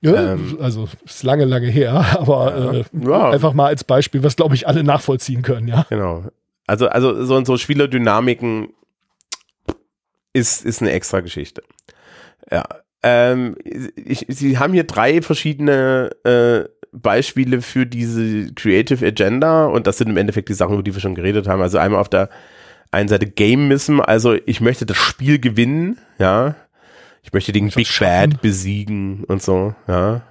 [0.00, 3.30] Ja, ähm, also ist lange, lange her, aber äh, ja.
[3.30, 5.86] einfach mal als Beispiel, was glaube ich alle nachvollziehen können, ja.
[5.88, 6.24] Genau.
[6.66, 8.68] Also, also so, so Spielerdynamiken
[10.32, 11.62] ist, ist eine extra Geschichte.
[12.50, 12.64] Ja.
[13.02, 19.98] Ähm, ich, Sie haben hier drei verschiedene äh, Beispiele für diese Creative Agenda und das
[19.98, 21.62] sind im Endeffekt die Sachen, über die wir schon geredet haben.
[21.62, 22.28] Also einmal auf der
[22.90, 26.54] einen Seite Gamism, also ich möchte das Spiel gewinnen, ja.
[27.28, 28.30] Ich möchte den Big schaffen.
[28.30, 30.22] Bad besiegen und so, ja.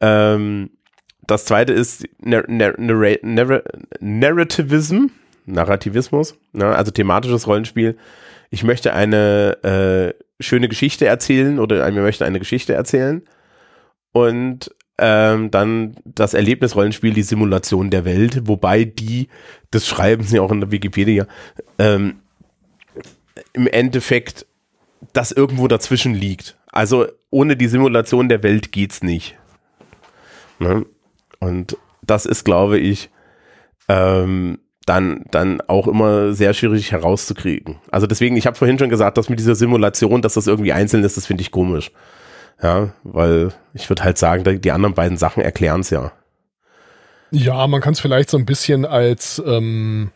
[0.00, 0.70] Ähm,
[1.22, 3.62] das zweite ist Nar Nar Nar Nar
[3.98, 5.06] Narrativism,
[5.44, 6.66] Narrativismus, ne?
[6.66, 7.98] also thematisches Rollenspiel.
[8.50, 13.22] Ich möchte eine äh, schöne Geschichte erzählen oder wir möchten eine Geschichte erzählen.
[14.12, 19.26] Und ähm, dann das Erlebnisrollenspiel, die Simulation der Welt, wobei die,
[19.72, 21.26] das schreiben sie auch in der Wikipedia,
[21.80, 22.20] ähm,
[23.52, 24.46] im Endeffekt
[25.12, 26.56] das irgendwo dazwischen liegt.
[26.70, 29.36] Also ohne die Simulation der Welt geht's nicht.
[30.58, 30.86] Ne?
[31.40, 33.10] Und das ist, glaube ich,
[33.88, 37.76] ähm, dann, dann auch immer sehr schwierig herauszukriegen.
[37.90, 41.04] Also deswegen, ich habe vorhin schon gesagt, dass mit dieser Simulation, dass das irgendwie einzeln
[41.04, 41.92] ist, das finde ich komisch.
[42.62, 46.12] Ja, weil ich würde halt sagen, die anderen beiden Sachen erklären es ja.
[47.30, 50.10] Ja, man kann es vielleicht so ein bisschen als, ähm,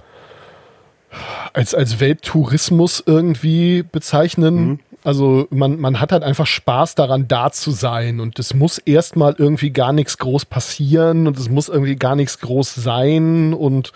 [1.53, 4.55] als, als Welttourismus irgendwie bezeichnen.
[4.55, 4.79] Mhm.
[5.05, 8.19] Also man, man hat halt einfach Spaß daran, da zu sein.
[8.21, 12.41] Und es muss erstmal irgendwie gar nichts groß passieren und es muss irgendwie gar nichts
[12.41, 13.55] groß sein.
[13.55, 13.93] Und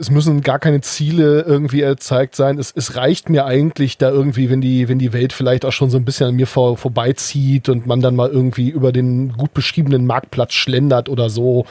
[0.00, 2.58] es müssen gar keine Ziele irgendwie erzeigt sein.
[2.58, 5.90] Es, es reicht mir eigentlich da irgendwie, wenn die, wenn die Welt vielleicht auch schon
[5.90, 9.52] so ein bisschen an mir vor, vorbeizieht und man dann mal irgendwie über den gut
[9.52, 11.66] beschriebenen Marktplatz schlendert oder so,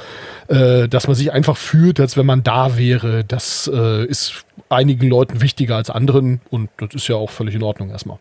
[0.48, 3.24] äh, dass man sich einfach fühlt, als wenn man da wäre.
[3.24, 7.64] Das äh, ist einigen Leuten wichtiger als anderen und das ist ja auch völlig in
[7.64, 8.20] Ordnung erstmal.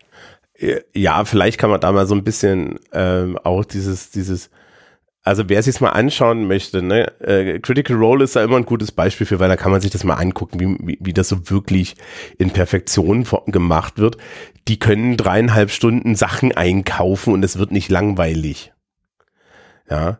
[0.93, 4.51] Ja, vielleicht kann man da mal so ein bisschen ähm, auch dieses, dieses
[5.23, 8.91] also wer sich mal anschauen möchte, ne, äh, Critical Role ist da immer ein gutes
[8.91, 11.49] Beispiel für, weil da kann man sich das mal angucken, wie, wie, wie das so
[11.49, 11.95] wirklich
[12.39, 14.17] in Perfektion gemacht wird.
[14.67, 18.73] Die können dreieinhalb Stunden Sachen einkaufen und es wird nicht langweilig.
[19.89, 20.19] Ja.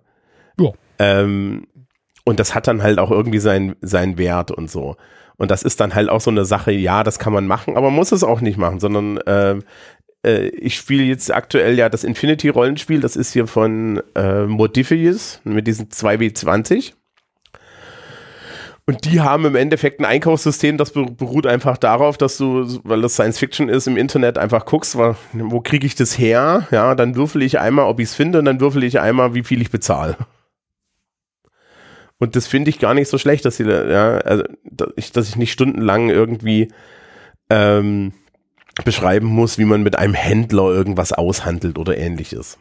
[0.59, 0.71] ja.
[0.99, 1.67] Ähm,
[2.23, 4.97] und das hat dann halt auch irgendwie seinen sein Wert und so.
[5.37, 7.87] Und das ist dann halt auch so eine Sache, ja, das kann man machen, aber
[7.87, 9.59] man muss es auch nicht machen, sondern äh,
[10.25, 15.67] äh, ich spiele jetzt aktuell ja das Infinity-Rollenspiel, das ist hier von äh, Modifius mit
[15.67, 16.93] diesen 2W20.
[18.87, 23.13] Und die haben im Endeffekt ein Einkaufssystem, das beruht einfach darauf, dass du, weil das
[23.13, 26.67] Science Fiction ist, im Internet einfach guckst, wo, wo kriege ich das her?
[26.71, 29.43] Ja, dann würfel ich einmal, ob ich es finde, und dann würfel ich einmal, wie
[29.43, 30.17] viel ich bezahle.
[32.17, 35.29] Und das finde ich gar nicht so schlecht, dass sie, ja, also, dass ich, dass
[35.29, 36.67] ich nicht stundenlang irgendwie
[37.49, 38.13] ähm,
[38.83, 42.57] beschreiben muss, wie man mit einem Händler irgendwas aushandelt oder ähnliches.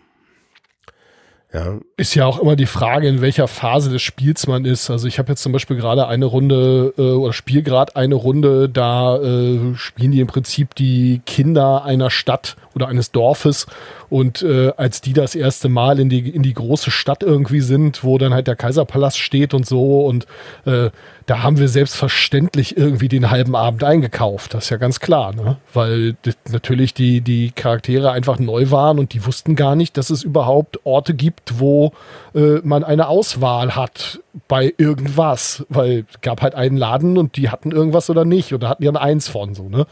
[1.53, 1.79] Ja.
[1.97, 4.89] Ist ja auch immer die Frage, in welcher Phase des Spiels man ist.
[4.89, 8.69] Also ich habe jetzt zum Beispiel gerade eine Runde äh, oder spiele gerade eine Runde,
[8.69, 13.67] da äh, spielen die im Prinzip die Kinder einer Stadt oder eines Dorfes
[14.09, 18.05] und äh, als die das erste Mal in die, in die große Stadt irgendwie sind,
[18.05, 20.27] wo dann halt der Kaiserpalast steht und so und
[20.65, 20.91] äh,
[21.31, 24.53] da haben wir selbstverständlich irgendwie den halben Abend eingekauft.
[24.53, 25.59] Das ist ja ganz klar, ne?
[25.73, 26.17] Weil
[26.51, 30.81] natürlich die, die Charaktere einfach neu waren und die wussten gar nicht, dass es überhaupt
[30.83, 31.93] Orte gibt, wo
[32.35, 34.19] äh, man eine Auswahl hat
[34.49, 35.65] bei irgendwas.
[35.69, 38.91] Weil es gab halt einen Laden und die hatten irgendwas oder nicht oder hatten ja
[38.91, 39.87] eins von so, ne?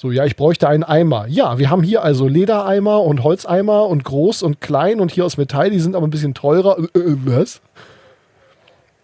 [0.00, 1.26] So, ja, ich bräuchte einen Eimer.
[1.28, 5.36] Ja, wir haben hier also Ledereimer und Holzeimer und groß und klein und hier aus
[5.36, 6.78] Metall, die sind aber ein bisschen teurer.
[6.78, 7.60] Äh, äh, was?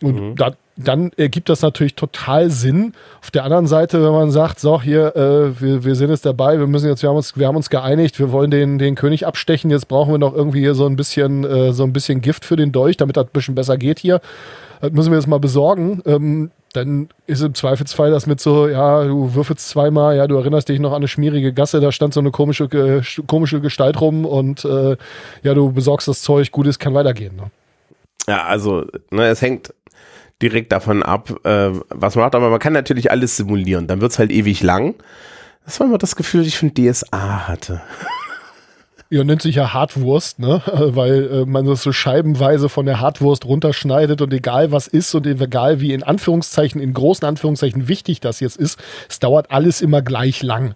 [0.03, 0.36] Und mhm.
[0.36, 2.94] da, dann ergibt das natürlich total Sinn.
[3.20, 6.59] Auf der anderen Seite, wenn man sagt, so, hier, äh, wir, wir sind jetzt dabei,
[6.59, 9.26] wir müssen jetzt, wir haben uns, wir haben uns geeinigt, wir wollen den, den König
[9.26, 12.47] abstechen, jetzt brauchen wir noch irgendwie hier so ein bisschen, äh, so ein bisschen Gift
[12.47, 14.22] für den Dolch, damit das ein bisschen besser geht hier.
[14.80, 16.01] Das müssen wir jetzt mal besorgen.
[16.07, 20.68] Ähm, dann ist im Zweifelsfall das mit so, ja, du würfelst zweimal, ja, du erinnerst
[20.68, 24.24] dich noch an eine schmierige Gasse, da stand so eine komische, äh, komische Gestalt rum
[24.24, 24.96] und äh,
[25.42, 27.36] ja, du besorgst das Zeug, gut ist, kann weitergehen.
[27.36, 27.50] Ne?
[28.28, 29.72] Ja, also, ne, es hängt
[30.42, 32.34] direkt davon ab, äh, was man macht.
[32.34, 33.86] Aber man kann natürlich alles simulieren.
[33.86, 34.94] Dann wird es halt ewig lang.
[35.64, 37.80] Das war immer das Gefühl, das ich von DSA hatte.
[39.09, 40.62] Ja, nennt sich ja Hartwurst, ne?
[40.66, 45.26] Weil äh, man das so scheibenweise von der Hartwurst runterschneidet und egal was ist und
[45.26, 50.02] egal wie in Anführungszeichen, in großen Anführungszeichen wichtig das jetzt ist, es dauert alles immer
[50.02, 50.74] gleich lang.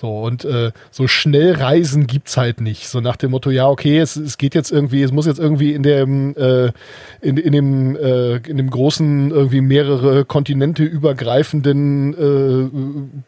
[0.00, 2.88] So, und äh, so schnell Reisen gibt's halt nicht.
[2.88, 5.74] So nach dem Motto, ja, okay, es, es geht jetzt irgendwie, es muss jetzt irgendwie
[5.74, 6.72] in dem, äh,
[7.20, 12.14] in, in dem, äh, in dem großen, irgendwie mehrere Kontinente übergreifenden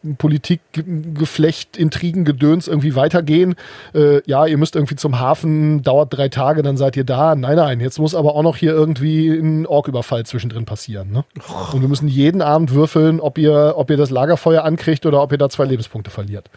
[0.07, 3.53] äh, Politikgeflecht, Intrigen, Gedöns irgendwie weitergehen.
[3.93, 7.35] Äh, ja, ihr müsst irgendwie zum Hafen, dauert drei Tage, dann seid ihr da.
[7.35, 11.11] Nein, nein, jetzt muss aber auch noch hier irgendwie ein Orküberfall zwischendrin passieren.
[11.11, 11.23] Ne?
[11.71, 15.31] Und wir müssen jeden Abend würfeln, ob ihr, ob ihr das Lagerfeuer ankriegt oder ob
[15.31, 16.49] ihr da zwei Lebenspunkte verliert.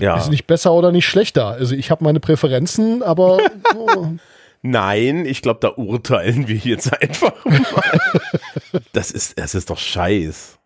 [0.00, 0.16] Ja.
[0.18, 1.48] Ist nicht besser oder nicht schlechter.
[1.48, 3.38] Also ich habe meine Präferenzen, aber.
[3.74, 4.06] Oh.
[4.62, 8.00] Nein, ich glaube, da urteilen wir jetzt einfach mal.
[8.92, 10.58] das ist, das ist doch scheiß.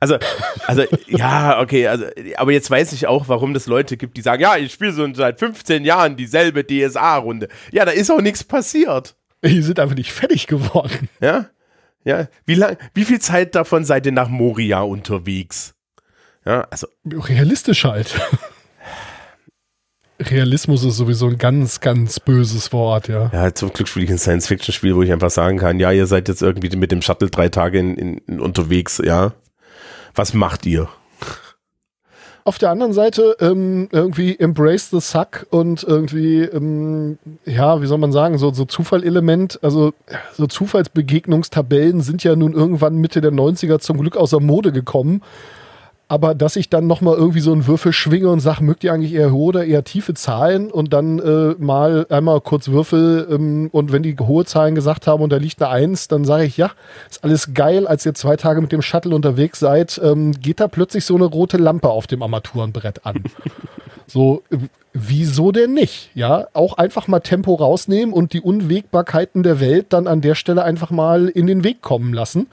[0.00, 0.18] Also,
[0.66, 2.04] also, ja, okay, also,
[2.36, 5.12] aber jetzt weiß ich auch, warum es Leute gibt, die sagen, ja, ich spiele so
[5.14, 7.48] seit 15 Jahren dieselbe DSA-Runde.
[7.72, 9.16] Ja, da ist auch nichts passiert.
[9.44, 11.08] Die sind einfach nicht fertig geworden.
[11.20, 11.46] Ja?
[12.04, 12.28] Ja.
[12.46, 15.74] Wie lang, wie viel Zeit davon seid ihr nach Moria unterwegs?
[16.44, 16.86] Ja, also.
[17.04, 18.14] Realistisch halt.
[20.20, 23.30] Realismus ist sowieso ein ganz, ganz böses Wort, ja.
[23.32, 26.28] Ja, zum Glück spiele ich ein Science-Fiction-Spiel, wo ich einfach sagen kann, ja, ihr seid
[26.28, 29.32] jetzt irgendwie mit dem Shuttle drei Tage in, in, in unterwegs, ja.
[30.14, 30.88] Was macht ihr?
[32.44, 37.98] Auf der anderen Seite ähm, irgendwie embrace the suck und irgendwie, ähm, ja, wie soll
[37.98, 39.92] man sagen, so, so Zufallelement, also
[40.34, 45.22] so Zufallsbegegnungstabellen sind ja nun irgendwann Mitte der 90er zum Glück außer Mode gekommen
[46.08, 49.12] aber dass ich dann nochmal irgendwie so einen Würfel schwinge und sage, mögt ihr eigentlich
[49.12, 53.92] eher hohe oder eher tiefe Zahlen und dann äh, mal einmal kurz Würfel ähm, und
[53.92, 56.70] wenn die hohe Zahlen gesagt haben und da liegt eine Eins, dann sage ich, ja,
[57.10, 60.68] ist alles geil, als ihr zwei Tage mit dem Shuttle unterwegs seid, ähm, geht da
[60.68, 63.22] plötzlich so eine rote Lampe auf dem Armaturenbrett an.
[64.06, 64.56] so, äh,
[64.94, 66.10] wieso denn nicht?
[66.14, 70.64] Ja, auch einfach mal Tempo rausnehmen und die Unwägbarkeiten der Welt dann an der Stelle
[70.64, 72.46] einfach mal in den Weg kommen lassen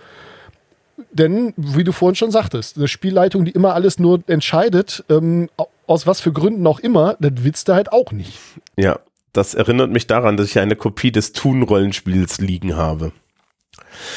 [1.16, 5.50] denn, wie du vorhin schon sagtest, eine Spielleitung, die immer alles nur entscheidet, ähm,
[5.88, 8.38] aus was für Gründen auch immer, das willst du halt auch nicht.
[8.78, 9.00] Ja,
[9.34, 13.12] das erinnert mich daran, dass ich eine Kopie des Toon-Rollenspiels liegen habe.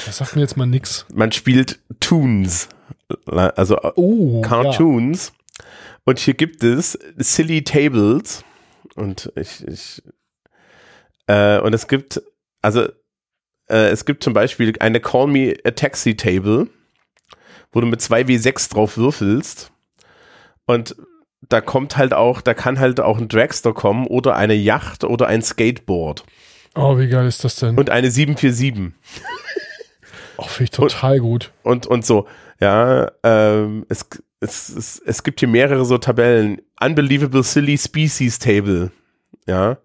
[0.07, 1.07] Das sagt mir jetzt mal nix.
[1.14, 2.68] Man spielt Toons,
[3.26, 5.32] also oh, Cartoons.
[5.32, 5.64] Ja.
[6.05, 8.44] Und hier gibt es Silly Tables.
[8.94, 10.03] Und ich, ich
[11.28, 12.22] äh, und es gibt,
[12.62, 12.88] also
[13.68, 16.68] äh, es gibt zum Beispiel eine Call Me a Taxi Table
[17.73, 19.73] wo du mit 2W6 drauf würfelst.
[20.66, 20.97] Und
[21.49, 25.27] da kommt halt auch, da kann halt auch ein Dragster kommen oder eine Yacht oder
[25.29, 26.25] ein Skateboard.
[26.75, 27.77] Oh, wie geil ist das denn?
[27.77, 28.93] Und eine 747.
[30.37, 31.53] Oh, finde ich total und, gut.
[31.62, 32.29] Und, und so,
[32.61, 34.07] ja, ähm, es,
[34.41, 36.61] es, es, es gibt hier mehrere so Tabellen.
[36.81, 38.93] Unbelievable Silly Species Table.
[39.47, 39.79] Ja.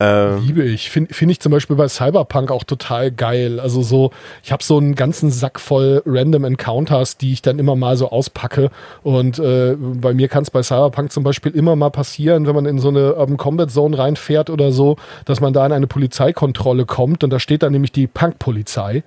[0.00, 0.90] Äh, Liebe ich.
[0.90, 3.60] Finde find ich zum Beispiel bei Cyberpunk auch total geil.
[3.60, 4.10] Also so,
[4.42, 8.10] ich habe so einen ganzen Sack voll Random Encounters, die ich dann immer mal so
[8.10, 8.70] auspacke.
[9.02, 12.66] Und äh, bei mir kann es bei Cyberpunk zum Beispiel immer mal passieren, wenn man
[12.66, 16.84] in so eine Urban Combat Zone reinfährt oder so, dass man da in eine Polizeikontrolle
[16.84, 19.04] kommt und da steht dann nämlich die Punk-Polizei.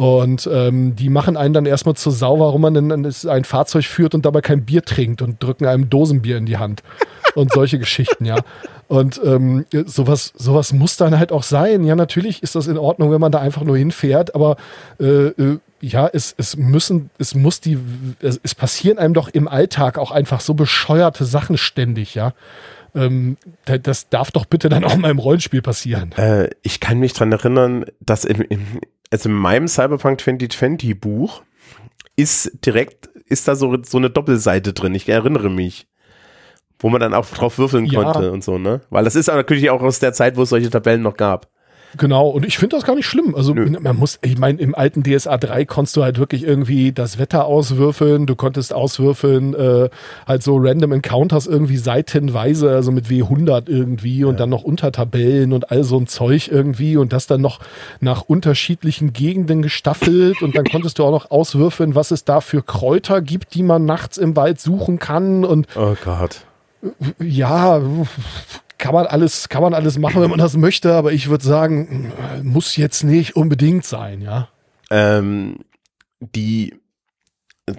[0.00, 2.90] Und ähm, die machen einen dann erstmal zu Sau, warum man denn
[3.28, 6.82] ein Fahrzeug führt und dabei kein Bier trinkt und drücken einem Dosenbier in die Hand.
[7.34, 8.38] Und solche Geschichten, ja.
[8.88, 11.84] Und ähm, sowas, sowas muss dann halt auch sein.
[11.84, 14.56] Ja, natürlich ist das in Ordnung, wenn man da einfach nur hinfährt, aber
[14.98, 17.78] äh, äh, ja, es, es müssen, es muss die,
[18.20, 22.32] es, es passieren einem doch im Alltag auch einfach so bescheuerte Sachen ständig, ja.
[22.96, 26.10] Ähm, das darf doch bitte dann auch mal im Rollenspiel passieren.
[26.16, 28.80] Äh, ich kann mich dran erinnern, dass in, in,
[29.10, 31.42] also in meinem Cyberpunk 2020 Buch
[32.16, 34.94] ist direkt, ist da so, so eine Doppelseite drin.
[34.94, 35.86] Ich erinnere mich.
[36.82, 38.02] Wo man dann auch drauf würfeln ja.
[38.02, 38.80] konnte und so, ne?
[38.88, 41.50] Weil das ist natürlich auch aus der Zeit, wo es solche Tabellen noch gab.
[41.96, 43.34] Genau, und ich finde das gar nicht schlimm.
[43.34, 43.68] Also Nö.
[43.80, 47.46] man muss, ich meine, im alten DSA 3 konntest du halt wirklich irgendwie das Wetter
[47.46, 49.88] auswürfeln, du konntest auswürfeln, äh,
[50.26, 54.38] halt so random Encounters irgendwie seitenweise, also mit W100 irgendwie und ja.
[54.38, 57.60] dann noch Untertabellen und all so ein Zeug irgendwie und das dann noch
[58.00, 62.62] nach unterschiedlichen Gegenden gestaffelt und dann konntest du auch noch auswürfeln, was es da für
[62.62, 66.44] Kräuter gibt, die man nachts im Wald suchen kann und Oh Gott.
[67.18, 67.80] Ja,
[68.80, 72.12] kann man alles, kann man alles machen, wenn man das möchte, aber ich würde sagen,
[72.42, 74.48] muss jetzt nicht unbedingt sein, ja.
[74.90, 75.58] Ähm,
[76.20, 76.74] die,
[77.66, 77.74] äh,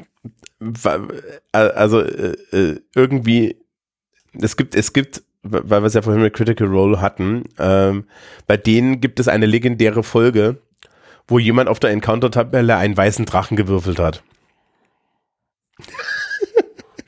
[1.51, 3.57] also äh, äh, irgendwie,
[4.39, 8.05] es gibt, es gibt, weil wir es ja vorhin mit Critical Role hatten, ähm,
[8.47, 10.61] bei denen gibt es eine legendäre Folge,
[11.27, 14.23] wo jemand auf der Encounter-Tabelle einen weißen Drachen gewürfelt hat.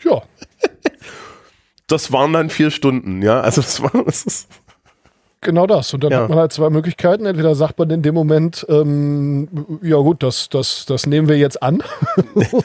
[0.03, 0.21] ja.
[1.93, 3.39] Das waren dann vier Stunden, ja.
[3.41, 4.49] Also das war das ist
[5.43, 5.93] Genau das.
[5.93, 6.21] Und dann ja.
[6.21, 7.25] hat man halt zwei Möglichkeiten.
[7.25, 9.47] Entweder sagt man in dem Moment, ähm,
[9.81, 11.83] ja gut, das, das, das nehmen wir jetzt an.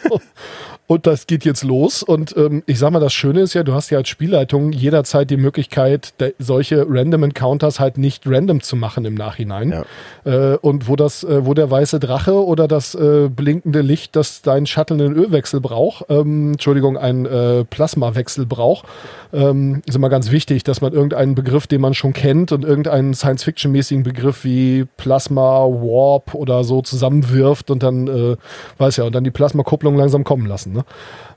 [0.89, 2.03] und das geht jetzt los.
[2.03, 5.29] Und ähm, ich sag mal, das Schöne ist ja, du hast ja als Spielleitung jederzeit
[5.29, 9.85] die Möglichkeit, solche Random Encounters halt nicht random zu machen im Nachhinein.
[10.25, 10.55] Ja.
[10.55, 14.41] Äh, und wo das, äh, wo der weiße Drache oder das äh, blinkende Licht, das
[14.41, 18.87] dein Shuttle einen Ölwechsel braucht, ähm, Entschuldigung, einen äh, Plasmawechsel braucht,
[19.35, 23.13] ähm, ist immer ganz wichtig, dass man irgendeinen Begriff, den man schon kennt und irgendeinen
[23.13, 28.37] Science-Fiction-mäßigen Begriff wie Plasma, Warp oder so zusammenwirft und dann, äh,
[28.79, 30.73] weiß ja, und dann die Plasmakupplung langsam kommen lassen.
[30.73, 30.78] Ne?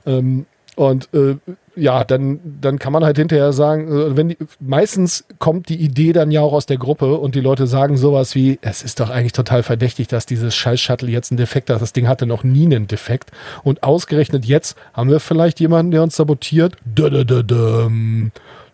[0.06, 1.36] Ähm, und äh,
[1.76, 6.12] ja, dann, dann kann man halt hinterher sagen, äh, wenn die, meistens kommt die Idee
[6.12, 9.10] dann ja auch aus der Gruppe und die Leute sagen sowas wie, es ist doch
[9.10, 11.82] eigentlich total verdächtig, dass dieses Scheiß-Shuttle jetzt einen Defekt hat.
[11.82, 13.32] Das Ding hatte noch nie einen Defekt.
[13.64, 16.76] Und ausgerechnet jetzt haben wir vielleicht jemanden, der uns sabotiert.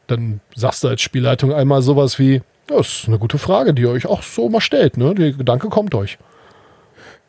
[0.06, 3.90] Dann sagst du als Spielleitung einmal sowas wie, das ist eine gute Frage, die ihr
[3.90, 4.96] euch auch so mal stellt.
[4.96, 5.14] Ne?
[5.14, 6.16] Der Gedanke kommt euch.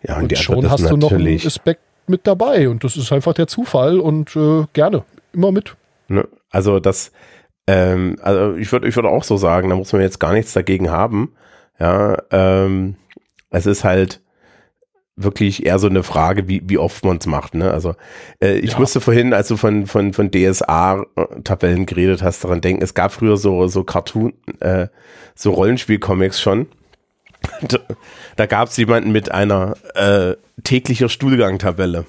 [0.03, 3.33] Ja, und, und schon hast du noch einen Aspekt mit dabei und das ist einfach
[3.33, 5.03] der Zufall und äh, gerne,
[5.33, 5.75] immer mit.
[6.07, 6.27] Ne?
[6.49, 7.11] Also das,
[7.67, 10.53] ähm, also ich würde ich würde auch so sagen, da muss man jetzt gar nichts
[10.53, 11.33] dagegen haben.
[11.79, 12.95] Ja, ähm,
[13.49, 14.21] es ist halt
[15.15, 17.53] wirklich eher so eine Frage, wie, wie oft man es macht.
[17.53, 17.71] Ne?
[17.71, 17.95] Also
[18.41, 18.79] äh, ich ja.
[18.79, 23.37] musste vorhin, als du von, von, von DSA-Tabellen geredet hast, daran denken, es gab früher
[23.37, 24.87] so, so Cartoon, äh,
[25.35, 26.67] so Rollenspiel-Comics schon.
[28.35, 32.05] Da gab es jemanden mit einer äh, täglicher Stuhlgang-Tabelle.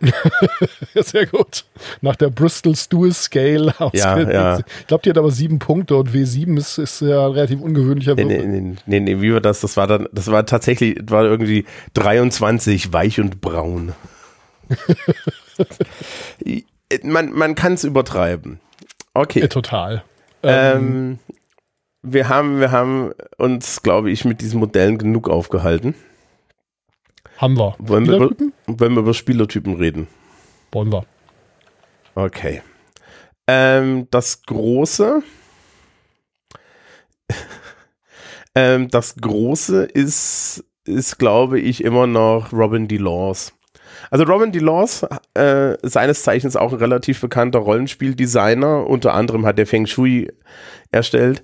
[0.94, 1.64] Sehr gut.
[2.00, 4.58] Nach der Bristol Stool Scale ja, ja.
[4.58, 8.14] Ich glaube, die hat aber sieben Punkte und W7 ist, ist ja ein relativ ungewöhnlicher
[8.14, 9.60] nee, nee, nee, nee, wie war das?
[9.60, 13.92] Das war dann, das war tatsächlich, war irgendwie 23 weich und braun.
[17.04, 18.60] man man kann es übertreiben.
[19.14, 19.46] Okay.
[19.48, 20.02] Total.
[20.42, 21.18] Ähm, ähm
[22.02, 25.94] wir haben, wir haben uns, glaube ich, mit diesen Modellen genug aufgehalten.
[27.38, 27.74] Haben wir.
[27.78, 28.30] Wollen wir, über,
[28.66, 30.08] wollen wir über Spielertypen reden?
[30.72, 31.04] Wollen wir.
[32.14, 32.62] Okay.
[33.46, 35.22] Ähm, das große.
[38.54, 43.52] ähm, das große ist, ist, glaube ich, immer noch Robin DeLaws.
[44.10, 49.66] Also Robin DeLaws, äh, seines Zeichens auch ein relativ bekannter Rollenspieldesigner, unter anderem hat der
[49.66, 50.30] Feng Shui
[50.90, 51.42] erstellt.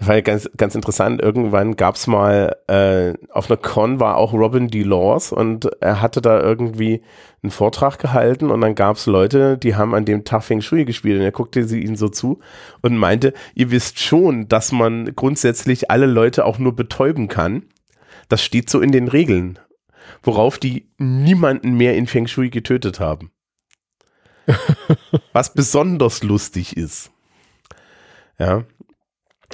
[0.00, 1.20] Das war ja ganz, ganz interessant.
[1.20, 4.82] Irgendwann gab es mal, äh, auf einer Con war auch Robin D.
[4.82, 7.02] Laws und er hatte da irgendwie
[7.42, 10.86] einen Vortrag gehalten und dann gab es Leute, die haben an dem Tag Feng Shui
[10.86, 12.40] gespielt und er guckte sie ihnen so zu
[12.80, 17.64] und meinte, ihr wisst schon, dass man grundsätzlich alle Leute auch nur betäuben kann.
[18.30, 19.58] Das steht so in den Regeln.
[20.22, 23.32] Worauf die niemanden mehr in Feng Shui getötet haben.
[25.34, 27.10] Was besonders lustig ist.
[28.38, 28.64] Ja,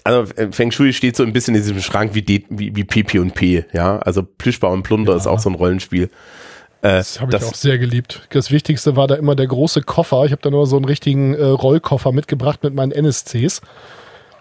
[0.07, 2.85] also äh, Feng Shui steht so ein bisschen in diesem Schrank wie, D, wie, wie
[2.85, 3.99] PP und P, ja.
[3.99, 5.19] Also Plüschbau und Plunder ja.
[5.19, 6.05] ist auch so ein Rollenspiel.
[6.05, 8.27] Äh, das habe ich auch sehr geliebt.
[8.31, 10.25] Das Wichtigste war da immer der große Koffer.
[10.25, 13.63] Ich habe da nur so einen richtigen äh, Rollkoffer mitgebracht mit meinen NSCs.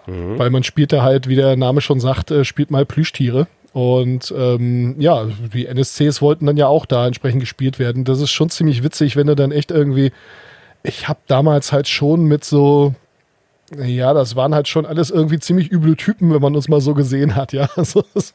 [0.07, 0.37] Mhm.
[0.37, 3.47] Weil man spielte halt, wie der Name schon sagt, äh, spielt mal Plüschtiere.
[3.73, 8.05] Und ähm, ja, die NSCs wollten dann ja auch da entsprechend gespielt werden.
[8.05, 10.11] Das ist schon ziemlich witzig, wenn du dann echt irgendwie.
[10.83, 12.93] Ich habe damals halt schon mit so
[13.83, 16.93] ja, das waren halt schon alles irgendwie ziemlich üble Typen, wenn man uns mal so
[16.93, 17.67] gesehen hat, ja.
[17.75, 18.33] Also, es,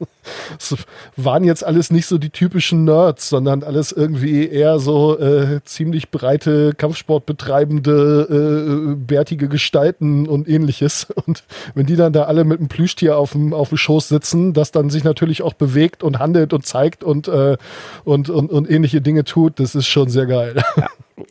[1.16, 6.10] waren jetzt alles nicht so die typischen Nerds, sondern alles irgendwie eher so äh, ziemlich
[6.10, 11.06] breite, Kampfsportbetreibende, äh, bärtige Gestalten und ähnliches.
[11.26, 14.52] Und wenn die dann da alle mit einem Plüschtier auf dem, auf dem Schoß sitzen,
[14.52, 17.56] das dann sich natürlich auch bewegt und handelt und zeigt und, äh,
[18.04, 20.62] und, und, und ähnliche Dinge tut, das ist schon sehr geil.
[20.76, 20.88] Ja.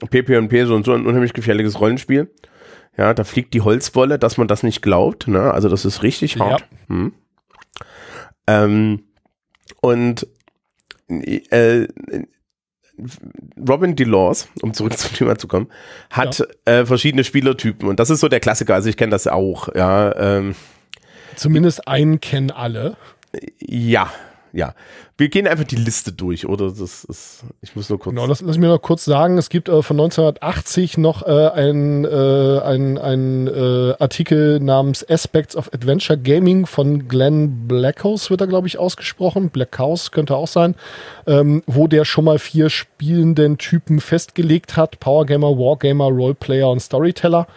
[0.10, 2.30] PP&P so, so ein unheimlich gefährliches Rollenspiel.
[3.00, 5.30] Ja, da fliegt die Holzwolle, dass man das nicht glaubt.
[5.30, 5.54] Ne?
[5.54, 6.60] Also das ist richtig hart.
[6.60, 6.68] Ja.
[6.90, 7.14] Hm.
[8.46, 9.04] Ähm,
[9.80, 10.28] und
[11.08, 11.88] äh,
[13.58, 15.70] Robin DeLaws, um zurück zum Thema zu kommen,
[16.10, 16.80] hat ja.
[16.80, 18.74] äh, verschiedene Spielertypen und das ist so der Klassiker.
[18.74, 19.74] Also ich kenne das auch.
[19.74, 20.56] Ja, ähm,
[21.38, 22.98] Zumindest einen kennen alle.
[23.60, 24.12] Ja,
[24.54, 24.74] ja.
[25.18, 26.70] Wir gehen einfach die Liste durch, oder?
[26.70, 28.16] Das ist, ich muss nur kurz.
[28.16, 32.06] Genau, lass, lass mich noch kurz sagen, es gibt äh, von 1980 noch äh, ein,
[32.06, 38.48] äh, ein, ein äh, Artikel namens Aspects of Adventure Gaming von Glenn Blackhouse, wird er,
[38.48, 39.50] glaube ich, ausgesprochen.
[39.50, 40.76] Blackhouse könnte auch sein,
[41.28, 47.48] ähm, wo der schon mal vier spielenden Typen festgelegt hat: Powergamer, Wargamer, Roleplayer und Storyteller.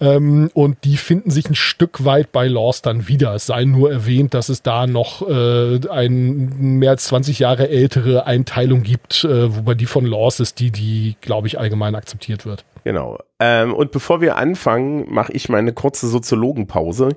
[0.00, 3.34] Ähm, und die finden sich ein Stück weit bei Laws dann wieder.
[3.34, 8.24] Es sei nur erwähnt, dass es da noch äh, ein mehr als 20 Jahre ältere
[8.24, 12.64] Einteilung gibt, äh, wobei die von Laws ist die, die, glaube ich, allgemein akzeptiert wird.
[12.84, 13.18] Genau.
[13.38, 17.10] Ähm, und bevor wir anfangen, mache ich meine kurze Soziologenpause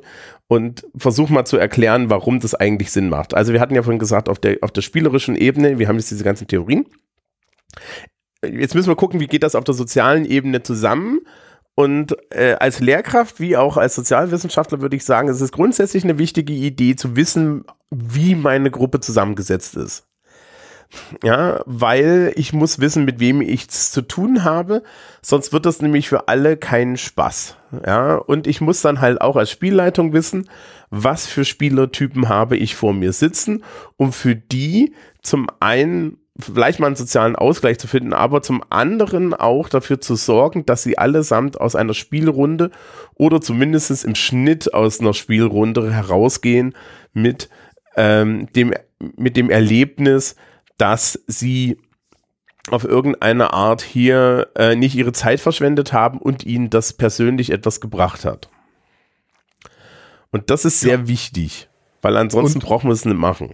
[0.47, 3.33] und versuche mal zu erklären, warum das eigentlich Sinn macht.
[3.33, 6.11] Also wir hatten ja vorhin gesagt, auf der, auf der spielerischen Ebene, wir haben jetzt
[6.11, 6.85] diese ganzen Theorien.
[8.45, 11.21] Jetzt müssen wir gucken, wie geht das auf der sozialen Ebene zusammen.
[11.75, 16.19] Und äh, als Lehrkraft wie auch als Sozialwissenschaftler würde ich sagen, es ist grundsätzlich eine
[16.19, 20.07] wichtige Idee zu wissen, wie meine Gruppe zusammengesetzt ist.
[21.23, 24.83] Ja, weil ich muss wissen, mit wem ich es zu tun habe,
[25.23, 27.57] sonst wird das nämlich für alle keinen Spaß.
[27.85, 30.49] Ja, und ich muss dann halt auch als Spielleitung wissen,
[30.91, 33.63] was für Spielertypen habe ich vor mir sitzen,
[33.97, 34.93] um für die
[35.23, 40.15] zum einen vielleicht mal einen sozialen Ausgleich zu finden, aber zum anderen auch dafür zu
[40.15, 42.71] sorgen, dass sie allesamt aus einer Spielrunde
[43.15, 46.73] oder zumindest im Schnitt aus einer Spielrunde herausgehen
[47.13, 47.49] mit
[47.95, 48.73] ähm, dem
[49.15, 50.35] mit dem Erlebnis,
[50.77, 51.77] dass sie
[52.71, 57.81] auf irgendeine Art hier äh, nicht ihre Zeit verschwendet haben und ihnen das persönlich etwas
[57.81, 58.49] gebracht hat.
[60.31, 61.07] Und das ist sehr ja.
[61.07, 61.67] wichtig,
[62.01, 63.53] weil ansonsten und brauchen wir es nicht machen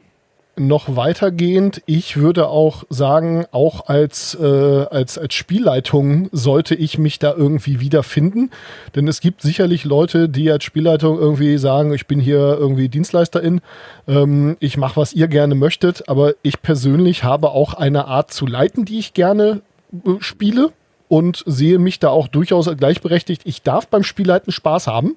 [0.60, 7.20] noch weitergehend, ich würde auch sagen, auch als, äh, als, als Spielleitung sollte ich mich
[7.20, 8.52] da irgendwie wiederfinden.
[8.96, 13.62] Denn es gibt sicherlich Leute, die als Spielleitung irgendwie sagen, ich bin hier irgendwie Dienstleisterin,
[14.08, 18.46] ähm, ich mache, was ihr gerne möchtet, aber ich persönlich habe auch eine Art zu
[18.46, 19.62] leiten, die ich gerne
[19.94, 20.72] äh, spiele
[21.08, 23.42] und sehe mich da auch durchaus gleichberechtigt.
[23.46, 25.16] Ich darf beim Spielleiten Spaß haben.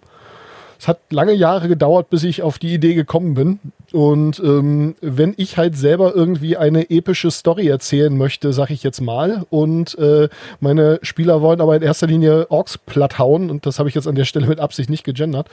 [0.82, 3.60] Es hat lange Jahre gedauert, bis ich auf die Idee gekommen bin.
[3.92, 9.00] Und ähm, wenn ich halt selber irgendwie eine epische Story erzählen möchte, sag ich jetzt
[9.00, 10.28] mal, und äh,
[10.58, 14.08] meine Spieler wollen aber in erster Linie Orks platt hauen, und das habe ich jetzt
[14.08, 15.46] an der Stelle mit Absicht nicht gegendert,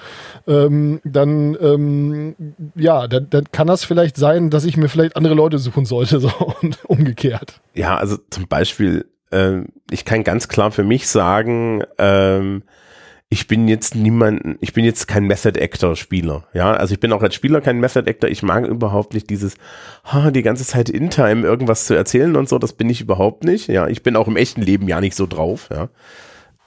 [0.47, 2.35] ähm, dann ähm,
[2.73, 6.19] ja, dann, dann kann das vielleicht sein, dass ich mir vielleicht andere Leute suchen sollte,
[6.21, 6.31] so
[6.63, 7.61] und umgekehrt.
[7.75, 9.59] Ja, also zum Beispiel, äh,
[9.91, 12.63] ich kann ganz klar für mich sagen, ähm,
[13.31, 17.13] ich bin jetzt niemand, ich bin jetzt kein Method Actor Spieler, ja, also ich bin
[17.13, 19.55] auch als Spieler kein Method Actor, ich mag überhaupt nicht dieses,
[20.05, 23.43] ha, die ganze Zeit in Time irgendwas zu erzählen und so, das bin ich überhaupt
[23.43, 25.89] nicht, ja, ich bin auch im echten Leben ja nicht so drauf, ja,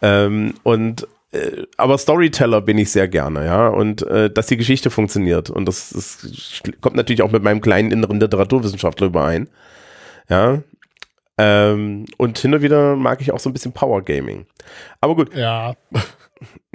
[0.02, 4.90] ähm, und äh, aber Storyteller bin ich sehr gerne, ja, und äh, dass die Geschichte
[4.90, 5.48] funktioniert.
[5.48, 9.48] Und das, das kommt natürlich auch mit meinem kleinen inneren Literaturwissenschaftler überein,
[10.28, 10.62] ja,
[11.38, 14.46] ähm, und hin und wieder mag ich auch so ein bisschen Power Gaming.
[15.00, 15.34] Aber gut.
[15.34, 15.74] Ja.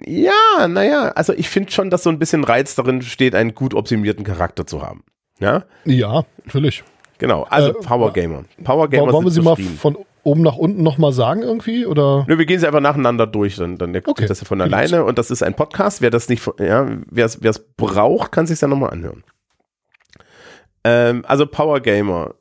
[0.05, 3.73] Ja, naja, also ich finde schon, dass so ein bisschen Reiz darin steht, einen gut
[3.73, 5.03] optimierten Charakter zu haben.
[5.39, 5.65] Ja?
[5.85, 6.83] Ja, natürlich.
[7.17, 8.43] Genau, also äh, Power Gamer.
[8.63, 11.85] Power Gamer Wollen wir sie mal von oben nach unten nochmal sagen irgendwie?
[11.85, 12.25] Oder?
[12.27, 14.27] Nö, wir gehen sie einfach nacheinander durch, dann, dann okay.
[14.27, 15.03] das ja von alleine.
[15.03, 16.01] Und das ist ein Podcast.
[16.01, 19.23] Wer das nicht, ja, wer es braucht, kann sich ja nochmal anhören.
[20.83, 22.35] Ähm, also Power Gamer.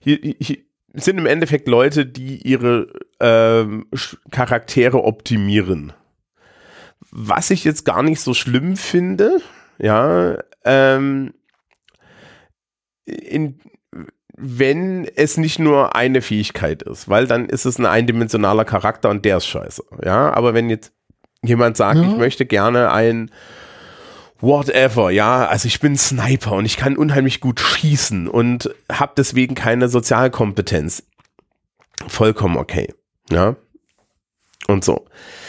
[0.00, 0.58] Hier, hier,
[0.94, 2.88] sind im Endeffekt Leute, die ihre
[3.20, 3.86] ähm,
[4.30, 5.92] Charaktere optimieren.
[7.18, 9.40] Was ich jetzt gar nicht so schlimm finde,
[9.78, 10.36] ja,
[10.66, 11.32] ähm,
[13.06, 13.58] in,
[14.36, 19.24] wenn es nicht nur eine Fähigkeit ist, weil dann ist es ein eindimensionaler Charakter und
[19.24, 19.82] der ist scheiße.
[20.04, 20.92] Ja, aber wenn jetzt
[21.42, 22.06] jemand sagt, ja.
[22.06, 23.30] ich möchte gerne ein
[24.40, 29.54] whatever, ja, also ich bin Sniper und ich kann unheimlich gut schießen und habe deswegen
[29.54, 31.02] keine Sozialkompetenz.
[32.08, 32.92] Vollkommen okay,
[33.30, 33.56] ja.
[34.66, 35.06] Und so.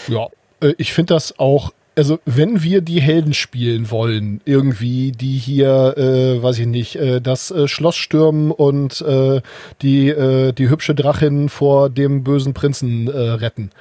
[0.07, 0.27] Ja,
[0.77, 6.41] ich finde das auch also wenn wir die Helden spielen wollen, irgendwie, die hier, äh,
[6.41, 9.41] weiß ich nicht, äh, das äh, Schloss stürmen und äh,
[9.81, 13.71] die, äh, die hübsche Drachin vor dem bösen Prinzen äh, retten,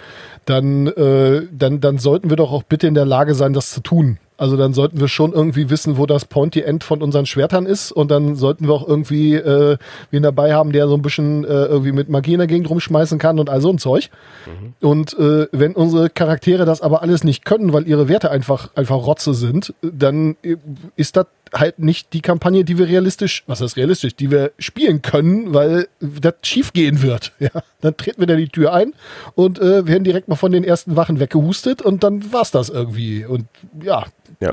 [0.47, 3.81] dann, äh, dann, dann sollten wir doch auch bitte in der Lage sein, das zu
[3.81, 4.19] tun.
[4.39, 7.91] Also dann sollten wir schon irgendwie wissen, wo das Pointy End von unseren Schwertern ist
[7.91, 9.79] und dann sollten wir auch irgendwie äh,
[10.11, 13.19] wen dabei haben, der so ein bisschen äh, irgendwie mit Magie in der Gegend rumschmeißen
[13.19, 14.11] kann und all so ein Zeug.
[14.45, 14.87] Mhm.
[14.87, 18.97] Und äh, wenn unsere Charaktere das aber alles nicht können, weil ihre Werte einfach einfach
[18.97, 20.57] Rotze sind, dann äh,
[20.97, 21.27] ist das
[21.59, 25.89] halt nicht die Kampagne, die wir realistisch, was ist realistisch, die wir spielen können, weil
[26.01, 27.33] das schief gehen wird.
[27.47, 28.93] Ja, dann treten wir da die Tür ein
[29.35, 33.25] und äh, werden direkt mal von den ersten Wachen weggehustet und dann war's das irgendwie.
[33.25, 33.47] Und
[33.81, 34.07] ja.
[34.41, 34.53] Ja.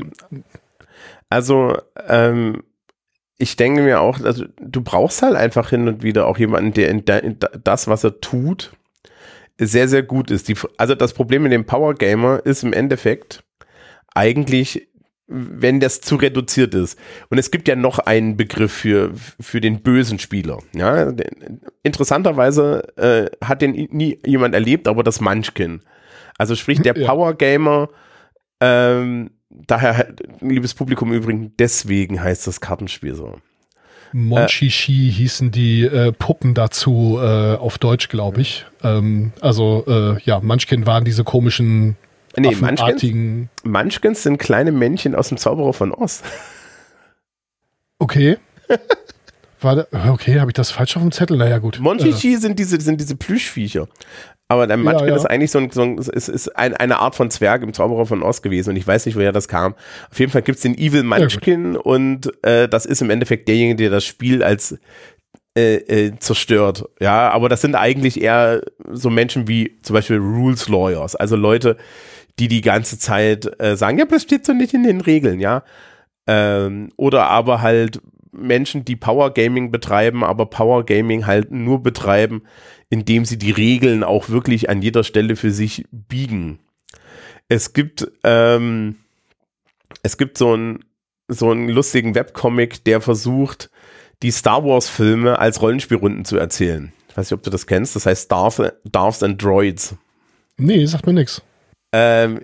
[1.30, 1.76] Also,
[2.08, 2.62] ähm,
[3.38, 6.90] ich denke mir auch, also du brauchst halt einfach hin und wieder auch jemanden, der
[6.90, 8.74] in, in das, was er tut,
[9.58, 10.48] sehr, sehr gut ist.
[10.48, 13.44] Die, also das Problem mit dem Power Gamer ist im Endeffekt
[14.14, 14.88] eigentlich
[15.28, 16.98] wenn das zu reduziert ist.
[17.30, 20.60] Und es gibt ja noch einen Begriff für, für den bösen Spieler.
[20.76, 21.14] Ja,
[21.82, 25.82] interessanterweise äh, hat den nie jemand erlebt, aber das Munchkin.
[26.38, 27.08] Also sprich der ja.
[27.08, 27.90] Power Gamer,
[28.60, 33.38] ähm, daher, liebes Publikum übrigens, deswegen heißt das Kartenspiel so.
[34.14, 38.66] Monchichi äh, hießen die äh, Puppen dazu äh, auf Deutsch, glaube ich.
[38.84, 41.98] Ähm, also äh, ja, Munchkin waren diese komischen
[42.36, 46.24] Nee, Munchkins, Munchkins sind kleine Männchen aus dem Zauberer von Oz.
[48.00, 48.38] Okay.
[49.62, 51.38] War da, okay, habe ich das falsch auf dem Zettel?
[51.38, 51.80] Naja, gut.
[51.80, 52.38] Monchichi äh.
[52.38, 53.88] sind diese, sind diese Plüschviecher.
[54.50, 55.16] Aber der Munchkin ja, ja.
[55.16, 58.06] ist eigentlich so, ein, so ein, ist, ist ein, eine Art von Zwerg im Zauberer
[58.06, 59.74] von Oz gewesen und ich weiß nicht, woher das kam.
[60.12, 63.48] Auf jeden Fall gibt es den Evil Munchkin ja, und äh, das ist im Endeffekt
[63.48, 64.78] derjenige, der das Spiel als
[65.58, 66.84] äh, äh, zerstört.
[67.00, 68.62] Ja, aber das sind eigentlich eher
[68.92, 71.78] so Menschen wie zum Beispiel Rules Lawyers, also Leute,
[72.40, 75.64] die die ganze Zeit äh, sagen, ja, das steht so nicht in den Regeln, ja.
[76.28, 78.02] Ähm, oder aber halt
[78.32, 82.44] Menschen, die Power Gaming betreiben, aber Power Gaming halt nur betreiben,
[82.90, 86.60] indem sie die Regeln auch wirklich an jeder Stelle für sich biegen.
[87.50, 88.96] Es gibt, ähm,
[90.02, 90.84] es gibt so einen
[91.28, 93.70] so einen lustigen Webcomic, der versucht,
[94.22, 96.94] die Star Wars Filme als Rollenspielrunden zu erzählen.
[97.10, 97.96] Ich weiß nicht, ob du das kennst.
[97.96, 99.96] Das heißt Darth, Darths and Droids.
[100.58, 101.42] Nee, sagt mir nichts.
[101.94, 102.42] Ähm,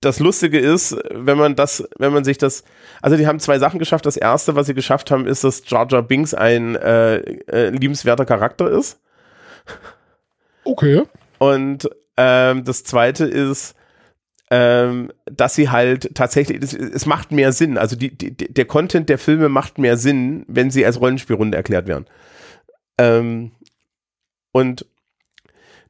[0.00, 2.62] das Lustige ist, wenn man das, wenn man sich das,
[3.00, 4.06] also die haben zwei Sachen geschafft.
[4.06, 8.26] Das erste, was sie geschafft haben, ist, dass Jar Jar Binks ein äh, äh, liebenswerter
[8.26, 9.00] Charakter ist.
[10.64, 11.02] Okay.
[11.38, 13.74] Und ähm, das zweite ist,
[14.50, 17.78] ähm, dass sie halt tatsächlich, es, es macht mehr Sinn.
[17.78, 21.88] Also die, die, der Content der Filme macht mehr Sinn, wenn sie als Rollenspielrunde erklärt
[21.88, 22.06] werden.
[22.98, 23.52] Ähm,
[24.52, 24.86] und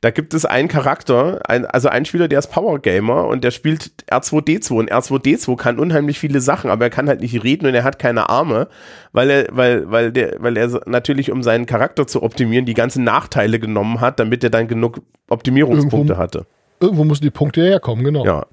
[0.04, 3.50] da gibt es einen Charakter, ein, also einen Spieler, der ist Power Gamer und der
[3.50, 7.74] spielt R2D2 und R2D2 kann unheimlich viele Sachen, aber er kann halt nicht reden und
[7.74, 8.68] er hat keine Arme,
[9.12, 13.02] weil er, weil, weil der, weil er natürlich, um seinen Charakter zu optimieren, die ganzen
[13.02, 15.00] Nachteile genommen hat, damit er dann genug
[15.30, 16.46] Optimierungspunkte irgendwo, hatte.
[16.80, 18.26] Irgendwo müssen die Punkte herkommen, genau.
[18.26, 18.44] Ja.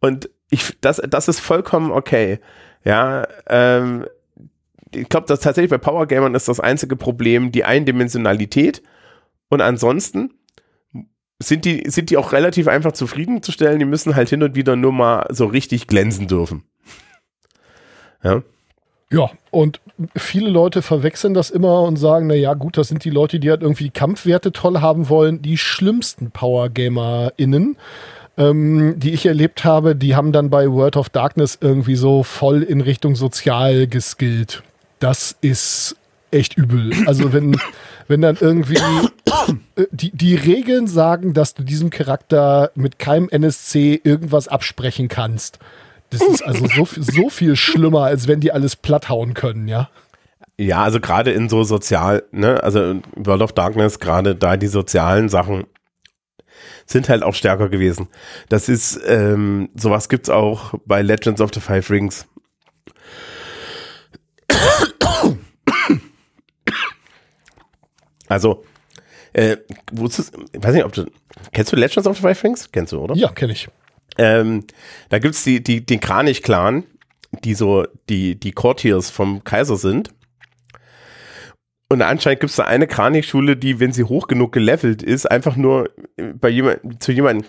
[0.00, 2.38] Und ich, das, das ist vollkommen okay.
[2.82, 4.06] Ja, ähm,
[4.94, 8.82] ich glaube, dass tatsächlich bei Power Gamern ist das einzige Problem die Eindimensionalität.
[9.50, 10.30] Und ansonsten
[11.48, 13.78] sind die, sind die auch relativ einfach zufriedenzustellen.
[13.78, 16.64] Die müssen halt hin und wieder nur mal so richtig glänzen dürfen.
[18.22, 18.42] Ja.
[19.10, 19.80] Ja, und
[20.16, 23.50] viele Leute verwechseln das immer und sagen, na ja, gut, das sind die Leute, die
[23.50, 27.76] halt irgendwie Kampfwerte toll haben wollen, die schlimmsten Power-GamerInnen,
[28.38, 32.62] ähm, die ich erlebt habe, die haben dann bei World of Darkness irgendwie so voll
[32.62, 34.62] in Richtung sozial geskillt.
[34.98, 35.96] Das ist
[36.30, 36.92] echt übel.
[37.06, 37.60] Also wenn,
[38.08, 38.78] wenn dann irgendwie
[39.90, 45.58] die, die Regeln sagen, dass du diesem Charakter mit keinem NSC irgendwas absprechen kannst.
[46.10, 49.88] Das ist also so, so viel schlimmer, als wenn die alles platthauen können, ja.
[50.58, 55.28] Ja, also gerade in so sozial, ne, also World of Darkness, gerade da die sozialen
[55.28, 55.64] Sachen
[56.86, 58.08] sind halt auch stärker gewesen.
[58.48, 62.26] Das ist, ähm, sowas gibt's auch bei Legends of the Five Rings.
[68.28, 68.64] Also,
[69.32, 69.56] äh,
[69.90, 71.06] wusstest, ich weiß nicht, ob du,
[71.52, 72.70] kennst du Legends of the Five Rings?
[72.70, 73.14] Kennst du, oder?
[73.14, 73.68] Ja, kenne ich.
[74.18, 74.64] Ähm,
[75.08, 76.84] da gibt's die, die, den Kranich-Clan,
[77.44, 80.10] die so, die, die Courtiers vom Kaiser sind.
[81.88, 85.56] Und anscheinend gibt es da eine Kranich-Schule, die, wenn sie hoch genug gelevelt ist, einfach
[85.56, 85.90] nur
[86.34, 87.46] bei jemand, zu jemandem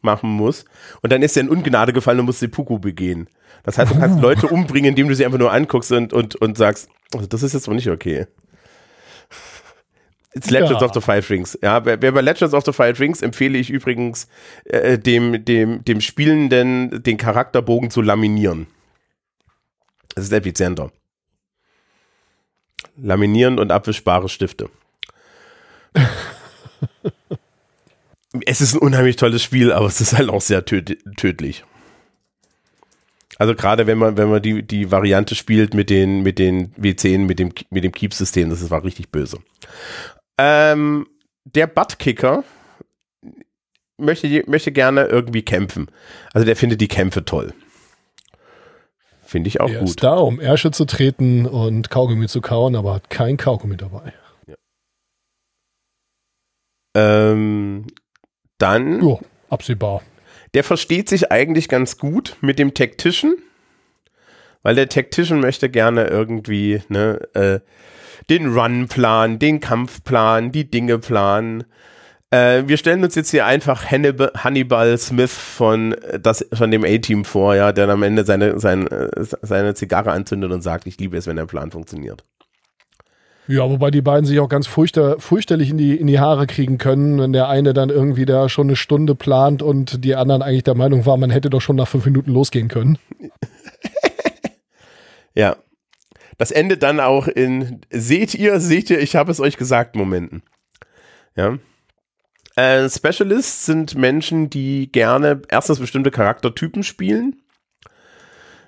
[0.00, 0.64] machen muss.
[1.02, 3.28] Und dann ist er in Ungnade gefallen und muss Seppuku begehen.
[3.64, 6.56] Das heißt, du kannst Leute umbringen, indem du sie einfach nur anguckst und, und, und
[6.56, 8.26] sagst, also das ist jetzt aber nicht okay.
[10.34, 10.86] It's Legends ja.
[10.86, 11.58] of the Five Rings.
[11.62, 14.28] Ja, wer, bei Legends of the Five Rings empfehle ich übrigens
[14.64, 18.66] äh, dem, dem, dem Spielenden den Charakterbogen zu laminieren.
[20.14, 20.90] Das ist effizienter.
[22.96, 24.68] Laminieren und abwischbare Stifte.
[28.44, 31.64] es ist ein unheimlich tolles Spiel, aber es ist halt auch sehr töd tödlich.
[33.38, 37.18] Also gerade wenn man, wenn man die, die Variante spielt mit den, mit den W10,
[37.20, 39.38] mit dem, mit dem Keep-System, das war richtig böse.
[40.38, 41.06] Ähm,
[41.44, 42.44] der Buttkicker
[43.98, 45.90] möchte, möchte gerne irgendwie kämpfen.
[46.32, 47.52] Also der findet die Kämpfe toll.
[49.24, 49.88] Finde ich auch er gut.
[49.90, 54.14] ist da, um Ärsche zu treten und Kaugummi zu kauen, aber hat kein Kaugummi dabei.
[54.46, 54.54] Ja.
[56.94, 57.86] Ähm,
[58.56, 59.02] dann.
[59.02, 59.20] Jo,
[59.50, 60.02] absehbar.
[60.54, 63.34] Der versteht sich eigentlich ganz gut mit dem Tactician,
[64.62, 67.60] weil der Tactician möchte gerne irgendwie, ne, äh,
[68.30, 71.64] den Run-Plan, den Kampfplan, die Dinge planen.
[72.30, 76.84] Äh, wir stellen uns jetzt hier einfach Hannibal, Hannibal Smith von, äh, das, von dem
[76.84, 80.98] A-Team vor, ja, der am Ende seine, seine, äh, seine Zigarre anzündet und sagt, ich
[80.98, 82.24] liebe es, wenn der Plan funktioniert.
[83.46, 86.76] Ja, wobei die beiden sich auch ganz furchter, fürchterlich in die, in die Haare kriegen
[86.76, 90.64] können, wenn der eine dann irgendwie da schon eine Stunde plant und die anderen eigentlich
[90.64, 92.98] der Meinung waren, man hätte doch schon nach fünf Minuten losgehen können.
[95.34, 95.56] ja,
[96.38, 100.42] das endet dann auch in seht ihr, seht ihr, ich habe es euch gesagt Momenten.
[101.36, 101.58] Ja.
[102.56, 107.42] Äh, Specialists sind Menschen, die gerne erstens bestimmte Charaktertypen spielen.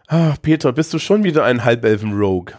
[0.06, 2.54] Ah, Peter, bist du schon wieder ein Halbelfen-Rogue?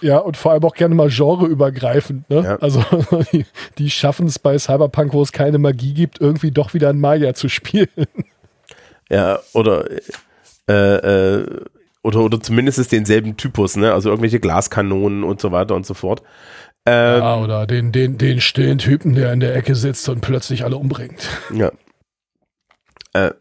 [0.00, 2.28] Ja, und vor allem auch gerne mal genreübergreifend.
[2.30, 2.42] Ne?
[2.42, 2.56] Ja.
[2.56, 2.82] Also
[3.32, 3.46] die,
[3.78, 7.34] die schaffen es bei Cyberpunk, wo es keine Magie gibt, irgendwie doch wieder ein Maya
[7.34, 7.88] zu spielen.
[9.08, 9.86] Ja, oder
[10.68, 10.72] äh,
[11.38, 11.64] äh,
[12.02, 13.92] oder, oder zumindest denselben Typus, ne?
[13.92, 16.22] Also irgendwelche Glaskanonen und so weiter und so fort.
[16.86, 20.64] Ähm, ja, oder den, den, den stillen Typen, der in der Ecke sitzt und plötzlich
[20.64, 21.28] alle umbringt.
[21.54, 21.70] Ja.
[23.12, 23.32] Äh,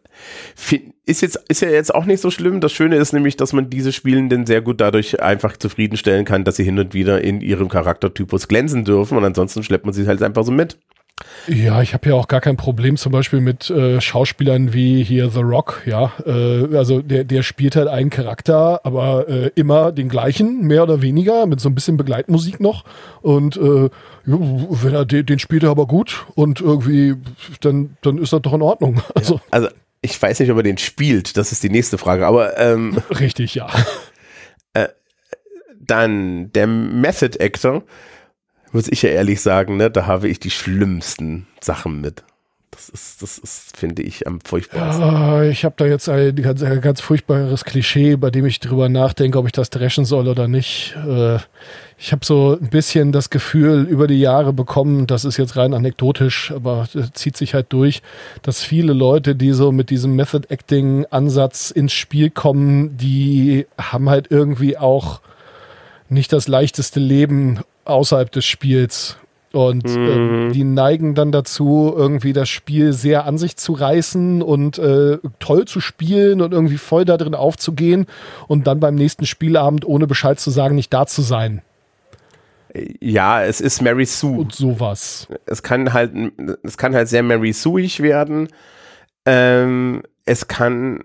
[1.05, 2.59] ist jetzt ist ja jetzt auch nicht so schlimm.
[2.59, 6.57] Das Schöne ist nämlich, dass man diese Spielenden sehr gut dadurch einfach zufriedenstellen kann, dass
[6.57, 10.21] sie hin und wieder in ihrem Charaktertypus glänzen dürfen und ansonsten schleppt man sie halt
[10.21, 10.77] einfach so mit.
[11.47, 15.29] Ja, ich habe ja auch gar kein Problem zum Beispiel mit äh, Schauspielern wie hier
[15.29, 16.11] The Rock, ja.
[16.25, 21.01] Äh, also der, der spielt halt einen Charakter, aber äh, immer den gleichen, mehr oder
[21.01, 22.83] weniger, mit so ein bisschen Begleitmusik noch.
[23.21, 23.89] Und äh,
[24.25, 27.15] wenn er den, den spielt er aber gut und irgendwie,
[27.61, 29.01] dann, dann ist das doch in Ordnung.
[29.15, 29.67] Also, ja, also
[30.01, 33.55] ich weiß nicht, ob er den spielt, das ist die nächste Frage, aber ähm, Richtig,
[33.55, 33.67] ja.
[34.73, 34.89] Äh,
[35.79, 37.83] dann der Method Actor
[38.71, 42.23] muss ich ja ehrlich sagen, ne, da habe ich die schlimmsten Sachen mit.
[42.71, 45.03] Das ist, das ist, finde ich, am furchtbarsten.
[45.03, 48.87] Ja, ich habe da jetzt ein ganz, ein ganz furchtbares Klischee, bei dem ich drüber
[48.87, 50.95] nachdenke, ob ich das dreschen soll oder nicht.
[51.05, 51.39] Äh,
[51.97, 55.73] ich habe so ein bisschen das Gefühl über die Jahre bekommen, das ist jetzt rein
[55.73, 58.01] anekdotisch, aber zieht sich halt durch,
[58.43, 64.09] dass viele Leute, die so mit diesem Method Acting Ansatz ins Spiel kommen, die haben
[64.09, 65.19] halt irgendwie auch
[66.07, 69.17] nicht das leichteste Leben außerhalb des Spiels.
[69.51, 70.07] Und mhm.
[70.07, 75.17] ähm, die neigen dann dazu, irgendwie das Spiel sehr an sich zu reißen und äh,
[75.39, 78.05] toll zu spielen und irgendwie voll da drin aufzugehen
[78.47, 81.63] und dann beim nächsten Spielabend ohne Bescheid zu sagen, nicht da zu sein.
[83.01, 84.37] Ja, es ist Mary Sue.
[84.37, 85.27] Und sowas.
[85.47, 86.11] Es kann halt,
[86.61, 88.49] es kann halt sehr Mary Sueig werden.
[89.25, 91.03] Ähm, es kann,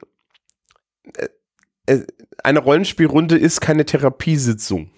[1.16, 1.28] äh,
[1.86, 2.06] äh
[2.42, 4.90] eine Rollenspielrunde ist keine Therapiesitzung.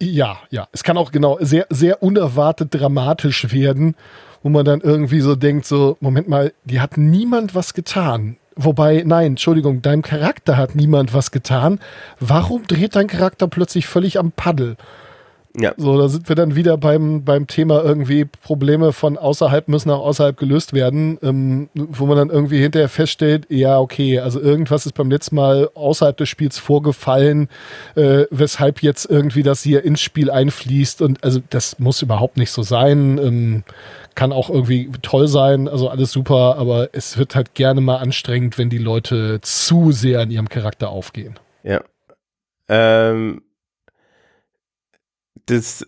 [0.00, 0.68] Ja, ja.
[0.72, 3.94] Es kann auch genau sehr, sehr unerwartet dramatisch werden,
[4.42, 8.36] wo man dann irgendwie so denkt, so, Moment mal, die hat niemand was getan.
[8.56, 11.80] Wobei, nein, Entschuldigung, deinem Charakter hat niemand was getan.
[12.20, 14.76] Warum dreht dein Charakter plötzlich völlig am Paddel?
[15.56, 15.72] Ja.
[15.76, 20.04] So, da sind wir dann wieder beim, beim Thema irgendwie Probleme von außerhalb müssen auch
[20.04, 24.94] außerhalb gelöst werden, ähm, wo man dann irgendwie hinterher feststellt, ja, okay, also irgendwas ist
[24.94, 27.48] beim letzten Mal außerhalb des Spiels vorgefallen,
[27.94, 32.50] äh, weshalb jetzt irgendwie das hier ins Spiel einfließt und also das muss überhaupt nicht
[32.50, 33.18] so sein.
[33.18, 33.64] Ähm,
[34.16, 38.58] kann auch irgendwie toll sein, also alles super, aber es wird halt gerne mal anstrengend,
[38.58, 41.38] wenn die Leute zu sehr in ihrem Charakter aufgehen.
[41.64, 41.82] Ja.
[42.68, 43.42] Ähm,
[45.46, 45.86] das,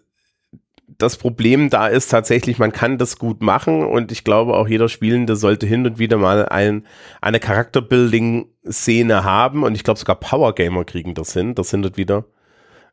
[0.98, 4.88] das Problem da ist tatsächlich, man kann das gut machen und ich glaube auch jeder
[4.88, 6.86] Spielende sollte hin und wieder mal ein,
[7.20, 11.96] eine Charakterbuilding-Szene haben und ich glaube sogar Power Gamer kriegen das hin, das hin und
[11.96, 12.24] wieder.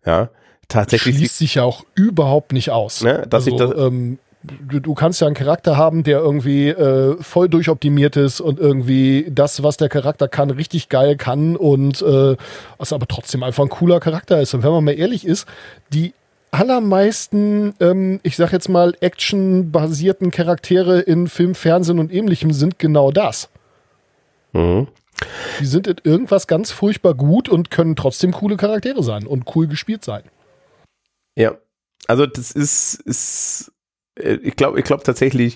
[0.06, 0.30] Ja,
[0.68, 1.16] tatsächlich.
[1.16, 3.04] Schließt sich ja auch überhaupt nicht aus.
[3.04, 6.70] Ne, dass also, ich das, ähm, du, du, kannst ja einen Charakter haben, der irgendwie
[6.70, 12.02] äh, voll durchoptimiert ist und irgendwie das, was der Charakter kann, richtig geil kann und
[12.02, 12.36] äh,
[12.78, 14.54] was aber trotzdem einfach ein cooler Charakter ist.
[14.54, 15.48] Und wenn man mal ehrlich ist,
[15.94, 16.14] die
[16.54, 23.12] allermeisten, ähm, ich sag jetzt mal, actionbasierten Charaktere in Film, Fernsehen und ähnlichem sind genau
[23.12, 23.50] das.
[24.54, 24.88] Mhm.
[25.60, 29.68] Die sind in irgendwas ganz furchtbar gut und können trotzdem coole Charaktere sein und cool
[29.68, 30.24] gespielt sein.
[31.36, 31.58] Ja,
[32.08, 33.72] also das ist, ist
[34.20, 35.56] äh, ich glaube ich glaube tatsächlich,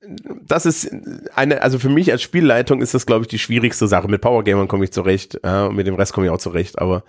[0.00, 0.90] das ist
[1.34, 4.08] eine, also für mich als Spielleitung ist das, glaube ich, die schwierigste Sache.
[4.08, 7.02] Mit Powergamern komme ich zurecht, äh, mit dem Rest komme ich auch zurecht, aber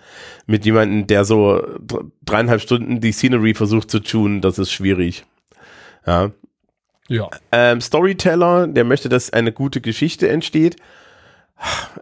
[0.46, 1.62] mit jemandem, der so
[2.24, 5.24] dreieinhalb Stunden die Scenery versucht zu tunen, das ist schwierig.
[6.06, 6.32] Ja.
[7.08, 7.28] Ja.
[7.52, 10.76] Ähm, Storyteller, der möchte, dass eine gute Geschichte entsteht.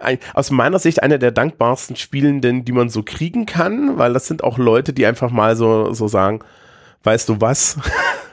[0.00, 4.26] Ein, aus meiner Sicht einer der dankbarsten Spielenden, die man so kriegen kann, weil das
[4.26, 6.40] sind auch Leute, die einfach mal so, so sagen,
[7.02, 7.78] weißt du was?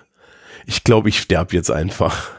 [0.66, 2.30] ich glaube, ich sterbe jetzt einfach.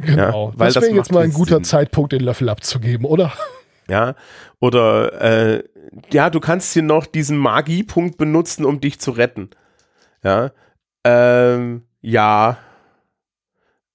[0.00, 0.50] Genau.
[0.50, 1.64] Ja, weil das wäre jetzt mal ein guter Sinn.
[1.64, 3.32] Zeitpunkt, den Löffel abzugeben, oder?
[3.90, 4.16] Ja.
[4.60, 5.64] Oder äh,
[6.12, 9.48] ja, du kannst hier noch diesen Magiepunkt benutzen, um dich zu retten.
[10.22, 10.52] Ja.
[11.04, 12.58] Ähm, ja.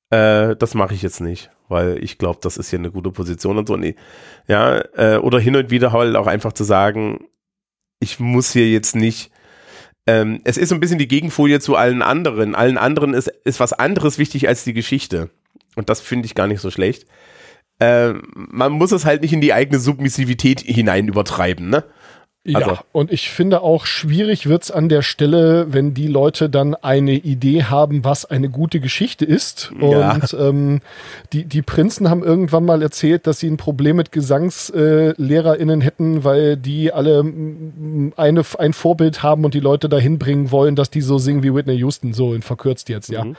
[0.09, 3.59] Äh, das mache ich jetzt nicht, weil ich glaube, das ist hier eine gute Position
[3.59, 3.77] und so.
[3.77, 3.95] Nee.
[4.47, 7.27] Ja, äh, oder hin und wieder halt auch einfach zu sagen,
[7.99, 9.31] ich muss hier jetzt nicht
[10.05, 12.55] ähm, es ist so ein bisschen die Gegenfolie zu allen anderen.
[12.55, 15.30] Allen anderen ist, ist was anderes wichtig als die Geschichte.
[15.76, 17.06] Und das finde ich gar nicht so schlecht.
[17.80, 21.84] Äh, man muss es halt nicht in die eigene Submissivität hinein übertreiben, ne?
[22.45, 22.78] Ja, also.
[22.91, 27.64] und ich finde auch schwierig wird's an der Stelle, wenn die Leute dann eine Idee
[27.64, 29.72] haben, was eine gute Geschichte ist.
[29.80, 30.12] Ja.
[30.12, 30.82] Und ähm,
[31.32, 36.26] die, die Prinzen haben irgendwann mal erzählt, dass sie ein Problem mit GesangslehrerInnen äh, hätten,
[36.26, 37.22] weil die alle
[38.18, 41.56] eine, ein Vorbild haben und die Leute dahin bringen wollen, dass die so singen wie
[41.56, 43.24] Whitney Houston, so in verkürzt jetzt, ja.
[43.24, 43.38] Mhm.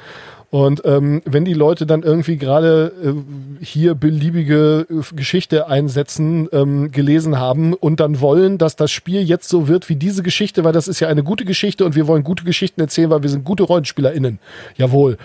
[0.55, 6.93] Und ähm, wenn die Leute dann irgendwie gerade äh, hier beliebige äh, Geschichte einsetzen, ähm,
[6.93, 10.72] gelesen haben und dann wollen, dass das Spiel jetzt so wird wie diese Geschichte, weil
[10.72, 13.44] das ist ja eine gute Geschichte und wir wollen gute Geschichten erzählen, weil wir sind
[13.44, 14.39] gute RollenspielerInnen.
[14.76, 15.18] Jawohl.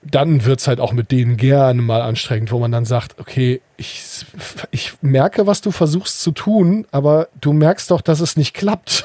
[0.00, 4.24] Dann wird's halt auch mit denen gerne mal anstrengend, wo man dann sagt, okay, ich,
[4.70, 9.04] ich merke, was du versuchst zu tun, aber du merkst doch, dass es nicht klappt.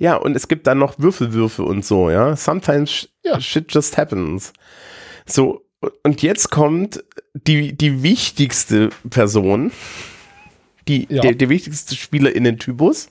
[0.00, 2.36] Ja, und es gibt dann noch Würfelwürfe und so, ja.
[2.36, 3.40] Sometimes ja.
[3.40, 4.52] shit just happens.
[5.28, 5.64] So,
[6.02, 9.70] und jetzt kommt die, die wichtigste Person,
[10.88, 11.22] die, ja.
[11.22, 13.10] der, der wichtigste Spieler in den Typus.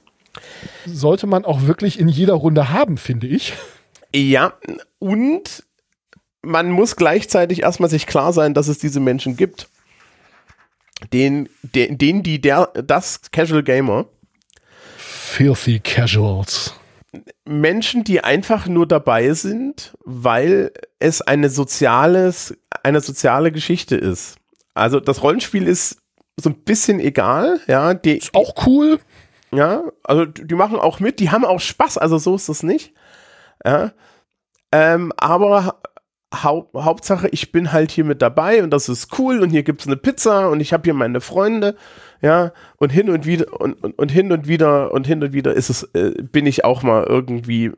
[0.85, 3.53] Sollte man auch wirklich in jeder Runde haben, finde ich.
[4.13, 4.53] Ja,
[4.99, 5.63] und
[6.41, 9.69] man muss gleichzeitig erstmal sich klar sein, dass es diese Menschen gibt.
[11.13, 14.05] Den, den, den die der, das Casual Gamer.
[14.97, 16.73] Filthy Casuals.
[17.45, 24.37] Menschen, die einfach nur dabei sind, weil es eine soziales, eine soziale Geschichte ist.
[24.73, 26.01] Also das Rollenspiel ist
[26.39, 27.93] so ein bisschen egal, ja.
[27.93, 28.99] Die, ist auch cool.
[29.51, 32.93] Ja, also die machen auch mit, die haben auch Spaß, also so ist das nicht.
[33.65, 33.93] Ja.
[34.71, 35.79] Ähm, aber
[36.33, 39.81] Haupt, Hauptsache, ich bin halt hier mit dabei und das ist cool und hier gibt
[39.81, 41.75] es eine Pizza und ich habe hier meine Freunde
[42.21, 45.53] ja, und hin und wieder und, und, und hin und wieder und hin und wieder
[45.53, 47.71] ist es, äh, bin ich auch mal irgendwie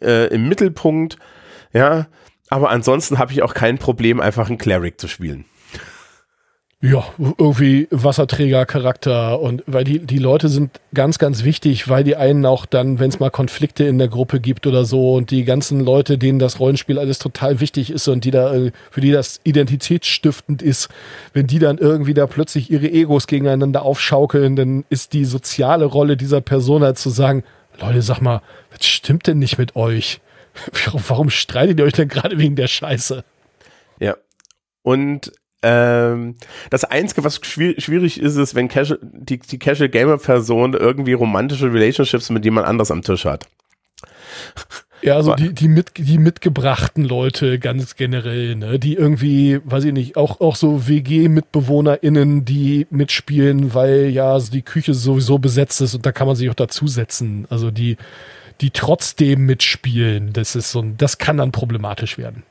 [0.00, 1.16] äh, im Mittelpunkt,
[1.72, 2.06] ja,
[2.52, 5.46] aber ansonsten habe ich auch kein Problem, einfach einen Cleric zu spielen.
[6.82, 7.04] Ja,
[7.38, 12.66] irgendwie Wasserträgercharakter und weil die, die Leute sind ganz, ganz wichtig, weil die einen auch
[12.66, 16.18] dann, wenn es mal Konflikte in der Gruppe gibt oder so und die ganzen Leute,
[16.18, 20.60] denen das Rollenspiel alles total wichtig ist und die da, äh, für die das identitätsstiftend
[20.60, 20.88] ist,
[21.32, 26.16] wenn die dann irgendwie da plötzlich ihre Egos gegeneinander aufschaukeln, dann ist die soziale Rolle
[26.16, 27.44] dieser Person halt zu sagen,
[27.80, 28.42] Leute, sag mal,
[28.72, 30.20] was stimmt denn nicht mit euch?
[31.08, 33.24] Warum streitet ihr euch denn gerade wegen der Scheiße?
[34.00, 34.16] Ja.
[34.82, 36.36] Und ähm,
[36.70, 41.72] das Einzige, was schwierig ist, ist, wenn Casual, die, die Casual Gamer Person irgendwie romantische
[41.72, 43.46] Relationships mit jemand anders am Tisch hat.
[45.04, 49.92] Ja, also die, die, mit, die mitgebrachten Leute ganz generell, ne, die irgendwie, weiß ich
[49.92, 55.96] nicht, auch, auch so WG-MitbewohnerInnen, die mitspielen, weil ja also die Küche sowieso besetzt ist
[55.96, 57.46] und da kann man sich auch dazusetzen.
[57.50, 57.96] Also die,
[58.62, 62.44] die trotzdem mitspielen, das ist so ein, das kann dann problematisch werden.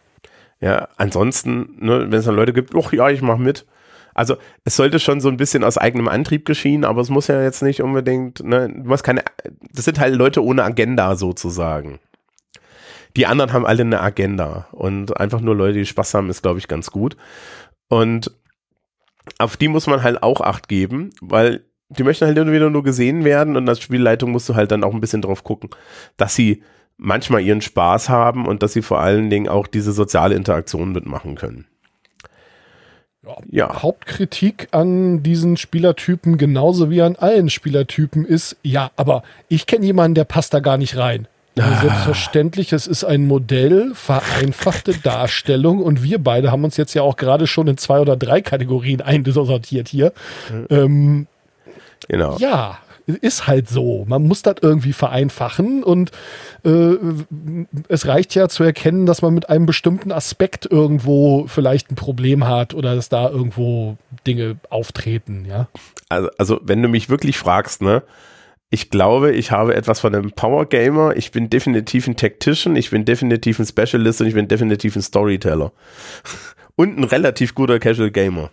[0.60, 3.66] Ja, ansonsten, ne, wenn es dann Leute gibt, ach ja, ich mach mit.
[4.14, 4.36] Also
[4.66, 7.64] es sollte schon so ein bisschen aus eigenem Antrieb geschehen, aber es muss ja jetzt
[7.64, 9.24] nicht unbedingt, ne, du hast keine,
[9.74, 12.00] das sind halt Leute ohne Agenda sozusagen.
[13.16, 16.60] Die anderen haben alle eine Agenda und einfach nur Leute, die Spaß haben, ist, glaube
[16.60, 17.16] ich, ganz gut.
[17.88, 18.32] Und
[19.38, 21.66] auf die muss man halt auch Acht geben, weil
[21.98, 24.84] die möchten halt immer wieder nur gesehen werden und als Spielleitung musst du halt dann
[24.84, 25.70] auch ein bisschen drauf gucken,
[26.18, 26.64] dass sie
[26.98, 31.36] manchmal ihren Spaß haben und dass sie vor allen Dingen auch diese soziale Interaktion mitmachen
[31.36, 31.66] können.
[33.24, 33.84] Ja, ja.
[33.84, 40.16] Hauptkritik an diesen Spielertypen genauso wie an allen Spielertypen ist, ja, aber ich kenne jemanden,
[40.16, 41.28] der passt da gar nicht rein.
[41.58, 41.82] Also ah.
[41.82, 47.18] Selbstverständlich, es ist ein Modell, vereinfachte Darstellung und wir beide haben uns jetzt ja auch
[47.18, 50.14] gerade schon in zwei oder drei Kategorien einsortiert hier.
[50.50, 50.66] Mhm.
[50.70, 51.28] Ähm,
[52.08, 52.38] genau.
[52.38, 54.06] Ja, ist halt so.
[54.08, 56.12] Man muss das irgendwie vereinfachen und
[56.64, 56.96] äh,
[57.88, 62.48] es reicht ja zu erkennen, dass man mit einem bestimmten Aspekt irgendwo vielleicht ein Problem
[62.48, 65.68] hat oder dass da irgendwo Dinge auftreten, ja.
[66.10, 68.04] Also, also wenn du mich wirklich fragst, ne,
[68.74, 71.18] ich glaube, ich habe etwas von einem Power Gamer.
[71.18, 75.02] Ich bin definitiv ein Tactician, ich bin definitiv ein Specialist und ich bin definitiv ein
[75.02, 75.72] Storyteller.
[76.78, 78.50] Und ein relativ guter Casual Gamer.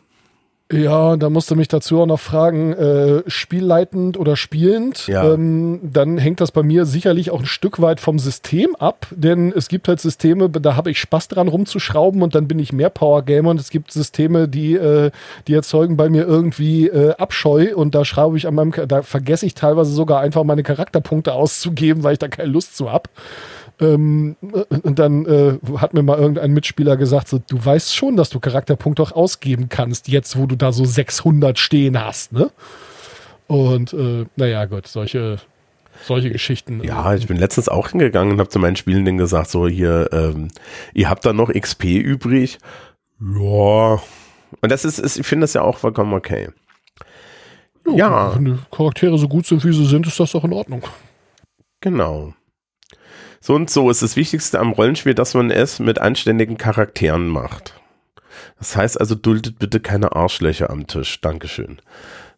[0.71, 5.07] Ja, da musst du mich dazu auch noch fragen, äh, spielleitend oder spielend.
[5.07, 5.33] Ja.
[5.33, 9.51] Ähm, dann hängt das bei mir sicherlich auch ein Stück weit vom System ab, denn
[9.57, 12.91] es gibt halt Systeme, da habe ich Spaß dran rumzuschrauben und dann bin ich mehr
[12.91, 15.11] Power Gamer und es gibt Systeme, die, äh,
[15.47, 19.47] die erzeugen bei mir irgendwie äh, Abscheu und da schraube ich an meinem, da vergesse
[19.47, 23.09] ich teilweise sogar einfach meine Charakterpunkte auszugeben, weil ich da keine Lust zu habe.
[23.81, 28.31] Ähm, und dann äh, hat mir mal irgendein Mitspieler gesagt, so, du weißt schon, dass
[28.31, 32.51] du Charakterpunkte auch ausgeben kannst, jetzt wo du da so 600 stehen hast, ne?
[33.47, 35.39] Und äh, naja, gut, solche,
[36.03, 36.83] solche Geschichten.
[36.85, 40.49] Ja, ich bin letztens auch hingegangen und habe zu meinen Spielenden gesagt, so hier, ähm,
[40.93, 42.59] ihr habt da noch XP übrig.
[43.21, 44.01] Ja.
[44.61, 46.49] Und das ist, ist ich finde das ja auch vollkommen okay.
[47.95, 48.35] Ja.
[48.35, 50.83] Wenn die Charaktere so gut sind, wie sie sind, ist das doch in Ordnung.
[51.81, 52.35] Genau.
[53.41, 57.75] So und so ist das Wichtigste am Rollenspiel, dass man es mit anständigen Charakteren macht.
[58.59, 61.21] Das heißt also, duldet bitte keine Arschlöcher am Tisch.
[61.21, 61.79] Dankeschön.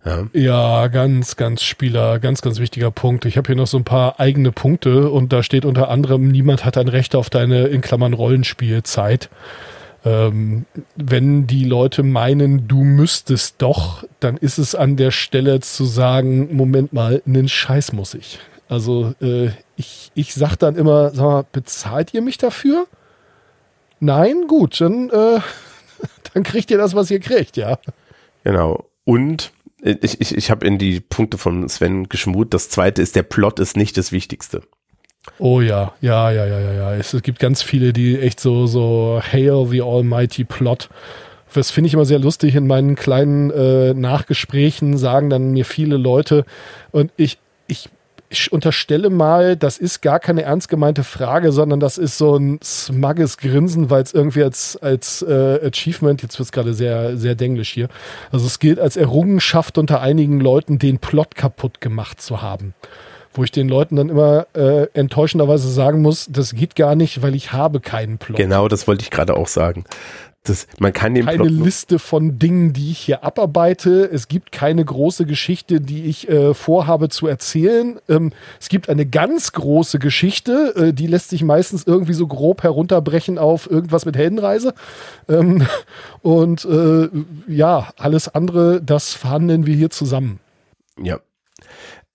[0.05, 0.27] Ja.
[0.33, 3.27] ja, ganz, ganz Spieler, ganz, ganz wichtiger Punkt.
[3.27, 6.65] Ich habe hier noch so ein paar eigene Punkte und da steht unter anderem, niemand
[6.65, 9.29] hat ein Recht auf deine, in Klammern, Rollenspielzeit.
[10.03, 10.65] Ähm,
[10.97, 16.57] wenn die Leute meinen, du müsstest doch, dann ist es an der Stelle zu sagen,
[16.57, 18.39] Moment mal, einen Scheiß muss ich.
[18.71, 22.87] Also äh, ich, ich sag dann immer, sag mal, bezahlt ihr mich dafür?
[23.99, 25.41] Nein, gut, dann, äh,
[26.33, 27.81] dann kriegt ihr das, was ihr kriegt, ja.
[28.45, 28.87] Genau.
[29.05, 29.51] Und
[29.83, 32.55] ich, ich, ich habe in die Punkte von Sven geschmut.
[32.55, 34.63] Das zweite ist, der Plot ist nicht das Wichtigste.
[35.39, 36.95] Oh ja, ja, ja, ja, ja, ja.
[36.95, 40.91] Es, gibt ganz viele, die echt so, so Hail the Almighty Plot.
[41.53, 42.55] Das finde ich immer sehr lustig.
[42.55, 46.45] In meinen kleinen äh, Nachgesprächen sagen dann mir viele Leute
[46.93, 47.89] und ich, ich
[48.33, 52.61] ich unterstelle mal, das ist gar keine ernst gemeinte Frage, sondern das ist so ein
[52.63, 57.35] smugges Grinsen, weil es irgendwie als, als äh, Achievement, jetzt wird es gerade sehr, sehr
[57.35, 57.89] denglisch hier,
[58.31, 62.75] also es gilt als Errungenschaft unter einigen Leuten, den Plot kaputt gemacht zu haben.
[63.33, 67.35] Wo ich den Leuten dann immer äh, enttäuschenderweise sagen muss, das geht gar nicht, weil
[67.35, 68.37] ich habe keinen Plot.
[68.37, 69.85] Genau, das wollte ich gerade auch sagen.
[70.43, 74.11] Das, man kann den keine Liste von Dingen, die ich hier abarbeite.
[74.11, 78.01] Es gibt keine große Geschichte, die ich äh, vorhabe zu erzählen.
[78.09, 82.63] Ähm, es gibt eine ganz große Geschichte, äh, die lässt sich meistens irgendwie so grob
[82.63, 84.73] herunterbrechen auf irgendwas mit Heldenreise.
[85.29, 85.67] Ähm,
[86.23, 87.11] und äh,
[87.47, 90.41] ja, alles andere, das verhandeln wir hier zusammen.
[90.99, 91.21] Ja.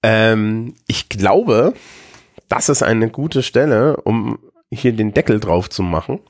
[0.01, 1.75] Ähm, ich glaube,
[2.49, 4.39] das ist eine gute Stelle, um
[4.71, 6.21] hier den Deckel drauf zu machen.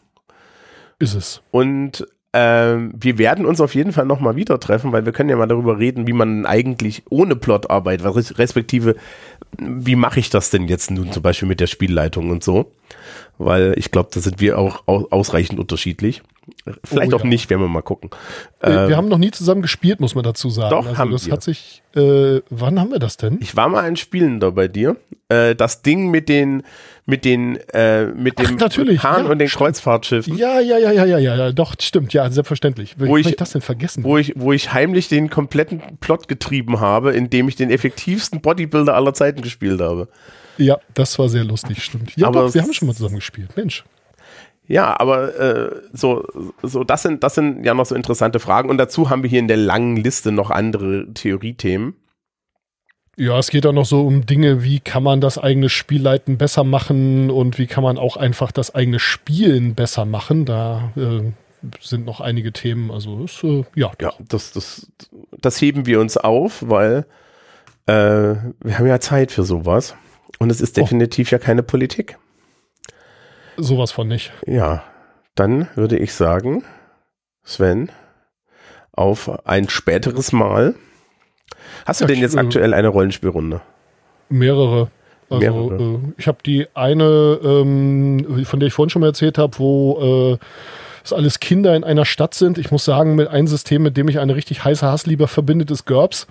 [1.00, 1.42] Ist es.
[1.52, 2.06] Und
[2.38, 5.48] ähm, wir werden uns auf jeden Fall nochmal wieder treffen, weil wir können ja mal
[5.48, 8.98] darüber reden, wie man eigentlich ohne Plot arbeitet, respektive,
[9.58, 12.74] wie mache ich das denn jetzt nun zum Beispiel mit der Spielleitung und so.
[13.38, 16.24] Weil ich glaube, da sind wir auch ausreichend unterschiedlich.
[16.84, 17.30] Vielleicht oh, auch ja.
[17.30, 18.10] nicht, werden wir mal gucken.
[18.62, 20.70] Wir, ähm, haben noch nie zusammen gespielt, muss man dazu sagen.
[20.70, 21.34] Doch, also haben das wir.
[21.34, 23.40] hat sich, äh, wann haben wir das denn?
[23.42, 24.98] Ich war mal ein Spielender bei dir.
[25.30, 26.64] Äh, das Ding mit den,
[27.06, 30.36] mit den, äh, mit dem natürlich, Hahn ja, und den Kreuzfahrtschiffen.
[30.38, 32.96] Ja, ja, ja, ja, ja, ja, doch, stimmt, ja, selbstverständlich.
[33.00, 34.04] Wie wo ich, ich das denn vergessen?
[34.04, 38.96] Wo ich, wo ich heimlich den kompletten Plot getrieben habe, indem ich den effektivsten Bodybuilder
[38.96, 40.08] aller Zeiten gespielt habe.
[40.58, 42.16] Ja, das war sehr lustig, stimmt.
[42.16, 43.84] Ja, aber doch, wir haben schon mal zusammen gespielt, Mensch.
[44.68, 46.26] Ja, aber äh, so,
[46.64, 49.40] so das sind das sind ja noch so interessante Fragen und dazu haben wir hier
[49.40, 51.94] in der langen Liste noch andere Theoriethemen.
[53.18, 56.64] Ja, es geht auch noch so um Dinge, wie kann man das eigene Spielleiten besser
[56.64, 60.46] machen und wie kann man auch einfach das eigene Spielen besser machen.
[60.46, 61.32] Da äh,
[61.80, 62.92] sind noch einige Themen.
[62.92, 63.92] Also ist, äh, ja.
[64.02, 64.92] Ja, das, das,
[65.40, 67.06] das heben wir uns auf, weil
[67.88, 69.96] äh, wir haben ja Zeit für sowas.
[70.40, 70.82] Und es ist oh.
[70.82, 71.36] definitiv oh.
[71.36, 72.18] ja keine Politik.
[73.58, 74.34] Sowas von nicht.
[74.46, 74.84] Ja,
[75.36, 76.66] dann würde ich sagen,
[77.44, 77.90] Sven,
[78.92, 80.76] auf ein späteres Mal.
[81.86, 83.62] Hast du denn jetzt äh, aktuell eine Rollenspielrunde?
[84.30, 84.90] Mehrere.
[85.30, 85.84] Also mehrere.
[85.84, 90.34] Äh, ich habe die eine, ähm, von der ich vorhin schon mal erzählt habe, wo
[90.34, 90.46] äh,
[91.04, 92.58] es alles Kinder in einer Stadt sind.
[92.58, 95.86] Ich muss sagen, mit einem System, mit dem ich eine richtig heiße Hassliebe verbindet, ist
[95.86, 96.28] GURPS.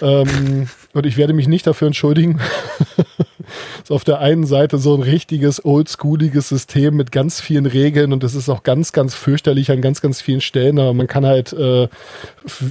[0.00, 2.40] Ähm, und ich werde mich nicht dafür entschuldigen.
[3.82, 8.22] ist auf der einen Seite so ein richtiges oldschooliges System mit ganz vielen Regeln und
[8.22, 10.78] das ist auch ganz, ganz fürchterlich an ganz, ganz vielen Stellen.
[10.78, 11.88] Aber man kann halt, äh,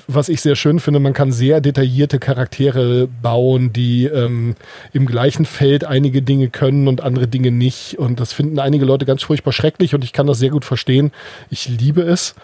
[0.07, 4.55] was ich sehr schön finde, man kann sehr detaillierte Charaktere bauen, die ähm,
[4.93, 7.97] im gleichen Feld einige Dinge können und andere Dinge nicht.
[7.97, 11.11] Und das finden einige Leute ganz furchtbar schrecklich und ich kann das sehr gut verstehen.
[11.49, 12.35] Ich liebe es.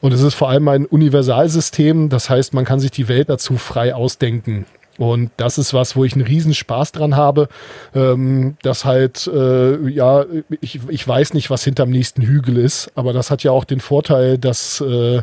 [0.00, 3.58] Und es ist vor allem ein Universalsystem, das heißt, man kann sich die Welt dazu
[3.58, 4.64] frei ausdenken.
[5.00, 7.48] Und das ist was, wo ich einen riesen Spaß dran habe.
[7.94, 10.26] Ähm, das halt, äh, ja,
[10.60, 13.80] ich, ich weiß nicht, was hinterm nächsten Hügel ist, aber das hat ja auch den
[13.80, 15.22] Vorteil, dass äh,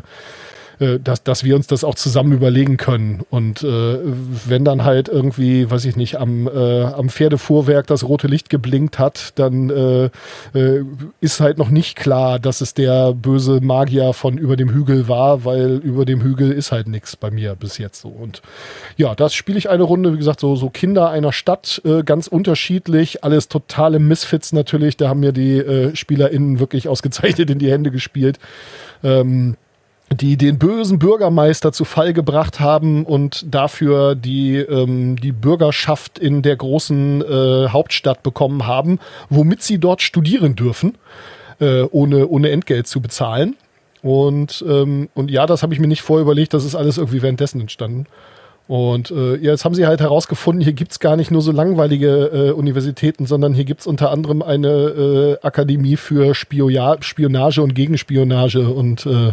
[0.80, 3.20] äh, dass, dass wir uns das auch zusammen überlegen können.
[3.30, 3.98] Und äh,
[4.46, 8.98] wenn dann halt irgendwie, weiß ich nicht, am, äh, am Pferdefuhrwerk das rote Licht geblinkt
[8.98, 10.10] hat, dann äh,
[10.54, 10.84] äh,
[11.20, 15.44] ist halt noch nicht klar, dass es der böse Magier von über dem Hügel war,
[15.44, 18.08] weil über dem Hügel ist halt nichts bei mir bis jetzt so.
[18.08, 18.42] Und
[18.96, 22.26] ja, das spiele ich eine Runde, wie gesagt, so, so Kinder einer Stadt, äh, ganz
[22.26, 24.96] unterschiedlich, alles totale Misfits natürlich.
[24.96, 28.38] Da haben mir die äh, SpielerInnen wirklich ausgezeichnet in die Hände gespielt.
[29.02, 29.56] Ähm,
[30.10, 36.42] die den bösen Bürgermeister zu Fall gebracht haben und dafür die, ähm, die Bürgerschaft in
[36.42, 38.98] der großen äh, Hauptstadt bekommen haben,
[39.28, 40.96] womit sie dort studieren dürfen,
[41.60, 43.56] äh, ohne, ohne Entgelt zu bezahlen.
[44.02, 47.22] Und, ähm, und ja, das habe ich mir nicht vorher überlegt, das ist alles irgendwie
[47.22, 48.06] währenddessen entstanden.
[48.68, 52.50] Und äh, jetzt haben sie halt herausgefunden, hier gibt's gar nicht nur so langweilige äh,
[52.50, 59.06] Universitäten, sondern hier gibt's unter anderem eine äh, Akademie für Spioja Spionage und Gegenspionage und
[59.06, 59.32] äh,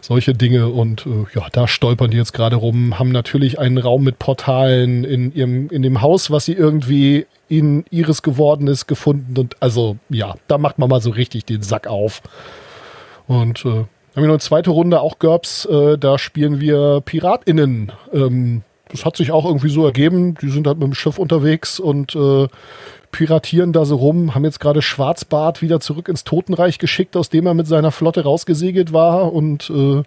[0.00, 0.66] solche Dinge.
[0.70, 5.04] Und äh, ja, da stolpern die jetzt gerade rum, haben natürlich einen Raum mit Portalen
[5.04, 9.38] in ihrem, in dem Haus, was sie irgendwie in ihres geworden ist, gefunden.
[9.38, 12.22] Und also ja, da macht man mal so richtig den Sack auf.
[13.28, 13.84] Und äh,
[14.14, 17.92] haben wir noch eine zweite Runde, auch GURPS, äh, da spielen wir PiratInnen.
[18.12, 20.36] Ähm, das hat sich auch irgendwie so ergeben.
[20.40, 22.46] Die sind halt mit dem Schiff unterwegs und äh,
[23.10, 27.46] piratieren da so rum, haben jetzt gerade Schwarzbart wieder zurück ins Totenreich geschickt, aus dem
[27.46, 30.02] er mit seiner Flotte rausgesegelt war und äh,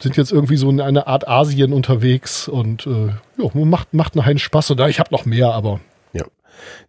[0.00, 3.08] sind jetzt irgendwie so in einer Art Asien unterwegs und äh,
[3.42, 4.70] ja, macht, macht einen Spaß.
[4.70, 5.80] Oder ich habe noch mehr, aber.
[6.12, 6.24] Ja.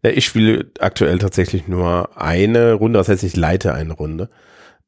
[0.04, 0.10] ja.
[0.12, 4.30] Ich spiele aktuell tatsächlich nur eine Runde, das heißt, ich leite eine Runde.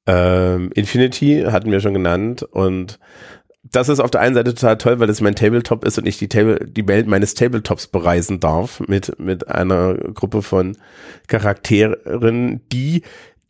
[0.07, 2.99] Ähm, Infinity hatten wir schon genannt und
[3.63, 6.17] das ist auf der einen Seite total toll, weil es mein Tabletop ist und ich
[6.17, 10.77] die, Table, die Welt meines Tabletops bereisen darf mit, mit einer Gruppe von
[11.27, 13.03] Charakteren, die,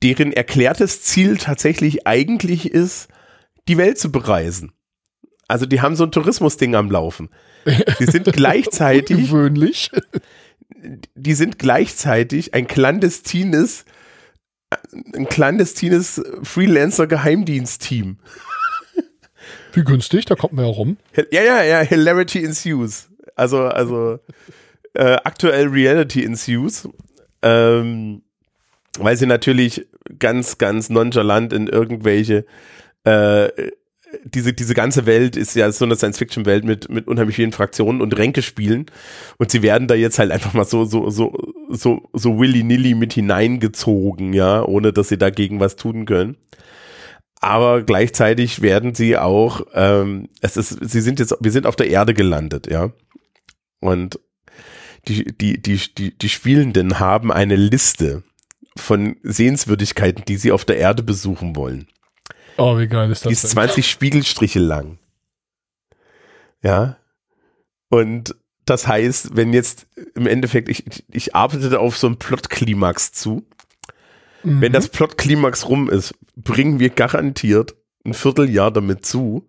[0.03, 3.07] deren erklärtes Ziel tatsächlich eigentlich ist,
[3.67, 4.73] die Welt zu bereisen.
[5.47, 7.29] Also die haben so ein Tourismusding am Laufen.
[7.99, 9.17] Die sind gleichzeitig.
[9.17, 9.91] Ungewöhnlich.
[11.15, 13.85] Die sind gleichzeitig ein clandestines
[15.14, 18.18] ein clandestines Freelancer-Geheimdienst-Team.
[19.73, 20.98] Wie günstig, da kommt man ja rum.
[21.31, 23.10] Ja, ja, ja, Hilarity ensues.
[23.35, 24.19] Also, also
[24.93, 26.88] äh, aktuell Reality ensues.
[27.41, 28.22] Ähm,
[28.99, 29.88] weil sie natürlich
[30.19, 32.45] ganz, ganz nonchalant in irgendwelche
[33.06, 33.49] äh,
[34.23, 38.18] diese, diese ganze Welt ist ja so eine Science-Fiction-Welt mit, mit unheimlich vielen Fraktionen und
[38.18, 38.85] Ränkespielen.
[39.38, 41.34] Und sie werden da jetzt halt einfach mal so, so, so,
[41.72, 46.38] so, so willy-nilly mit hineingezogen, ja, ohne dass sie dagegen was tun können.
[47.39, 51.89] Aber gleichzeitig werden sie auch, ähm, es ist, sie sind jetzt, wir sind auf der
[51.89, 52.91] Erde gelandet, ja.
[53.80, 54.19] Und
[55.07, 58.23] die, die, die, die, die Spielenden haben eine Liste
[58.76, 61.88] von Sehenswürdigkeiten, die sie auf der Erde besuchen wollen.
[62.57, 63.30] Oh, wie geil ist das?
[63.30, 64.99] Die ist 20 Spiegelstriche lang.
[66.61, 66.98] Ja.
[67.89, 68.35] Und
[68.65, 73.45] das heißt, wenn jetzt im Endeffekt, ich, ich arbeite auf so einen Plot-Klimax zu.
[74.43, 74.61] Mhm.
[74.61, 77.75] Wenn das Plot-Klimax rum ist, bringen wir garantiert
[78.05, 79.47] ein Vierteljahr damit zu,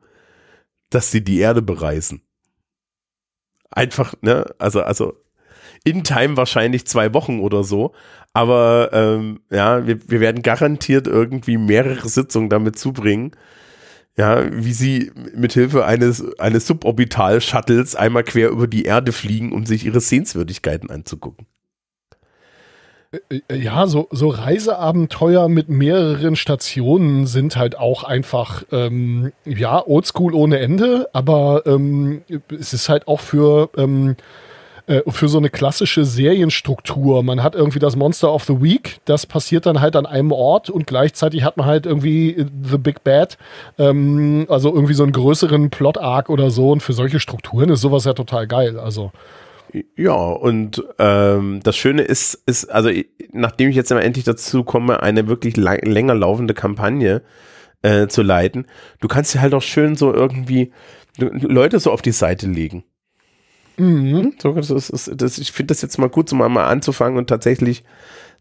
[0.91, 2.23] dass sie die Erde bereisen.
[3.71, 5.17] Einfach, ne, also, also
[5.85, 7.95] in Time wahrscheinlich zwei Wochen oder so,
[8.35, 13.33] aber ähm, ja, wir, wir werden garantiert irgendwie mehrere Sitzungen damit zubringen,
[14.17, 19.87] ja, wie sie mithilfe eines, eines Suborbital-Shuttles einmal quer über die Erde fliegen, um sich
[19.87, 21.47] ihre Sehenswürdigkeiten anzugucken.
[23.13, 29.87] Äh, äh, ja, so, so Reiseabenteuer mit mehreren Stationen sind halt auch einfach, ähm, ja,
[29.87, 32.23] oldschool ohne Ende, aber ähm,
[32.59, 34.17] es ist halt auch für ähm,
[34.87, 37.23] äh, für so eine klassische Serienstruktur.
[37.23, 40.71] Man hat irgendwie das Monster of the Week, das passiert dann halt an einem Ort
[40.71, 43.39] und gleichzeitig hat man halt irgendwie The Big Bad,
[43.79, 46.71] ähm, also irgendwie so einen größeren Plot-Arc oder so.
[46.71, 48.79] Und für solche Strukturen ist sowas ja total geil.
[48.79, 49.13] Also.
[49.97, 52.91] Ja, und ähm, das Schöne ist, ist, also
[53.33, 57.23] nachdem ich jetzt endlich dazu komme, eine wirklich länger laufende Kampagne
[57.81, 58.67] äh, zu leiten,
[59.01, 60.73] du kannst dir halt auch schön so irgendwie
[61.19, 62.85] Leute so auf die Seite legen.
[63.77, 64.35] Mhm.
[64.41, 67.29] So, das ist, das, ich finde das jetzt mal gut, so mal, mal anzufangen und
[67.29, 67.83] tatsächlich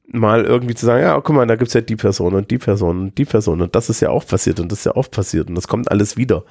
[0.08, 2.58] mal irgendwie zu sagen, ja, guck mal, da gibt es ja die Person und die
[2.58, 5.10] Person und die Person und das ist ja auch passiert und das ist ja auch
[5.10, 6.44] passiert und das kommt alles wieder.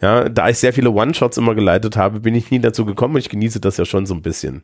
[0.00, 3.20] Ja, da ich sehr viele One-Shots immer geleitet habe, bin ich nie dazu gekommen und
[3.20, 4.62] ich genieße das ja schon so ein bisschen.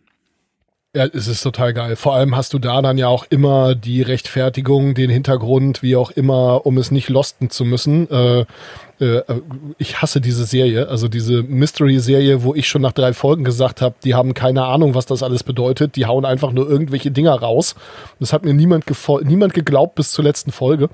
[0.96, 1.96] Ja, es ist total geil.
[1.96, 6.12] Vor allem hast du da dann ja auch immer die Rechtfertigung, den Hintergrund, wie auch
[6.12, 8.08] immer, um es nicht losten zu müssen.
[8.08, 8.44] Äh,
[9.00, 9.22] äh,
[9.78, 13.94] ich hasse diese Serie, also diese Mystery-Serie, wo ich schon nach drei Folgen gesagt habe,
[14.04, 15.96] die haben keine Ahnung, was das alles bedeutet.
[15.96, 17.74] Die hauen einfach nur irgendwelche Dinger raus.
[18.20, 18.84] Das hat mir niemand,
[19.22, 20.88] niemand geglaubt bis zur letzten Folge.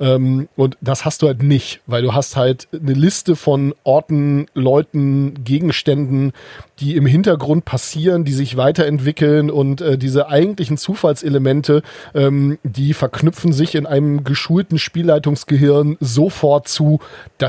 [0.00, 4.46] Ähm, und das hast du halt nicht, weil du hast halt eine Liste von Orten,
[4.54, 6.32] Leuten, Gegenständen,
[6.80, 11.82] die im Hintergrund passieren, die sich weiterentwickeln und äh, diese eigentlichen Zufallselemente,
[12.14, 17.00] ähm, die verknüpfen sich in einem geschulten Spielleitungsgehirn sofort zu,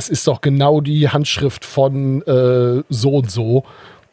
[0.02, 3.66] das ist doch genau die Handschrift von äh, so und so.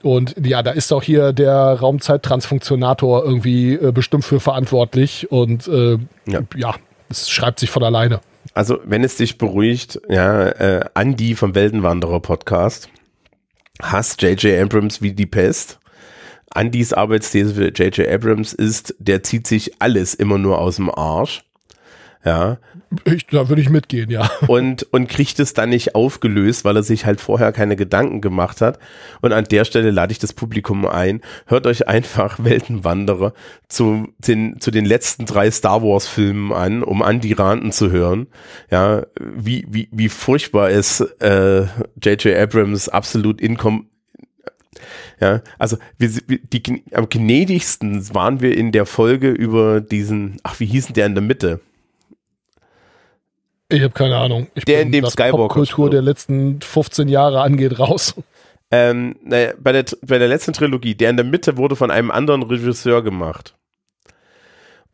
[0.02, 5.96] Und ja, da ist doch hier der Raumzeittransfunktionator irgendwie äh, bestimmt für verantwortlich und äh,
[6.26, 6.40] ja.
[6.54, 6.74] ja,
[7.08, 8.20] es schreibt sich von alleine.
[8.52, 12.90] Also, wenn es dich beruhigt, ja, äh, Andy vom Weltenwanderer Podcast
[13.80, 14.62] hasst J.J.
[14.62, 15.78] Abrams wie die Pest.
[16.50, 18.06] Andys Arbeitsthese für J.J.
[18.06, 21.44] Abrams ist, der zieht sich alles immer nur aus dem Arsch.
[22.24, 22.58] Ja.
[23.04, 24.30] Ich, da würde ich mitgehen, ja.
[24.46, 28.60] Und, und kriegt es dann nicht aufgelöst, weil er sich halt vorher keine Gedanken gemacht
[28.60, 28.78] hat.
[29.20, 31.20] Und an der Stelle lade ich das Publikum ein.
[31.46, 33.34] Hört euch einfach Weltenwanderer
[33.68, 38.26] zu den, zu den letzten drei Star Wars Filmen an, um Andy Ranten zu hören.
[38.70, 41.62] Ja, wie, wie, wie furchtbar ist, äh,
[42.02, 42.36] J.J.
[42.36, 43.86] Abrams absolut inkom
[45.20, 50.66] ja, also wir, die, am gnädigsten waren wir in der Folge über diesen, ach, wie
[50.66, 51.60] hießen der in der Mitte?
[53.70, 54.48] Ich habe keine Ahnung.
[54.54, 58.14] Ich der in dem Skywalker Kultur der letzten 15 Jahre angeht raus.
[58.70, 62.10] Ähm, naja, bei der, bei der letzten Trilogie, der in der Mitte wurde von einem
[62.10, 63.54] anderen Regisseur gemacht.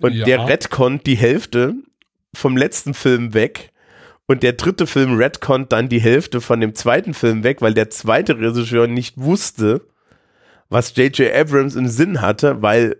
[0.00, 0.24] Und ja.
[0.24, 1.74] der retconnt die Hälfte
[2.34, 3.70] vom letzten Film weg.
[4.26, 7.90] Und der dritte Film retconnt dann die Hälfte von dem zweiten Film weg, weil der
[7.90, 9.82] zweite Regisseur nicht wusste,
[10.68, 11.32] was J.J.
[11.32, 12.96] Abrams im Sinn hatte, weil,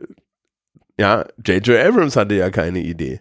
[0.99, 1.79] ja, J.J.
[1.79, 3.21] Abrams hatte ja keine Idee.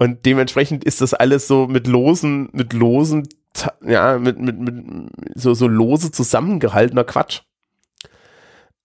[0.00, 3.28] Und dementsprechend ist das alles so mit losen, mit losen,
[3.86, 7.42] ja, mit, mit, mit so, so lose zusammengehaltener Quatsch.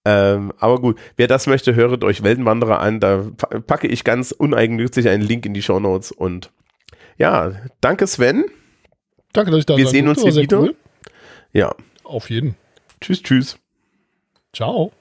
[0.04, 3.00] Ähm, aber gut, wer das möchte, höret euch Weltenwanderer an.
[3.00, 3.32] Da
[3.66, 6.12] packe ich ganz uneigennützig einen Link in die Show Notes.
[6.12, 6.52] Und
[7.18, 8.44] ja, danke Sven.
[9.32, 10.60] Danke, dass ich da Wir sehen uns hier wieder.
[10.60, 10.76] Cool.
[11.54, 11.74] Ja.
[12.04, 12.56] Auf jeden.
[13.00, 13.58] Tschüss, tschüss.
[14.52, 14.92] Ciao.